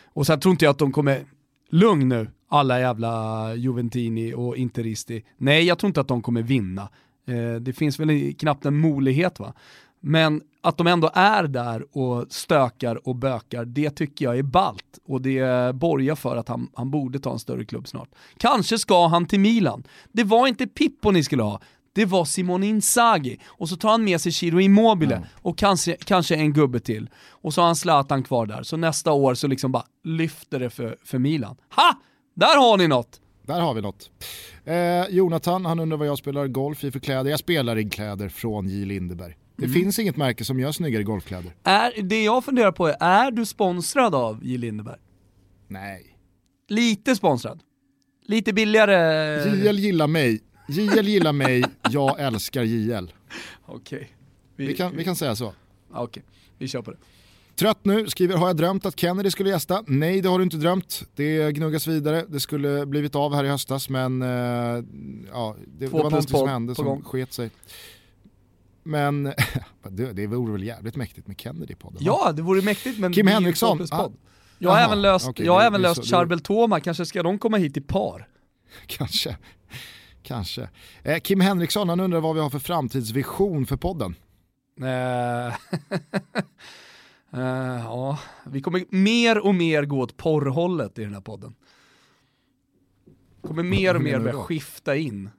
[0.04, 1.24] Och sen tror inte jag att de kommer,
[1.68, 5.24] lugn nu, alla jävla Juventini och Interisti.
[5.36, 6.88] Nej, jag tror inte att de kommer vinna.
[7.26, 9.52] Eh, det finns väl knappt en möjlighet va.
[10.00, 14.98] Men att de ändå är där och stökar och bökar, det tycker jag är balt
[15.04, 18.08] och det borgar för att han, han borde ta en större klubb snart.
[18.36, 19.82] Kanske ska han till Milan.
[20.12, 21.60] Det var inte Pippo ni skulle ha,
[21.92, 23.40] det var Simone Inzaghi.
[23.46, 25.28] Och så tar han med sig Chiro Immobile mm.
[25.34, 27.10] och kanske, kanske en gubbe till.
[27.30, 28.62] Och så har han Zlatan kvar där.
[28.62, 31.56] Så nästa år så liksom bara lyfter det för, för Milan.
[31.76, 32.00] Ha!
[32.34, 33.20] Där har ni något!
[33.46, 34.10] Där har vi något.
[34.64, 37.30] Eh, Jonathan, han undrar vad jag spelar golf i för kläder.
[37.30, 38.84] Jag spelar i kläder från J.
[38.84, 39.36] Lindeberg.
[39.56, 39.74] Det mm.
[39.74, 41.52] finns inget märke som gör snyggare golfkläder.
[41.64, 44.58] Är, det jag funderar på är, är du sponsrad av J.
[44.58, 44.98] Lindeberg?
[45.68, 46.16] Nej.
[46.68, 47.60] Lite sponsrad?
[48.26, 48.96] Lite billigare?
[49.56, 53.12] JL gillar mig, JL gillar mig, jag älskar JL.
[53.66, 53.96] Okej.
[53.96, 54.08] Okay.
[54.56, 55.46] Vi, vi, kan, vi kan säga så.
[55.90, 56.22] Okej, okay.
[56.58, 56.96] vi kör på det.
[57.56, 59.84] Trött nu, skriver har jag drömt att Kennedy skulle gästa?
[59.86, 61.02] Nej det har du inte drömt.
[61.14, 64.28] Det gnuggas vidare, det skulle blivit av här i höstas men uh,
[65.32, 67.02] ja, det, det var något som hände som gång.
[67.02, 67.50] sket sig.
[68.82, 69.22] Men
[69.90, 72.04] det, det vore väl jävligt mäktigt med Kennedy på podden?
[72.04, 73.86] Ja det vore mäktigt men Kim Henriksson.
[73.90, 74.08] Ah,
[74.58, 77.38] jag har Aha, även löst, okay, jag har även löst Charbel Toma, kanske ska de
[77.38, 78.28] komma hit i par?
[78.86, 79.36] Kanske.
[80.22, 80.68] Kanske.
[81.02, 84.14] Eh, Kim Henriksson han undrar vad vi har för framtidsvision för podden.
[84.80, 84.86] Uh,
[87.34, 91.54] uh, ja, vi kommer mer och mer gå åt porrhållet i den här podden.
[93.42, 95.30] Kommer mer och mer börja skifta in.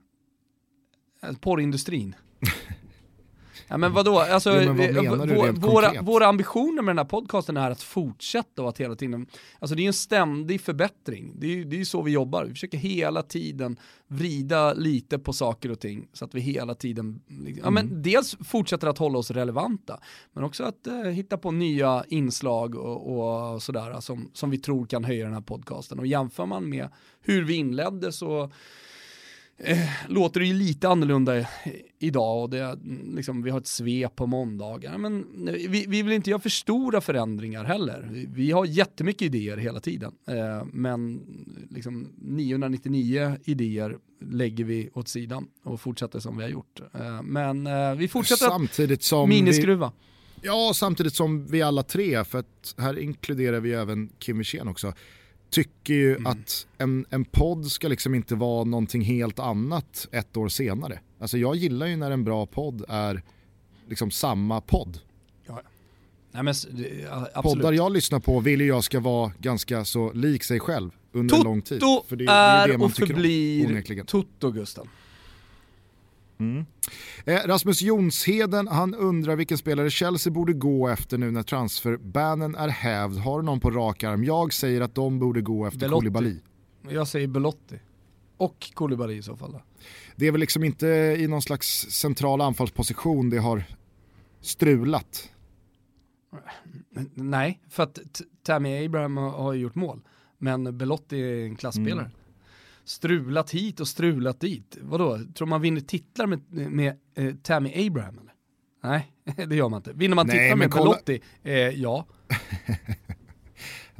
[1.40, 2.16] Porrindustrin.
[3.72, 7.58] Ja men vadå, alltså, jo, men vad vår, våra, våra ambitioner med den här podcasten
[7.58, 9.28] är att fortsätta och att hela tiden,
[9.60, 11.32] alltså det är en ständig förbättring.
[11.36, 15.80] Det är ju så vi jobbar, vi försöker hela tiden vrida lite på saker och
[15.80, 18.02] ting så att vi hela tiden, liksom, ja men mm.
[18.02, 20.00] dels fortsätter att hålla oss relevanta,
[20.34, 24.86] men också att uh, hitta på nya inslag och, och sådär som, som vi tror
[24.86, 26.00] kan höja den här podcasten.
[26.00, 26.90] Och jämför man med
[27.22, 28.52] hur vi inledde så
[29.64, 29.78] eh,
[30.08, 31.48] låter det ju lite annorlunda
[32.00, 32.78] idag och det,
[33.16, 34.98] liksom, vi har ett svep på måndagar.
[34.98, 38.10] Men vi, vi vill inte göra för stora förändringar heller.
[38.12, 40.12] Vi, vi har jättemycket idéer hela tiden.
[40.28, 41.22] Eh, men
[41.70, 46.82] liksom 999 idéer lägger vi åt sidan och fortsätter som vi har gjort.
[46.94, 49.92] Eh, men eh, vi fortsätter samtidigt som miniskruva.
[50.42, 54.68] Vi, ja, samtidigt som vi alla tre, för att här inkluderar vi även Kim Wirsén
[54.68, 54.94] också,
[55.52, 56.28] tycker ju mm.
[56.28, 61.00] att en, en podd ska liksom inte vara någonting helt annat ett år senare.
[61.20, 63.24] Alltså jag gillar ju när en bra podd är
[63.90, 65.00] liksom samma podd.
[65.48, 65.62] Ja.
[66.32, 66.54] Nej, men,
[67.44, 71.42] Poddar jag lyssnar på vill jag ska vara ganska så lik sig själv under Toto
[71.42, 71.82] en lång tid.
[72.10, 74.88] Det, är, är och förblir Toto Gusten.
[76.42, 76.66] Mm.
[77.26, 82.70] Eh, Rasmus Jonsheden han undrar vilken spelare Chelsea borde gå efter nu när transferbanen är
[82.70, 83.18] hävd.
[83.18, 84.24] Har du någon på rak arm?
[84.24, 85.94] Jag säger att de borde gå efter Belotti.
[85.94, 86.40] Koulibaly.
[86.90, 87.80] Jag säger Belotti.
[88.38, 89.52] Och Koulibaly i så fall.
[89.52, 89.62] Då.
[90.16, 90.88] Det är väl liksom inte
[91.20, 93.64] i någon slags central anfallsposition det har
[94.42, 95.30] strulat.
[97.14, 98.00] Nej, för att
[98.44, 100.02] Tammy Abraham har gjort mål.
[100.38, 102.06] Men Belotti är en klassspelare.
[102.06, 102.12] Mm
[102.84, 104.78] strulat hit och strulat dit.
[104.82, 108.32] Vadå, tror man vinner titlar med, med eh, Tammy Abraham eller?
[108.84, 109.14] Nej,
[109.48, 109.94] det gör man inte.
[109.94, 110.84] Vinner man Nej, titlar med kolla...
[110.84, 111.22] Belotti?
[111.44, 112.08] Eh, ja.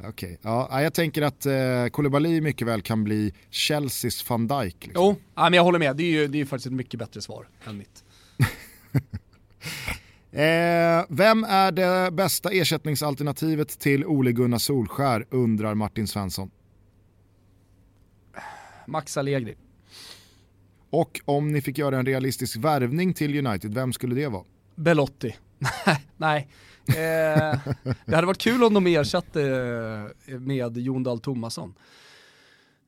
[0.04, 0.36] Okej, okay.
[0.42, 4.86] ja, jag tänker att eh, Koulibaly mycket väl kan bli Chelseas van Dijk.
[4.86, 5.04] Liksom.
[5.04, 5.96] Jo, ja, men jag håller med.
[5.96, 8.04] Det är ju det är faktiskt ett mycket bättre svar än mitt.
[10.32, 16.50] eh, vem är det bästa ersättningsalternativet till Ole Gunnar Solskär undrar Martin Svensson.
[18.92, 19.56] Max Allegri.
[20.90, 24.44] Och om ni fick göra en realistisk värvning till United, vem skulle det vara?
[24.74, 25.36] Belotti.
[26.16, 26.48] Nej,
[26.88, 26.94] eh,
[28.06, 29.42] det hade varit kul om de ersatte
[30.26, 31.74] eh, med Jon Dahl Tomasson.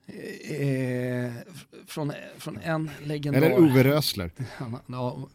[0.07, 1.33] Eh,
[1.87, 3.43] från, från en legendar.
[3.43, 4.31] Eller Ove Rösler.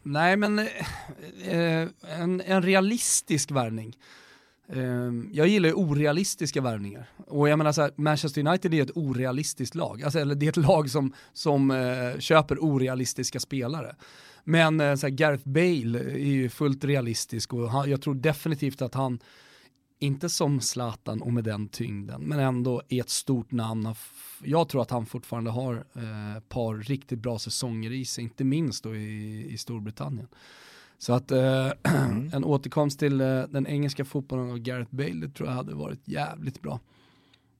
[0.02, 1.88] Nej men eh,
[2.18, 3.96] en, en realistisk värvning.
[4.72, 7.06] Ehm, jag gillar ju orealistiska värvningar.
[7.26, 10.02] Och jag menar så här, Manchester United är ett orealistiskt lag.
[10.02, 13.96] Alltså, eller det är ett lag som, som eh, köper orealistiska spelare.
[14.44, 18.82] Men uh, så här, Gareth Bale är ju fullt realistisk och han, jag tror definitivt
[18.82, 19.18] att han,
[19.98, 23.94] inte som Zlatan och med den tyngden, men ändå är ett stort namn.
[24.42, 25.84] Jag tror att han fortfarande har
[26.36, 30.28] ett par riktigt bra säsonger i sig, inte minst då i, i Storbritannien.
[31.00, 32.30] Så att eh, mm.
[32.32, 36.62] en återkomst till eh, den engelska fotbollen och Gareth Bale tror jag hade varit jävligt
[36.62, 36.80] bra.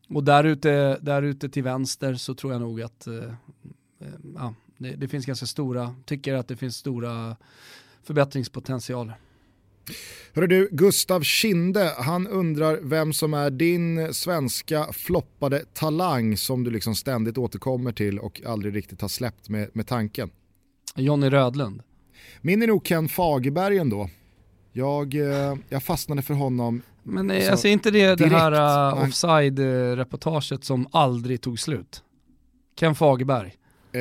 [0.09, 4.55] Och där ute, där ute till vänster så tror jag nog att eh, eh, ja,
[4.79, 7.37] det, det, finns ganska stora, tycker att det finns stora
[8.03, 9.15] förbättringspotentialer.
[10.35, 16.71] Hörru du, Gustav Kinde, han undrar vem som är din svenska floppade talang som du
[16.71, 20.31] liksom ständigt återkommer till och aldrig riktigt har släppt med, med tanken.
[20.97, 21.83] Jonny Rödlund.
[22.41, 24.09] Min är nog Ken Fagerberg ändå.
[24.73, 26.83] Jag, eh, jag fastnade för honom.
[27.03, 28.31] Men alltså, alltså inte det direkt.
[28.31, 28.53] det här
[28.93, 32.03] uh, offside-reportaget som aldrig tog slut?
[32.79, 33.55] Ken Fagerberg.
[33.93, 34.01] Eh,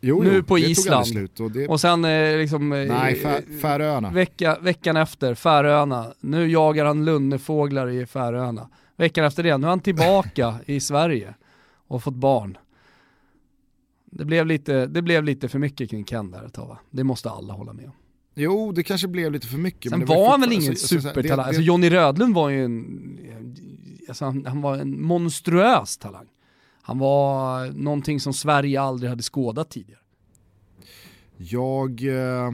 [0.00, 1.30] jo, nu jo, på Island.
[1.40, 1.68] Och, det...
[1.68, 4.10] och sen eh, liksom, eh, Nej, Färöarna.
[4.10, 6.12] Vecka, veckan efter, Färöarna.
[6.20, 8.68] Nu jagar han lunnefåglar i Färöarna.
[8.96, 11.34] Veckan efter det, nu är han tillbaka i Sverige
[11.88, 12.58] och fått barn.
[14.10, 16.78] Det blev lite, det blev lite för mycket kring Ken där ett tag va?
[16.90, 17.92] Det måste alla hålla med om.
[18.34, 19.90] Jo, det kanske blev lite för mycket.
[19.90, 21.46] Sen men var, var han väl ingen alltså, supertalang?
[21.46, 23.18] Alltså Johnny Rödlund var ju en,
[24.08, 26.26] alltså han, han, var en monstruös talang.
[26.82, 30.00] Han var någonting som Sverige aldrig hade skådat tidigare.
[31.36, 32.52] Jag eh,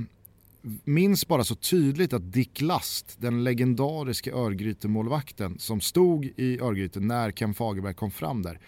[0.84, 7.30] minns bara så tydligt att Dick Last, den legendariska Örgryte-målvakten som stod i Örgryte när
[7.30, 8.60] Ken Fagerberg kom fram där,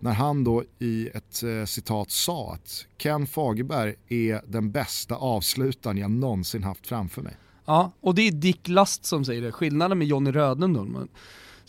[0.00, 5.98] när han då i ett eh, citat sa att Ken Fagerberg är den bästa avslutaren
[5.98, 7.36] jag någonsin haft framför mig.
[7.64, 9.52] Ja, och det är Dick Last som säger det.
[9.52, 11.08] Skillnaden med Johnny Rödlund då, man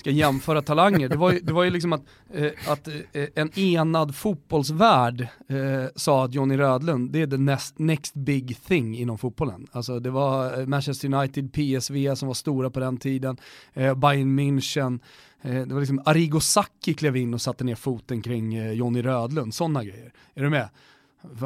[0.06, 2.02] ska jämföra talanger, det var ju, det var ju liksom att,
[2.34, 7.80] eh, att eh, en enad fotbollsvärld eh, sa att Johnny Rödlund, det är the next,
[7.80, 9.68] next big thing inom fotbollen.
[9.72, 13.38] Alltså det var eh, Manchester United, PSV som var stora på den tiden,
[13.74, 15.00] eh, Bayern München,
[15.42, 19.54] det var liksom Arrigo Sacchi klev in och satte ner foten kring eh, Jonny Rödlund,
[19.54, 20.14] sådana grejer.
[20.34, 20.70] Är du med?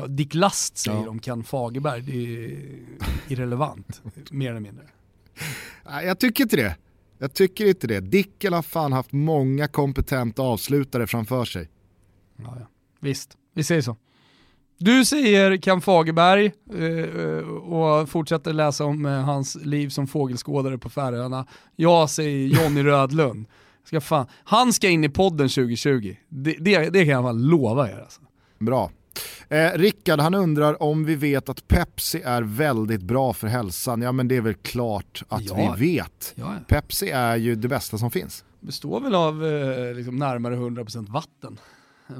[0.08, 1.10] Dick Last säger ja.
[1.10, 2.80] om Ken Fagerberg, det är
[3.28, 4.02] irrelevant,
[4.32, 4.86] mer eller mindre.
[5.84, 6.76] Jag tycker inte det.
[7.18, 8.00] Jag tycker inte det.
[8.00, 11.70] Dickel har fan haft många kompetenta avslutare framför sig.
[12.36, 12.68] Ja, ja.
[13.00, 13.98] Visst, vi säger så.
[14.78, 21.46] Du säger Ken Fagerberg eh, och fortsätter läsa om hans liv som fågelskådare på Färöarna.
[21.76, 23.48] Jag säger Jonny Rödlund.
[23.90, 26.16] Ska fan, han ska in i podden 2020.
[26.30, 28.00] Det, det, det kan jag fan lova er.
[28.00, 28.22] Alltså.
[28.60, 28.92] Bra.
[29.48, 34.02] Eh, Rickard han undrar om vi vet att Pepsi är väldigt bra för hälsan.
[34.02, 35.76] Ja men det är väl klart att ja.
[35.78, 36.34] vi vet.
[36.36, 36.60] Ja, ja.
[36.68, 38.46] Pepsi är ju det bästa som finns.
[38.60, 41.60] Består väl av eh, liksom närmare 100% vatten.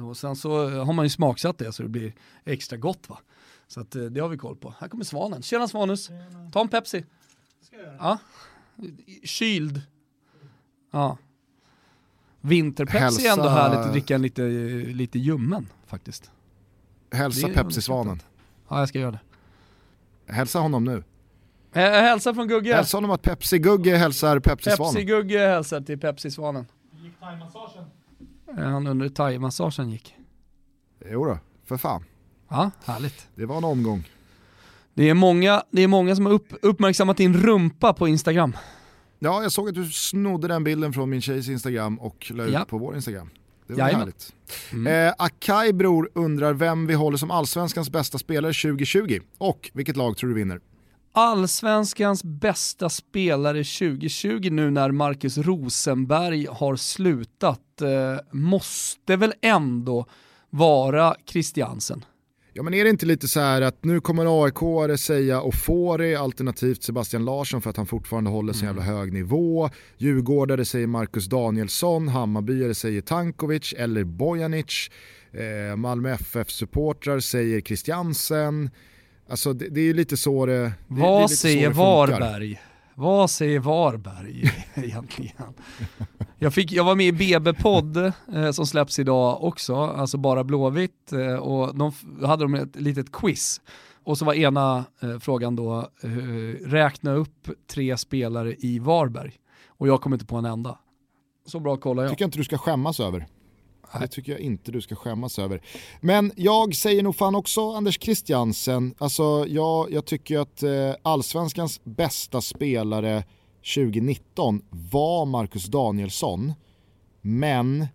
[0.08, 2.12] Och sen så har man ju smaksatt det så det blir
[2.44, 3.18] extra gott va.
[3.68, 4.74] Så att, eh, det har vi koll på.
[4.78, 5.42] Här kommer Svanen.
[5.42, 6.10] Tjena Svanus,
[6.52, 7.04] ta en Pepsi.
[7.62, 7.96] Ska jag göra.
[8.00, 8.18] Ja.
[9.24, 9.82] Kyld.
[10.90, 11.18] Ja.
[12.40, 14.42] Vinterpepsi är ändå härligt att dricka en lite,
[14.92, 16.30] lite ljummen faktiskt.
[17.12, 18.22] Hälsa Pepsi-svanen.
[18.68, 20.32] Ja, jag ska göra det.
[20.32, 21.04] Hälsa honom nu.
[21.72, 22.74] hälsa från Gugge.
[22.74, 24.94] Hälsa honom att Pepsi-Gugge hälsar Pepsi-svanen.
[24.94, 26.66] Pepsi-Gugge hälsar till Pepsi-svanen.
[27.02, 27.84] gick thaimassagen?
[28.56, 30.14] Han undrar hur thaimassagen gick.
[31.10, 32.04] Jo då, för fan.
[32.48, 33.28] Ja, härligt.
[33.34, 34.08] Det var en omgång.
[34.94, 38.56] Det är många, det är många som har upp, uppmärksammat din rumpa på Instagram.
[39.22, 42.52] Ja, jag såg att du snodde den bilden från min tjejs Instagram och la ut
[42.52, 42.64] ja.
[42.68, 43.30] på vår Instagram.
[43.66, 44.00] Det var Jajamän.
[44.00, 44.34] härligt.
[44.72, 45.08] Mm.
[45.08, 50.16] Eh, Akai bror undrar vem vi håller som allsvenskans bästa spelare 2020 och vilket lag
[50.16, 50.60] tror du vinner?
[51.12, 57.88] Allsvenskans bästa spelare 2020 nu när Marcus Rosenberg har slutat eh,
[58.32, 60.06] måste väl ändå
[60.50, 62.04] vara Christiansen?
[62.52, 66.82] Ja men är det inte lite så här att nu kommer AIK säga Ofori alternativt
[66.82, 68.76] Sebastian Larsson för att han fortfarande håller sin mm.
[68.76, 69.70] jävla hög nivå.
[69.98, 74.90] Djurgårdare säger Marcus Danielsson, Hammarbyare säger Tankovic eller Bojanic.
[75.32, 78.70] Eh, Malmö FF-supportrar säger Christiansen.
[79.28, 82.60] Alltså det, det är ju lite så det Vad det, det säger Varberg?
[82.94, 85.54] Vad säger Varberg egentligen?
[86.38, 87.96] Jag, fick, jag var med i BB-podd
[88.34, 91.92] eh, som släpps idag också, alltså bara Blåvitt, eh, och de
[92.26, 93.60] hade de ett litet quiz.
[94.04, 96.08] Och så var ena eh, frågan då, eh,
[96.66, 99.32] räkna upp tre spelare i Varberg.
[99.68, 100.78] Och jag kom inte på en enda.
[101.46, 102.10] Så bra kollar jag.
[102.10, 103.26] tycker jag inte du ska skämmas över.
[104.00, 105.62] Det tycker jag inte du ska skämmas över.
[106.00, 108.94] Men jag säger nog fan också Anders Christiansen.
[108.98, 113.24] Alltså jag, jag tycker att eh, allsvenskans bästa spelare
[113.74, 116.52] 2019 var Marcus Danielsson.
[117.20, 117.86] Men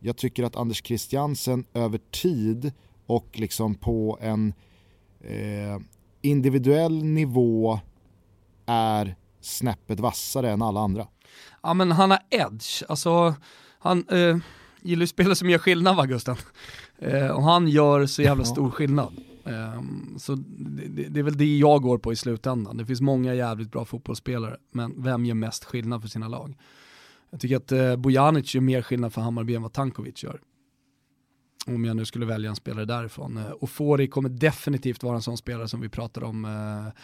[0.00, 2.72] jag tycker att Anders Christiansen över tid
[3.06, 4.54] och liksom på en
[5.20, 5.78] eh,
[6.22, 7.80] individuell nivå
[8.66, 11.06] är snäppet vassare än alla andra.
[11.62, 13.34] Ja men han har edge, alltså
[13.78, 14.36] han, eh,
[14.82, 16.36] gillar ju spelare som gör skillnad va Gusten?
[16.98, 19.12] Eh, och han gör så jävla stor skillnad.
[19.44, 19.82] Eh,
[20.18, 22.76] så det, det, är väl det jag går på i slutändan.
[22.76, 26.56] Det finns många jävligt bra fotbollsspelare, men vem gör mest skillnad för sina lag?
[27.30, 30.40] Jag tycker att eh, Bojanic gör mer skillnad för Hammarby än vad Tankovic gör.
[31.66, 33.36] Om jag nu skulle välja en spelare därifrån.
[33.36, 37.00] Eh, och Fori kommer definitivt vara en sån spelare som vi pratade om eh,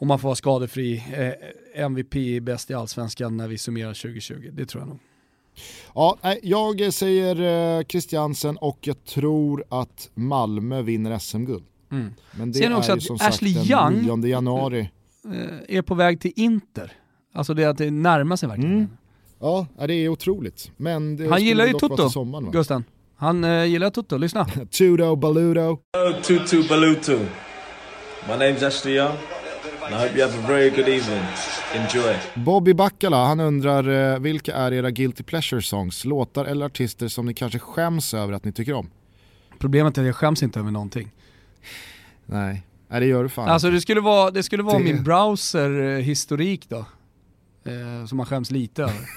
[0.00, 4.50] om man får vara skadefri, eh, MVP bäst i allsvenskan när vi summerar 2020.
[4.52, 4.98] Det tror jag nog.
[5.94, 11.64] Ja, jag säger Christiansen och jag tror att Malmö vinner SM-guld.
[11.90, 12.14] Mm.
[12.32, 14.90] Men det Ser ni också är att som Ashley sagt Young den 9 januari.
[15.24, 16.92] Eh, är på väg till Inter.
[17.34, 18.72] Alltså det att det närmar sig verkligen.
[18.72, 18.88] Mm.
[19.40, 20.70] Ja, det är otroligt.
[20.76, 22.84] Men det Han gillar ju Toto, sommaren, Gusten.
[23.16, 24.44] Han uh, gillar Toto, lyssna.
[24.78, 25.78] Tudo Baludo.
[26.22, 27.18] Tutu Baluto.
[28.28, 29.16] My name's Ashley Young.
[29.90, 31.22] I hope you have a very good evening.
[31.74, 32.16] Enjoy.
[32.34, 36.04] Bobby Baccala, han undrar eh, vilka är era guilty pleasure songs?
[36.04, 38.90] Låtar eller artister som ni kanske skäms över att ni tycker om?
[39.58, 41.10] Problemet är att jag skäms inte över någonting.
[42.26, 44.84] Nej, Nej det gör du fan Alltså det skulle vara, det skulle vara det...
[44.84, 46.78] min browser-historik då.
[47.64, 49.00] Eh, som man skäms lite över.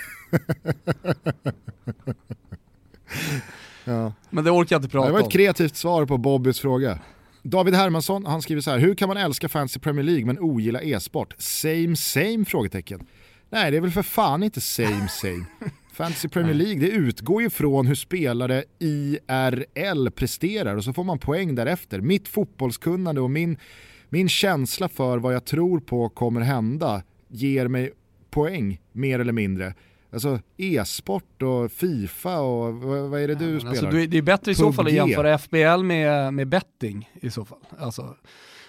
[3.84, 4.14] ja.
[4.30, 5.14] Men det orkar jag inte prata om.
[5.14, 7.00] Det var ett kreativt svar på Bobbys fråga.
[7.44, 10.82] David Hermansson, han skriver så här, hur kan man älska Fantasy Premier League men ogilla
[10.82, 11.36] e-sport?
[11.38, 12.46] Same same?
[12.46, 13.08] frågetecken.
[13.50, 15.46] Nej, det är väl för fan inte same same.
[15.94, 21.20] Fantasy Premier League, det utgår ju från hur spelare IRL presterar och så får man
[21.20, 22.02] poäng därefter.
[22.02, 23.58] Mitt fotbollskunnande och min,
[24.10, 27.92] min känsla för vad jag tror på kommer hända ger mig
[28.30, 29.74] poäng, mer eller mindre.
[30.14, 33.88] Alltså e-sport och Fifa och vad, är det du ja, spelar?
[33.88, 37.46] Alltså, det är bättre i så fall att jämföra FBL med, med betting i så
[37.46, 37.60] fall.
[37.80, 38.16] Alltså,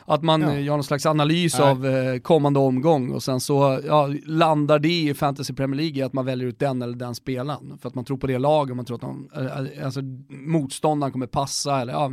[0.05, 0.59] att man ja.
[0.59, 1.71] gör någon slags analys Nej.
[1.71, 6.13] av eh, kommande omgång och sen så ja, landar det i Fantasy Premier League att
[6.13, 7.79] man väljer ut den eller den spelaren.
[7.83, 11.13] För att man tror på det laget och man tror att de, eh, alltså, motståndaren
[11.13, 11.81] kommer passa.
[11.81, 12.09] Eller, ja,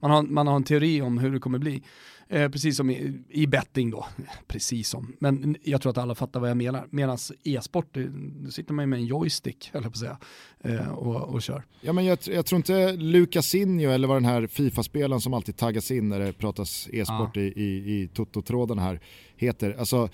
[0.00, 1.82] man, har, man har en teori om hur det kommer bli.
[2.32, 4.06] Eh, precis som i, i, betting då,
[4.46, 5.16] precis som.
[5.18, 6.86] Men jag tror att alla fattar vad jag menar.
[6.90, 7.96] Medan e-sport,
[8.44, 10.18] då sitter man ju med en joystick, eller på att säga,
[10.60, 11.64] eh, och, och kör.
[11.80, 15.90] Ja, men jag, jag tror inte Lucasinho eller vad den här Fifa-spelaren som alltid taggas
[15.90, 17.42] in när det pratas e-sport ja.
[17.42, 19.00] i, i, i Toto-trådarna här
[19.36, 19.76] heter.
[19.78, 20.08] Alltså,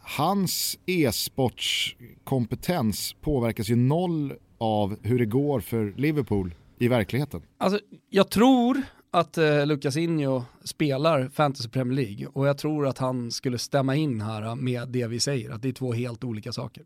[0.00, 7.42] hans e-sportskompetens påverkas ju noll av hur det går för Liverpool i verkligheten.
[7.58, 7.80] Alltså,
[8.10, 13.30] jag tror att eh, Lucas Inho spelar Fantasy Premier League och jag tror att han
[13.30, 16.84] skulle stämma in här med det vi säger, att det är två helt olika saker.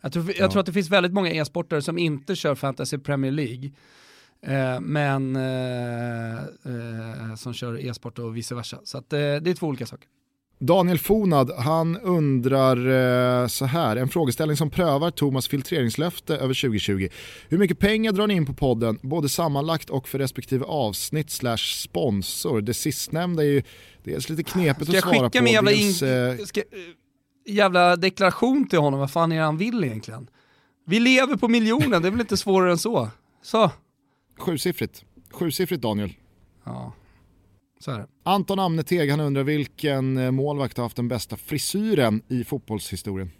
[0.00, 0.50] Jag tror, jag ja.
[0.50, 3.70] tror att det finns väldigt många e-sportare som inte kör Fantasy Premier League,
[4.40, 8.80] eh, men eh, eh, som kör e-sport och vice versa.
[8.84, 10.08] Så att, eh, det är två olika saker.
[10.62, 12.76] Daniel Fonad, han undrar
[13.42, 17.08] eh, så här, en frågeställning som prövar Thomas filtreringslöfte över 2020.
[17.48, 21.56] Hur mycket pengar drar ni in på podden, både sammanlagt och för respektive avsnitt slash
[21.56, 22.60] sponsor?
[22.60, 23.62] Det sistnämnda är ju
[24.04, 25.08] dels lite knepigt att svara på.
[25.08, 26.66] Ska jag skicka med dels, jävla, in, ska, eh,
[27.46, 30.28] jävla deklaration till honom, vad fan är det han vill egentligen?
[30.86, 33.08] Vi lever på miljonen, det är väl inte svårare än så.
[33.42, 33.70] Så.
[34.38, 35.04] Sjusiffrigt.
[35.30, 36.12] Sjusiffrigt Daniel.
[36.64, 36.92] Ja.
[38.22, 43.30] Anton Amneteg han undrar vilken eh, målvakt har haft den bästa frisyren i fotbollshistorien?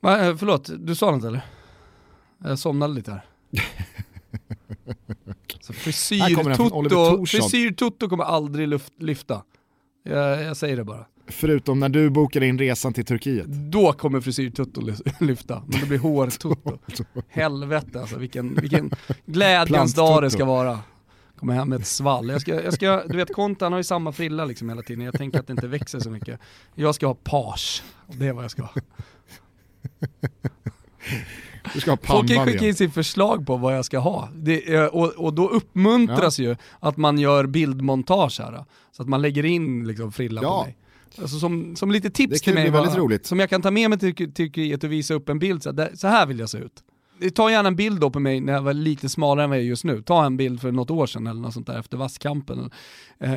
[0.00, 1.40] Va, eh, förlåt, du sa något eller?
[2.44, 3.24] Jag somnade lite här.
[5.60, 9.42] Så frisyr-Toto frisyr kommer aldrig luft, lyfta.
[10.02, 11.06] Jag, jag, säger det bara.
[11.26, 13.46] Förutom när du bokar in resan till Turkiet.
[13.46, 14.80] Då kommer frisyr-Toto
[15.20, 16.78] lyfta, men det blir hår-Toto.
[17.28, 18.90] Helvete alltså, vilken, vilken
[19.26, 20.78] glädjens dag det ska vara
[21.40, 22.28] Kommer hem med ett svall.
[22.28, 25.14] Jag ska, jag ska, du vet Kontan har ju samma frilla liksom hela tiden, jag
[25.14, 26.40] tänker att det inte växer så mycket.
[26.74, 28.72] Jag ska ha page, det är vad jag ska ha.
[31.74, 34.28] Du ska ha Folk kan skicka in sin förslag på vad jag ska ha.
[34.34, 38.64] Det, eh, och, och då uppmuntras ju att man gör bildmontage här.
[38.92, 40.58] Så att man lägger in liksom frillan Ja.
[40.60, 40.76] på mig.
[41.22, 42.70] Alltså som, som lite tips Det till mig.
[42.70, 43.26] vad- roligt.
[43.26, 45.62] Som jag kan ta med mig till till Turkiet och visa upp en bild.
[45.62, 46.82] Så, här, där, så här vill jag se ut.
[47.34, 49.64] Ta gärna en bild då på mig när jag var lite smalare än vad jag
[49.64, 50.02] är just nu.
[50.02, 52.70] Ta en bild för något år sedan eller något sånt där efter vasskampen.
[53.18, 53.34] Eh,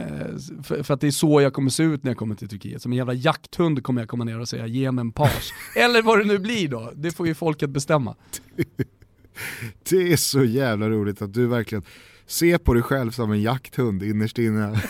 [0.64, 2.82] för, för att det är så jag kommer se ut när jag kommer till Turkiet.
[2.82, 5.54] Som en jävla jakthund kommer jag komma ner och säga ge mig en page.
[5.76, 6.92] eller vad det nu blir då.
[6.96, 8.16] Det får ju folket bestämma.
[9.90, 11.84] Det är så jävla roligt att du verkligen
[12.26, 14.82] ser på dig själv som en jakthund innerst inne.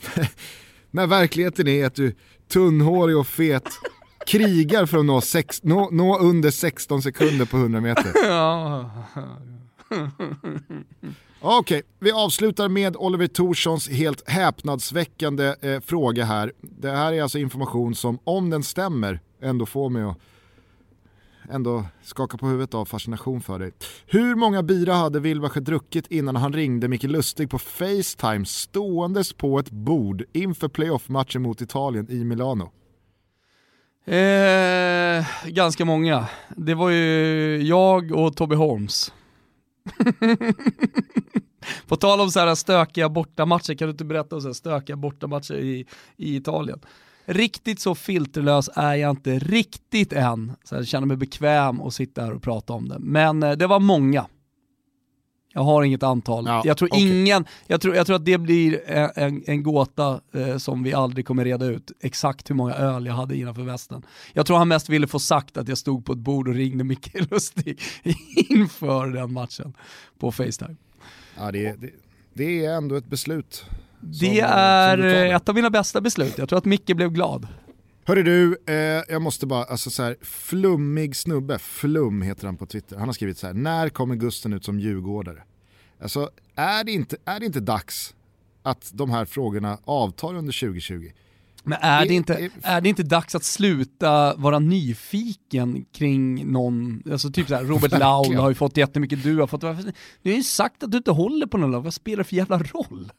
[0.90, 2.14] När verkligheten är att du
[2.48, 3.68] tunnhårig och fet
[4.26, 8.12] krigar för att nå, sex, nå, nå under 16 sekunder på 100 meter.
[8.28, 8.90] Ja.
[11.40, 16.52] Okej, vi avslutar med Oliver Torssons helt häpnadsväckande eh, fråga här.
[16.60, 20.16] Det här är alltså information som, om den stämmer, ändå får mig att
[21.50, 23.72] ändå skaka på huvudet av fascination för dig.
[24.06, 29.58] Hur många bira hade Wilbacher druckit innan han ringde Micke Lustig på Facetime ståendes på
[29.58, 32.70] ett bord inför playoff-matchen mot Italien i Milano?
[34.04, 36.28] Eh, ganska många.
[36.56, 39.12] Det var ju jag och Tobbe Holmes.
[41.86, 44.96] På tal om så här stökiga bortamatcher, kan du inte berätta om så här stökiga
[44.96, 46.80] bortamatcher i, i Italien?
[47.24, 52.22] Riktigt så filterlös är jag inte riktigt än, så jag känner mig bekväm att sitta
[52.22, 52.98] här och prata om det.
[52.98, 54.26] Men eh, det var många.
[55.52, 56.44] Jag har inget antal.
[56.46, 57.20] Ja, jag, tror okej.
[57.20, 60.94] ingen, jag, tror, jag tror att det blir en, en, en gåta eh, som vi
[60.94, 64.02] aldrig kommer reda ut, exakt hur många öl jag hade innanför västen.
[64.32, 66.84] Jag tror han mest ville få sagt att jag stod på ett bord och ringde
[66.84, 67.80] Micke Lustig
[68.48, 69.72] inför den matchen
[70.18, 70.76] på Facetime.
[71.36, 71.90] Ja, det, det,
[72.34, 73.54] det är ändå ett beslut.
[73.54, 73.68] som-
[74.10, 74.98] Det som är
[75.28, 76.38] eh, ett av mina bästa beslut.
[76.38, 77.46] Jag tror att Micke blev glad.
[78.04, 82.66] Hörru du, eh, jag måste bara, alltså så här, flummig snubbe, Flum heter han på
[82.66, 85.42] Twitter, han har skrivit så här: när kommer Gusten ut som djurgårdare?
[86.02, 88.14] Alltså, är det inte, är det inte dags
[88.62, 91.10] att de här frågorna avtar under 2020?
[91.64, 97.30] Men är det, inte, är det inte dags att sluta vara nyfiken kring någon, alltså
[97.30, 99.60] typ såhär Robert Laul har ju fått jättemycket, du har fått,
[100.22, 102.58] du har ju sagt att du inte håller på någon vad spelar det för jävla
[102.58, 103.12] roll?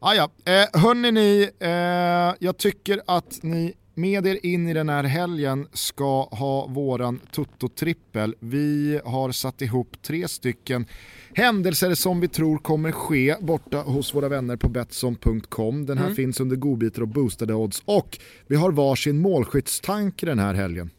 [0.00, 0.30] Ah, ja.
[0.44, 5.68] eh, hörni ni, eh, jag tycker att ni med er in i den här helgen
[5.72, 8.34] ska ha våran Toto-trippel.
[8.40, 10.86] Vi har satt ihop tre stycken
[11.34, 15.86] händelser som vi tror kommer ske borta hos våra vänner på Betsson.com.
[15.86, 16.16] Den här Mm.
[16.16, 20.90] finns under godbitar och boostade odds och vi har varsin målskyttstanke den här helgen.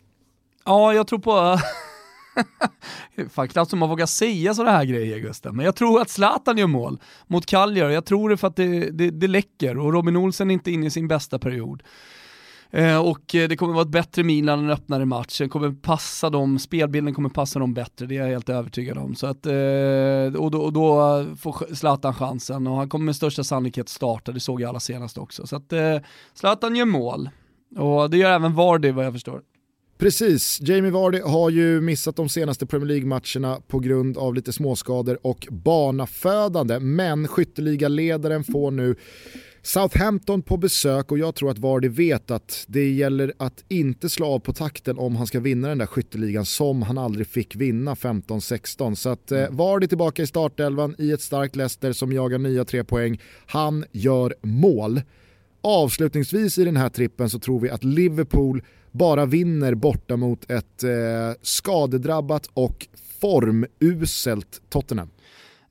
[0.65, 1.59] Ja, jag tror på...
[3.29, 6.57] Fan, knappt som man vågar säga sådana här grejer Gusten, men jag tror att Zlatan
[6.57, 7.89] gör mål mot Kaljar.
[7.89, 10.85] Jag tror det för att det, det, det läcker och Robin Olsen är inte inne
[10.85, 11.83] i sin bästa period.
[12.73, 15.37] Eh, och eh, det kommer vara ett bättre Milan, en öppnare match.
[15.39, 19.15] Den kommer passa dem, spelbilden kommer passa dem bättre, det är jag helt övertygad om.
[19.15, 23.43] Så att, eh, och, då, och då får Zlatan chansen och han kommer med största
[23.43, 25.47] sannolikhet starta, det såg jag alla senast också.
[25.47, 25.97] Så att eh,
[26.33, 27.29] Zlatan gör mål.
[27.77, 29.41] Och det gör även Vardy vad jag förstår.
[29.97, 35.19] Precis, Jamie Vardy har ju missat de senaste Premier League-matcherna på grund av lite småskador
[35.21, 36.79] och barnafödande.
[36.79, 38.95] Men skytteligaledaren får nu
[39.65, 44.27] Southampton på besök och jag tror att Vardy vet att det gäller att inte slå
[44.27, 47.93] av på takten om han ska vinna den där skytteligan som han aldrig fick vinna
[47.93, 48.95] 15-16.
[48.95, 52.83] Så att eh, Vardy tillbaka i startelvan i ett starkt Leicester som jagar nya tre
[52.83, 53.21] poäng.
[53.45, 55.01] Han gör mål.
[55.61, 60.83] Avslutningsvis i den här trippen så tror vi att Liverpool bara vinner borta mot ett
[60.83, 60.89] eh,
[61.41, 62.87] skadedrabbat och
[63.21, 65.09] formuselt Tottenham.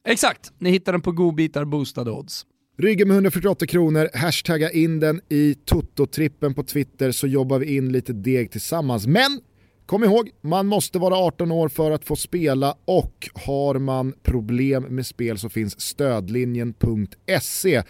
[0.05, 2.47] Exakt, ni hittar den på godbitar boostade odds.
[2.79, 7.93] Ryggen med 148 kronor, hashtagga in den i Toto-trippen på Twitter så jobbar vi in
[7.93, 9.07] lite deg tillsammans.
[9.07, 9.41] Men
[9.87, 14.83] kom ihåg, man måste vara 18 år för att få spela och har man problem
[14.83, 17.83] med spel så finns stödlinjen.se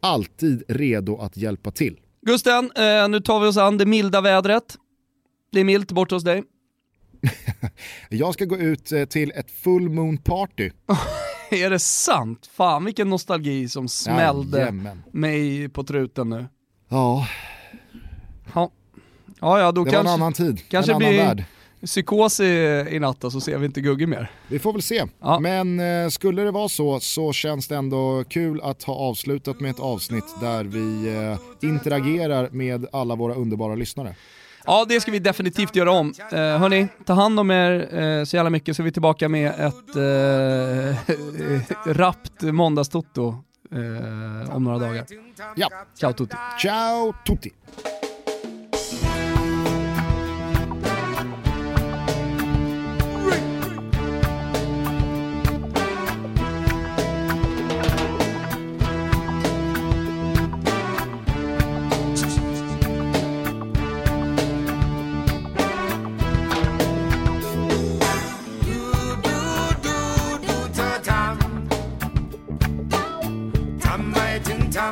[0.00, 2.00] alltid redo att hjälpa till.
[2.26, 4.76] Gusten, eh, nu tar vi oss an det milda vädret.
[5.52, 6.42] Det är milt bort hos dig.
[8.08, 10.70] Jag ska gå ut eh, till ett full moon party.
[11.64, 12.50] är det sant?
[12.52, 15.02] Fan vilken nostalgi som smällde Jajamän.
[15.12, 16.46] mig på truten nu.
[16.88, 17.26] Ja,
[18.54, 18.70] Ja,
[19.40, 21.44] ja, ja då det var en kanske, annan tid, kanske en annan blir värld.
[21.84, 22.44] psykos i,
[22.90, 24.30] i natt och så ser vi inte Gugge mer.
[24.48, 25.04] Vi får väl se.
[25.20, 25.38] Ja.
[25.40, 29.70] Men eh, skulle det vara så så känns det ändå kul att ha avslutat med
[29.70, 34.14] ett avsnitt där vi eh, interagerar med alla våra underbara lyssnare.
[34.70, 36.14] Ja, det ska vi definitivt göra om.
[36.32, 39.50] Eh, hörni, ta hand om er eh, så jävla mycket så är vi tillbaka med
[39.50, 41.16] ett eh,
[41.92, 43.28] rappt måndagstotto
[43.72, 45.06] eh, om några dagar.
[45.56, 45.68] Ja.
[45.94, 46.36] Ciao tutti.
[46.62, 47.50] Ciao tutti.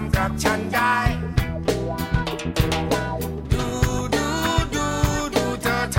[0.04, 0.96] ำกับฉันได้
[3.52, 3.64] ดู
[4.14, 4.26] ดู
[4.74, 4.86] ดู
[5.34, 5.66] ดูเธ
[5.96, 5.98] ท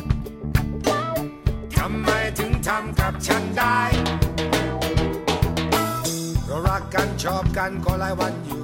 [0.00, 2.08] ำ ทำไม
[2.38, 3.78] ถึงทำกับฉันได้
[6.46, 8.63] เรารักกันชอบกันก็หลายวันอยู่